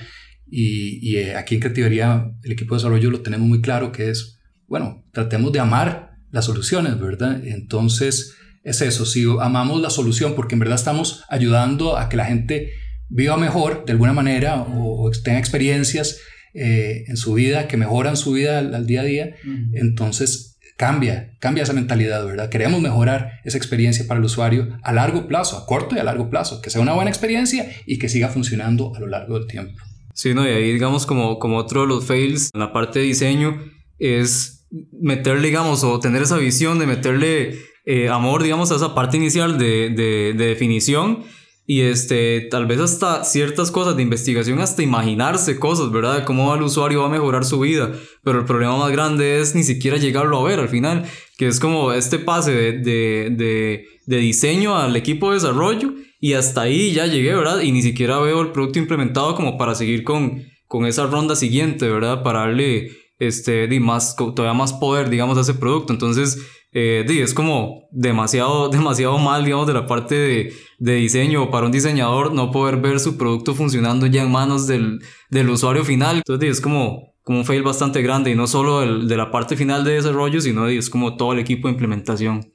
Y, 0.47 0.99
y, 1.01 1.17
eh, 1.17 1.35
aquí 1.35 1.55
en 1.55 1.61
Creativería, 1.61 2.31
el 2.43 2.51
equipo 2.51 2.75
de 2.75 2.79
desarrollo 2.79 3.11
lo 3.11 3.21
tenemos 3.21 3.47
muy 3.47 3.61
claro 3.61 3.91
que 3.91 4.09
es, 4.09 4.39
bueno, 4.67 5.03
tratemos 5.11 5.51
de 5.51 5.59
amar 5.59 6.11
las 6.31 6.45
soluciones, 6.45 6.99
¿verdad? 6.99 7.45
Entonces, 7.45 8.35
es 8.63 8.81
eso, 8.81 9.05
si 9.05 9.25
amamos 9.41 9.81
la 9.81 9.89
solución 9.89 10.33
porque 10.35 10.55
en 10.55 10.59
verdad 10.59 10.75
estamos 10.75 11.23
ayudando 11.29 11.97
a 11.97 12.09
que 12.09 12.17
la 12.17 12.25
gente 12.25 12.71
viva 13.09 13.37
mejor 13.37 13.85
de 13.85 13.91
alguna 13.91 14.13
manera 14.13 14.61
o, 14.61 15.05
o 15.05 15.11
tenga 15.11 15.37
experiencias 15.37 16.19
eh, 16.55 17.03
en 17.07 17.17
su 17.17 17.33
vida 17.33 17.67
que 17.67 17.77
mejoran 17.77 18.17
su 18.17 18.31
vida 18.31 18.57
al, 18.59 18.73
al 18.73 18.87
día 18.87 19.01
a 19.01 19.03
día, 19.03 19.35
uh 19.43 19.47
-huh. 19.47 19.69
entonces 19.73 20.57
cambia, 20.77 21.35
cambia 21.39 21.63
esa 21.63 21.73
mentalidad, 21.73 22.25
¿verdad? 22.25 22.49
Queremos 22.49 22.81
mejorar 22.81 23.39
esa 23.45 23.57
experiencia 23.57 24.05
para 24.07 24.19
el 24.19 24.25
usuario 24.25 24.77
a 24.83 24.91
largo 24.91 25.27
plazo, 25.27 25.57
a 25.57 25.65
corto 25.65 25.95
y 25.95 25.99
a 25.99 26.03
largo 26.03 26.29
plazo, 26.29 26.61
que 26.61 26.69
sea 26.69 26.81
una 26.81 26.93
buena 26.93 27.09
experiencia 27.09 27.69
y 27.85 27.97
que 27.97 28.09
siga 28.09 28.29
funcionando 28.29 28.93
a 28.95 28.99
lo 28.99 29.07
largo 29.07 29.37
del 29.39 29.47
tiempo. 29.47 29.81
Sí, 30.13 30.33
no, 30.33 30.45
y 30.47 30.51
ahí 30.51 30.73
digamos 30.73 31.05
como, 31.05 31.39
como 31.39 31.57
otro 31.57 31.81
de 31.81 31.87
los 31.87 32.05
fails 32.05 32.49
en 32.53 32.59
la 32.61 32.71
parte 32.71 32.99
de 32.99 33.05
diseño 33.05 33.61
es 33.99 34.65
meterle, 35.01 35.47
digamos, 35.47 35.83
o 35.83 35.99
tener 35.99 36.21
esa 36.21 36.37
visión 36.37 36.79
de 36.79 36.87
meterle 36.87 37.55
eh, 37.85 38.09
amor, 38.09 38.43
digamos, 38.43 38.71
a 38.71 38.75
esa 38.75 38.93
parte 38.95 39.17
inicial 39.17 39.57
de, 39.57 39.89
de, 39.89 40.33
de 40.33 40.47
definición 40.47 41.23
y 41.67 41.81
este, 41.81 42.41
tal 42.41 42.67
vez 42.67 42.79
hasta 42.79 43.23
ciertas 43.23 43.71
cosas 43.71 43.95
de 43.95 44.03
investigación, 44.03 44.59
hasta 44.59 44.83
imaginarse 44.83 45.57
cosas, 45.57 45.91
¿verdad? 45.91 46.23
Cómo 46.23 46.53
el 46.53 46.61
usuario 46.61 47.01
va 47.01 47.07
a 47.07 47.09
mejorar 47.09 47.43
su 47.43 47.59
vida. 47.59 47.91
Pero 48.23 48.39
el 48.39 48.45
problema 48.45 48.77
más 48.77 48.91
grande 48.91 49.39
es 49.39 49.55
ni 49.55 49.63
siquiera 49.63 49.97
llegarlo 49.97 50.39
a 50.39 50.43
ver 50.43 50.59
al 50.59 50.69
final, 50.69 51.05
que 51.37 51.47
es 51.47 51.59
como 51.59 51.91
este 51.91 52.19
pase 52.19 52.51
de, 52.51 52.71
de, 52.73 53.29
de, 53.31 53.87
de 54.05 54.17
diseño 54.17 54.77
al 54.77 54.95
equipo 54.95 55.29
de 55.29 55.35
desarrollo 55.35 55.93
y 56.19 56.33
hasta 56.33 56.61
ahí 56.61 56.91
ya 56.91 57.07
llegué, 57.07 57.33
¿verdad? 57.33 57.61
Y 57.61 57.71
ni 57.71 57.81
siquiera 57.81 58.19
veo 58.19 58.41
el 58.41 58.51
producto 58.51 58.79
implementado 58.79 59.35
como 59.35 59.57
para 59.57 59.75
seguir 59.75 60.03
con, 60.03 60.43
con 60.67 60.85
esa 60.85 61.07
ronda 61.07 61.35
siguiente, 61.35 61.89
¿verdad? 61.89 62.21
Para 62.21 62.41
darle 62.41 62.91
este, 63.19 63.67
más, 63.79 64.15
todavía 64.15 64.53
más 64.53 64.73
poder, 64.73 65.09
digamos, 65.09 65.37
a 65.37 65.41
ese 65.41 65.53
producto. 65.53 65.93
Entonces, 65.93 66.37
eh, 66.71 67.05
es 67.07 67.33
como 67.33 67.87
demasiado, 67.91 68.69
demasiado 68.69 69.17
mal, 69.17 69.45
digamos, 69.45 69.67
de 69.67 69.73
la 69.73 69.87
parte 69.87 70.15
de, 70.15 70.53
de, 70.79 70.95
diseño 70.95 71.49
para 71.49 71.65
un 71.65 71.71
diseñador 71.71 72.33
no 72.33 72.51
poder 72.51 72.77
ver 72.77 72.99
su 72.99 73.17
producto 73.17 73.55
funcionando 73.55 74.05
ya 74.07 74.23
en 74.23 74.31
manos 74.31 74.67
del, 74.67 74.99
del 75.29 75.49
usuario 75.49 75.85
final. 75.85 76.17
Entonces, 76.17 76.49
es 76.49 76.61
como, 76.61 77.13
como 77.23 77.39
un 77.39 77.45
fail 77.45 77.63
bastante 77.63 78.01
grande 78.01 78.31
y 78.31 78.35
no 78.35 78.47
solo 78.47 78.83
el, 78.83 79.07
de 79.07 79.17
la 79.17 79.31
parte 79.31 79.55
final 79.55 79.83
de 79.83 79.93
desarrollo, 79.93 80.41
sino 80.41 80.67
es 80.67 80.89
como 80.89 81.15
todo 81.15 81.33
el 81.33 81.39
equipo 81.39 81.67
de 81.67 81.73
implementación. 81.73 82.51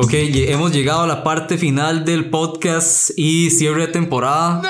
Ok, 0.00 0.12
hemos 0.12 0.72
llegado 0.72 1.02
a 1.02 1.06
la 1.08 1.24
parte 1.24 1.58
final 1.58 2.04
del 2.04 2.30
podcast 2.30 3.10
y 3.16 3.50
cierre 3.50 3.88
de 3.88 3.92
temporada. 3.92 4.62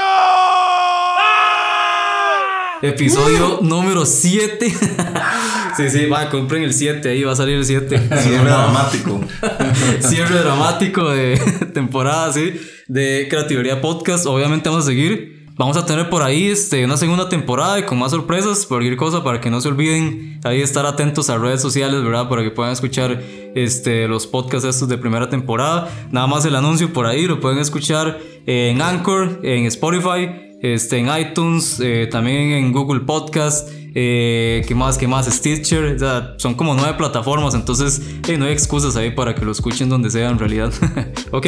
Episodio 2.82 3.58
número 3.60 4.06
7. 4.06 4.70
sí, 5.76 5.90
sí, 5.90 6.06
va, 6.06 6.30
compren 6.30 6.62
el 6.62 6.72
7, 6.72 7.08
ahí 7.08 7.24
va 7.24 7.32
a 7.32 7.36
salir 7.36 7.56
el 7.56 7.64
7. 7.64 7.88
Cierre 8.22 8.44
dramático. 8.44 9.20
Cierre 10.00 10.38
dramático 10.38 11.10
de 11.10 11.36
temporada, 11.74 12.32
sí. 12.32 12.54
De 12.86 13.26
Creatividad 13.28 13.80
Podcast. 13.80 14.26
Obviamente 14.26 14.68
vamos 14.68 14.84
a 14.84 14.88
seguir. 14.88 15.38
Vamos 15.56 15.76
a 15.76 15.84
tener 15.86 16.08
por 16.08 16.22
ahí 16.22 16.46
este, 16.46 16.84
una 16.84 16.96
segunda 16.96 17.28
temporada 17.28 17.80
y 17.80 17.82
con 17.82 17.98
más 17.98 18.12
sorpresas, 18.12 18.64
cualquier 18.64 18.96
cosa, 18.96 19.24
para 19.24 19.40
que 19.40 19.50
no 19.50 19.60
se 19.60 19.66
olviden 19.66 20.38
ahí 20.44 20.62
estar 20.62 20.86
atentos 20.86 21.30
a 21.30 21.38
redes 21.38 21.60
sociales, 21.60 22.04
¿verdad? 22.04 22.28
Para 22.28 22.44
que 22.44 22.52
puedan 22.52 22.72
escuchar 22.72 23.20
este, 23.56 24.06
los 24.06 24.28
podcasts 24.28 24.68
estos 24.68 24.88
de 24.88 24.98
primera 24.98 25.28
temporada. 25.28 25.90
Nada 26.12 26.28
más 26.28 26.44
el 26.44 26.54
anuncio 26.54 26.92
por 26.92 27.06
ahí, 27.06 27.26
lo 27.26 27.40
pueden 27.40 27.58
escuchar 27.58 28.20
en 28.46 28.80
Anchor, 28.80 29.40
en 29.42 29.66
Spotify 29.66 30.47
este, 30.62 30.98
en 30.98 31.08
iTunes, 31.16 31.80
eh, 31.80 32.08
también 32.10 32.52
en 32.52 32.72
Google 32.72 33.00
Podcast, 33.00 33.68
eh, 33.94 34.62
¿qué 34.66 34.74
más? 34.74 34.98
¿Qué 34.98 35.08
más? 35.08 35.26
Stitcher, 35.26 35.96
son 36.36 36.54
como 36.54 36.74
nueve 36.74 36.94
plataformas, 36.96 37.54
entonces 37.54 38.00
no 38.38 38.44
hay 38.44 38.52
excusas 38.52 38.96
ahí 38.96 39.10
para 39.10 39.34
que 39.34 39.44
lo 39.44 39.52
escuchen 39.52 39.88
donde 39.88 40.10
sea 40.10 40.28
en 40.28 40.38
realidad. 40.38 40.72
ok, 41.30 41.46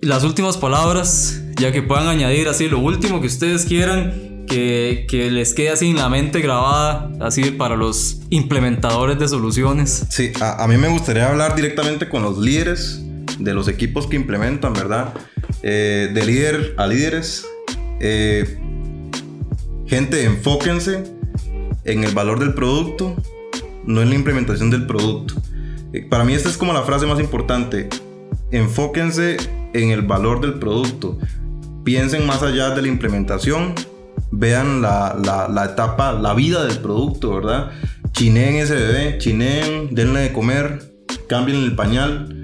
las 0.00 0.24
últimas 0.24 0.56
palabras, 0.56 1.42
ya 1.56 1.72
que 1.72 1.82
puedan 1.82 2.08
añadir 2.08 2.48
así 2.48 2.68
lo 2.68 2.78
último 2.78 3.20
que 3.20 3.26
ustedes 3.26 3.64
quieran, 3.64 4.44
que, 4.46 5.06
que, 5.08 5.30
les 5.30 5.54
quede 5.54 5.70
así 5.70 5.90
en 5.90 5.96
la 5.96 6.08
mente 6.08 6.40
grabada, 6.40 7.10
así 7.20 7.50
para 7.50 7.74
los 7.74 8.20
implementadores 8.30 9.18
de 9.18 9.26
soluciones. 9.26 10.06
Sí, 10.08 10.32
a, 10.40 10.62
a 10.62 10.68
mí 10.68 10.76
me 10.76 10.88
gustaría 10.88 11.28
hablar 11.28 11.56
directamente 11.56 12.08
con 12.08 12.22
los 12.22 12.38
líderes 12.38 13.02
de 13.38 13.54
los 13.54 13.68
equipos 13.68 14.06
que 14.06 14.16
implementan, 14.16 14.72
¿verdad? 14.72 15.14
Eh, 15.62 16.10
de 16.12 16.24
líder 16.24 16.74
a 16.76 16.86
líderes 16.86 17.46
eh, 18.00 18.58
gente, 19.86 20.24
enfóquense 20.24 21.04
en 21.84 22.04
el 22.04 22.14
valor 22.14 22.38
del 22.38 22.54
producto, 22.54 23.16
no 23.84 24.02
en 24.02 24.10
la 24.10 24.14
implementación 24.14 24.70
del 24.70 24.86
producto. 24.86 25.34
Eh, 25.92 26.06
para 26.08 26.24
mí 26.24 26.34
esta 26.34 26.48
es 26.48 26.56
como 26.56 26.72
la 26.72 26.82
frase 26.82 27.06
más 27.06 27.20
importante. 27.20 27.88
Enfóquense 28.50 29.36
en 29.72 29.90
el 29.90 30.02
valor 30.02 30.40
del 30.40 30.54
producto. 30.54 31.18
Piensen 31.84 32.26
más 32.26 32.42
allá 32.42 32.70
de 32.70 32.82
la 32.82 32.88
implementación. 32.88 33.74
Vean 34.32 34.82
la, 34.82 35.16
la 35.50 35.64
etapa, 35.64 36.12
la 36.12 36.34
vida 36.34 36.64
del 36.64 36.78
producto, 36.78 37.34
¿verdad? 37.34 37.70
Chineen 38.12 38.56
ese 38.56 38.74
bebé, 38.74 39.18
chineen, 39.18 39.94
denle 39.94 40.20
de 40.20 40.32
comer, 40.32 40.94
cambien 41.28 41.62
el 41.62 41.76
pañal 41.76 42.35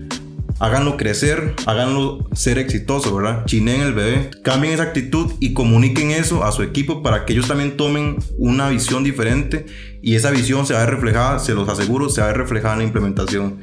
háganlo 0.62 0.96
crecer, 0.96 1.54
háganlo 1.66 2.24
ser 2.34 2.58
exitoso, 2.58 3.12
¿verdad? 3.14 3.44
Chinen 3.46 3.80
el 3.80 3.94
bebé, 3.94 4.30
cambien 4.44 4.72
esa 4.72 4.84
actitud 4.84 5.32
y 5.40 5.54
comuniquen 5.54 6.12
eso 6.12 6.44
a 6.44 6.52
su 6.52 6.62
equipo 6.62 7.02
para 7.02 7.24
que 7.24 7.32
ellos 7.32 7.48
también 7.48 7.76
tomen 7.76 8.18
una 8.38 8.68
visión 8.68 9.02
diferente 9.02 9.66
y 10.02 10.14
esa 10.14 10.30
visión 10.30 10.64
se 10.64 10.74
va 10.74 10.82
a 10.82 10.84
ver 10.84 10.94
reflejada, 10.94 11.40
se 11.40 11.54
los 11.54 11.68
aseguro, 11.68 12.08
se 12.08 12.20
va 12.20 12.28
a 12.28 12.30
ver 12.30 12.38
reflejada 12.38 12.74
en 12.74 12.78
la 12.78 12.84
implementación. 12.84 13.58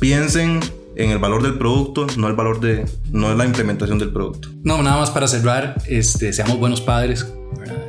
Piensen 0.00 0.58
en 0.96 1.10
el 1.10 1.18
valor 1.18 1.44
del 1.44 1.54
producto, 1.56 2.08
no 2.16 2.26
el 2.26 2.34
valor 2.34 2.58
de, 2.58 2.84
no 3.12 3.32
la 3.32 3.44
implementación 3.46 4.00
del 4.00 4.12
producto. 4.12 4.48
No, 4.64 4.82
nada 4.82 4.96
más 4.96 5.10
para 5.10 5.28
cerrar, 5.28 5.76
este, 5.86 6.32
seamos 6.32 6.58
buenos 6.58 6.80
padres, 6.80 7.32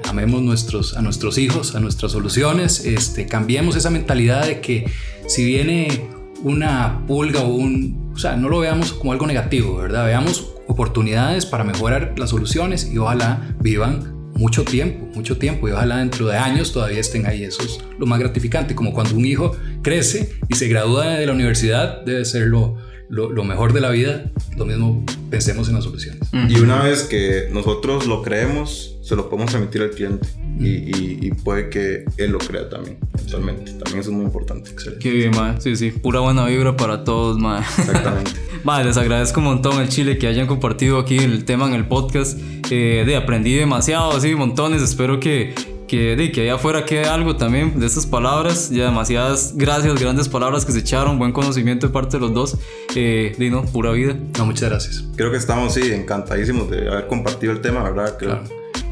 amemos 0.08 0.44
nuestros, 0.44 0.96
a 0.96 1.02
nuestros 1.02 1.40
hijos, 1.40 1.74
a 1.74 1.80
nuestras 1.80 2.12
soluciones, 2.12 2.86
este, 2.86 3.26
cambiemos 3.26 3.76
esa 3.76 3.90
mentalidad 3.90 4.46
de 4.46 4.62
que 4.62 4.86
si 5.26 5.44
viene 5.44 6.10
una 6.44 7.04
pulga 7.08 7.42
o 7.42 7.48
un... 7.48 8.01
O 8.14 8.18
sea, 8.18 8.36
no 8.36 8.50
lo 8.50 8.60
veamos 8.60 8.94
como 8.94 9.12
algo 9.12 9.28
negativo, 9.28 9.78
¿verdad? 9.78 10.06
Veamos 10.06 10.54
oportunidades 10.68 11.46
para 11.46 11.64
mejorar 11.64 12.14
las 12.18 12.30
soluciones 12.30 12.90
y 12.92 12.98
ojalá 12.98 13.56
vivan 13.60 14.22
mucho 14.34 14.64
tiempo, 14.64 15.08
mucho 15.14 15.38
tiempo 15.38 15.68
y 15.68 15.72
ojalá 15.72 15.98
dentro 15.98 16.28
de 16.28 16.38
años 16.38 16.72
todavía 16.72 17.00
estén 17.00 17.26
ahí. 17.26 17.44
Eso 17.44 17.64
es 17.64 17.80
lo 18.00 18.06
más 18.06 18.20
gratificante, 18.20 18.76
como 18.76 18.94
cuando 18.94 19.16
un 19.16 19.26
hijo 19.26 19.56
crece 19.82 20.34
y 20.50 20.56
se 20.56 20.68
gradúa 20.68 21.08
de 21.08 21.26
la 21.26 21.34
universidad, 21.34 22.04
debe 22.06 22.26
ser 22.26 22.48
lo, 22.48 22.78
lo, 23.10 23.44
mejor 23.44 23.74
de 23.74 23.82
la 23.82 23.90
vida, 23.90 24.32
lo 24.58 24.66
mismo 24.66 25.06
pensemos 25.32 25.70
en 25.70 25.76
las 25.76 25.86
soluciones. 25.86 26.30
Y 26.50 26.60
una 26.60 26.84
vez 26.84 27.04
que 27.04 27.48
nosotros 27.52 28.06
lo 28.06 28.22
creemos, 28.22 28.98
se 29.02 29.16
lo 29.16 29.30
podemos 29.30 29.50
transmitir 29.50 29.82
al 29.82 29.92
cliente 29.92 30.28
y, 30.60 31.26
y, 31.26 31.32
puede 31.32 31.70
que 31.70 32.06
él 32.18 32.32
lo 32.32 32.38
crea 32.38 32.70
también, 32.70 32.98
eventualmente. 33.16 33.72
También 33.72 34.00
eso 34.00 34.12
es 34.12 34.16
muy 34.16 34.26
importante. 34.26 34.70
Excelente. 34.70 35.02
Qué 35.02 35.12
bien, 35.12 35.32
ma. 35.32 35.60
Sí, 35.60 35.76
sí, 35.76 35.90
pura 35.90 36.20
buena 36.20 36.46
vibra 36.46 36.78
para 36.78 37.04
todos, 37.04 37.40
ma. 37.40 37.60
Exactamente. 37.60 38.32
ma, 38.64 38.84
les 38.84 38.98
agradezco 38.98 39.40
un 39.40 39.46
montón 39.46 39.82
el 39.82 39.90
Chile 39.90 40.18
que 40.20 40.28
hayan 40.28 40.46
compartido 40.46 41.00
aquí 41.00 41.18
el 41.18 41.46
tema 41.46 41.66
en 41.68 41.74
el 41.74 41.88
podcast. 41.88 42.38
Eh, 42.70 43.04
de 43.06 43.16
aprendí 43.16 43.56
demasiado, 43.56 44.12
así, 44.12 44.36
montones. 44.36 44.82
Espero 44.82 45.20
que 45.20 45.56
que, 45.92 46.16
de, 46.16 46.32
que 46.32 46.44
allá 46.44 46.54
afuera 46.54 46.86
quede 46.86 47.04
algo 47.04 47.36
también 47.36 47.78
de 47.78 47.86
estas 47.86 48.06
palabras. 48.06 48.70
Ya 48.70 48.86
demasiadas 48.86 49.52
gracias, 49.58 50.00
grandes 50.00 50.30
palabras 50.30 50.64
que 50.64 50.72
se 50.72 50.80
echaron, 50.80 51.20
buen 51.20 51.34
conocimiento 51.34 51.88
de 51.88 51.92
parte 51.92 52.16
de 52.16 52.22
los 52.22 52.34
dos. 52.34 52.58
Eh, 52.96 53.36
Dino, 53.38 53.66
pura 53.66 53.92
vida. 53.92 54.16
No, 54.38 54.46
muchas 54.46 54.70
gracias. 54.70 55.04
Creo 55.18 55.32
que 55.32 55.36
estamos, 55.36 55.74
sí, 55.74 55.92
encantadísimos 55.92 56.70
de 56.70 56.88
haber 56.88 57.08
compartido 57.08 57.52
el 57.52 57.60
tema, 57.60 57.84
¿verdad? 57.84 58.18
Claro. 58.18 58.44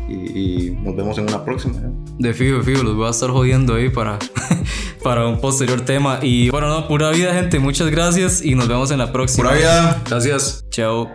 Y, 0.09 0.71
nos 0.83 0.93
vemos 0.93 1.17
en 1.19 1.29
una 1.29 1.45
próxima. 1.45 1.77
¿eh? 1.77 1.89
De 2.17 2.33
fijo, 2.33 2.57
de 2.57 2.63
fijo, 2.63 2.83
los 2.83 2.97
voy 2.97 3.07
a 3.07 3.11
estar 3.11 3.29
jodiendo 3.29 3.75
ahí 3.75 3.87
para, 3.87 4.19
para 5.01 5.25
un 5.25 5.39
posterior 5.39 5.79
tema. 5.79 6.19
Y 6.21 6.49
bueno, 6.49 6.67
no, 6.67 6.85
pura 6.89 7.11
vida, 7.11 7.33
gente. 7.33 7.59
Muchas 7.59 7.89
gracias 7.89 8.43
y 8.43 8.55
nos 8.55 8.67
vemos 8.67 8.91
en 8.91 8.97
la 8.97 9.13
próxima. 9.13 9.47
Pura 9.47 9.57
vida. 9.57 10.03
Gracias. 10.05 10.65
Chao. 10.69 11.09